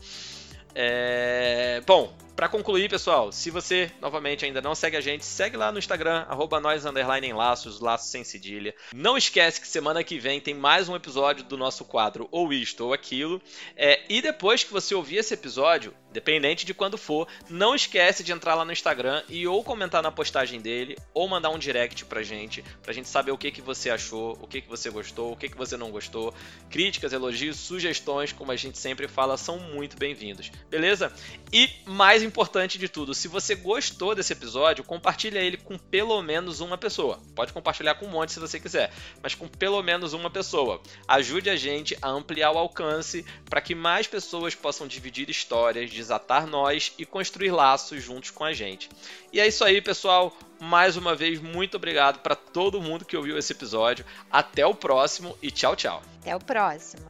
É... 0.75 1.81
Bom, 1.85 2.15
para 2.35 2.49
concluir, 2.49 2.89
pessoal, 2.89 3.31
se 3.31 3.49
você 3.51 3.91
novamente 4.01 4.43
ainda 4.43 4.61
não 4.61 4.73
segue 4.73 4.97
a 4.97 5.01
gente, 5.01 5.23
segue 5.23 5.55
lá 5.55 5.71
no 5.71 5.77
Instagram, 5.77 6.25
arroba 6.27 6.59
nós 6.59 6.85
underline 6.85 7.27
em 7.27 7.33
laços, 7.33 7.79
laços 7.79 8.09
sem 8.09 8.23
cedilha. 8.23 8.73
Não 8.93 9.15
esquece 9.15 9.61
que 9.61 9.67
semana 9.67 10.03
que 10.03 10.17
vem 10.17 10.41
tem 10.41 10.53
mais 10.53 10.89
um 10.89 10.95
episódio 10.95 11.43
do 11.43 11.55
nosso 11.55 11.85
quadro 11.85 12.27
Ou 12.31 12.51
Isto 12.51 12.85
ou 12.85 12.93
Aquilo. 12.93 13.41
É, 13.75 14.01
e 14.09 14.21
depois 14.21 14.63
que 14.63 14.73
você 14.73 14.95
ouvir 14.95 15.17
esse 15.17 15.33
episódio, 15.33 15.93
dependente 16.11 16.65
de 16.65 16.73
quando 16.73 16.97
for, 16.97 17.27
não 17.49 17.75
esquece 17.75 18.23
de 18.23 18.31
entrar 18.31 18.55
lá 18.55 18.65
no 18.65 18.71
Instagram 18.71 19.21
e 19.29 19.47
ou 19.47 19.63
comentar 19.63 20.01
na 20.01 20.11
postagem 20.11 20.59
dele, 20.59 20.97
ou 21.13 21.27
mandar 21.27 21.51
um 21.51 21.59
direct 21.59 22.05
pra 22.05 22.23
gente, 22.23 22.63
pra 22.81 22.93
gente 22.93 23.07
saber 23.07 23.31
o 23.31 23.37
que, 23.37 23.51
que 23.51 23.61
você 23.61 23.89
achou, 23.91 24.37
o 24.41 24.47
que, 24.47 24.61
que 24.61 24.69
você 24.69 24.89
gostou, 24.89 25.33
o 25.33 25.37
que, 25.37 25.49
que 25.49 25.57
você 25.57 25.77
não 25.77 25.91
gostou. 25.91 26.33
Críticas, 26.69 27.13
elogios, 27.13 27.57
sugestões, 27.57 28.31
como 28.31 28.51
a 28.51 28.55
gente 28.55 28.77
sempre 28.77 29.07
fala, 29.07 29.37
são 29.37 29.59
muito 29.59 29.97
bem-vindos. 29.97 30.51
Beleza? 30.69 31.13
E 31.51 31.69
mais 31.85 32.22
importante 32.23 32.77
de 32.77 32.89
tudo, 32.89 33.13
se 33.13 33.27
você 33.27 33.55
gostou 33.55 34.15
desse 34.15 34.33
episódio, 34.33 34.83
compartilha 34.83 35.39
ele 35.39 35.57
com 35.57 35.77
pelo 35.77 36.21
menos 36.21 36.59
uma 36.59 36.77
pessoa. 36.77 37.19
Pode 37.35 37.53
compartilhar 37.53 37.95
com 37.95 38.05
um 38.05 38.09
monte 38.09 38.31
se 38.31 38.39
você 38.39 38.59
quiser, 38.59 38.91
mas 39.21 39.35
com 39.35 39.47
pelo 39.47 39.81
menos 39.81 40.13
uma 40.13 40.29
pessoa. 40.29 40.81
Ajude 41.07 41.49
a 41.49 41.55
gente 41.55 41.97
a 42.01 42.09
ampliar 42.09 42.51
o 42.51 42.57
alcance 42.57 43.25
para 43.49 43.61
que 43.61 43.75
mais 43.75 44.07
pessoas 44.07 44.55
possam 44.55 44.87
dividir 44.87 45.29
histórias, 45.29 45.91
desatar 45.91 46.47
nós 46.47 46.93
e 46.97 47.05
construir 47.05 47.51
laços 47.51 48.03
juntos 48.03 48.31
com 48.31 48.43
a 48.43 48.53
gente. 48.53 48.89
E 49.31 49.39
é 49.39 49.47
isso 49.47 49.63
aí, 49.63 49.81
pessoal. 49.81 50.35
Mais 50.59 50.95
uma 50.95 51.15
vez, 51.15 51.41
muito 51.41 51.75
obrigado 51.75 52.19
para 52.19 52.35
todo 52.35 52.81
mundo 52.81 53.03
que 53.03 53.17
ouviu 53.17 53.37
esse 53.37 53.51
episódio. 53.51 54.05
Até 54.31 54.65
o 54.65 54.73
próximo 54.73 55.37
e 55.41 55.51
tchau, 55.51 55.75
tchau. 55.75 56.01
Até 56.21 56.35
o 56.35 56.39
próximo. 56.39 57.03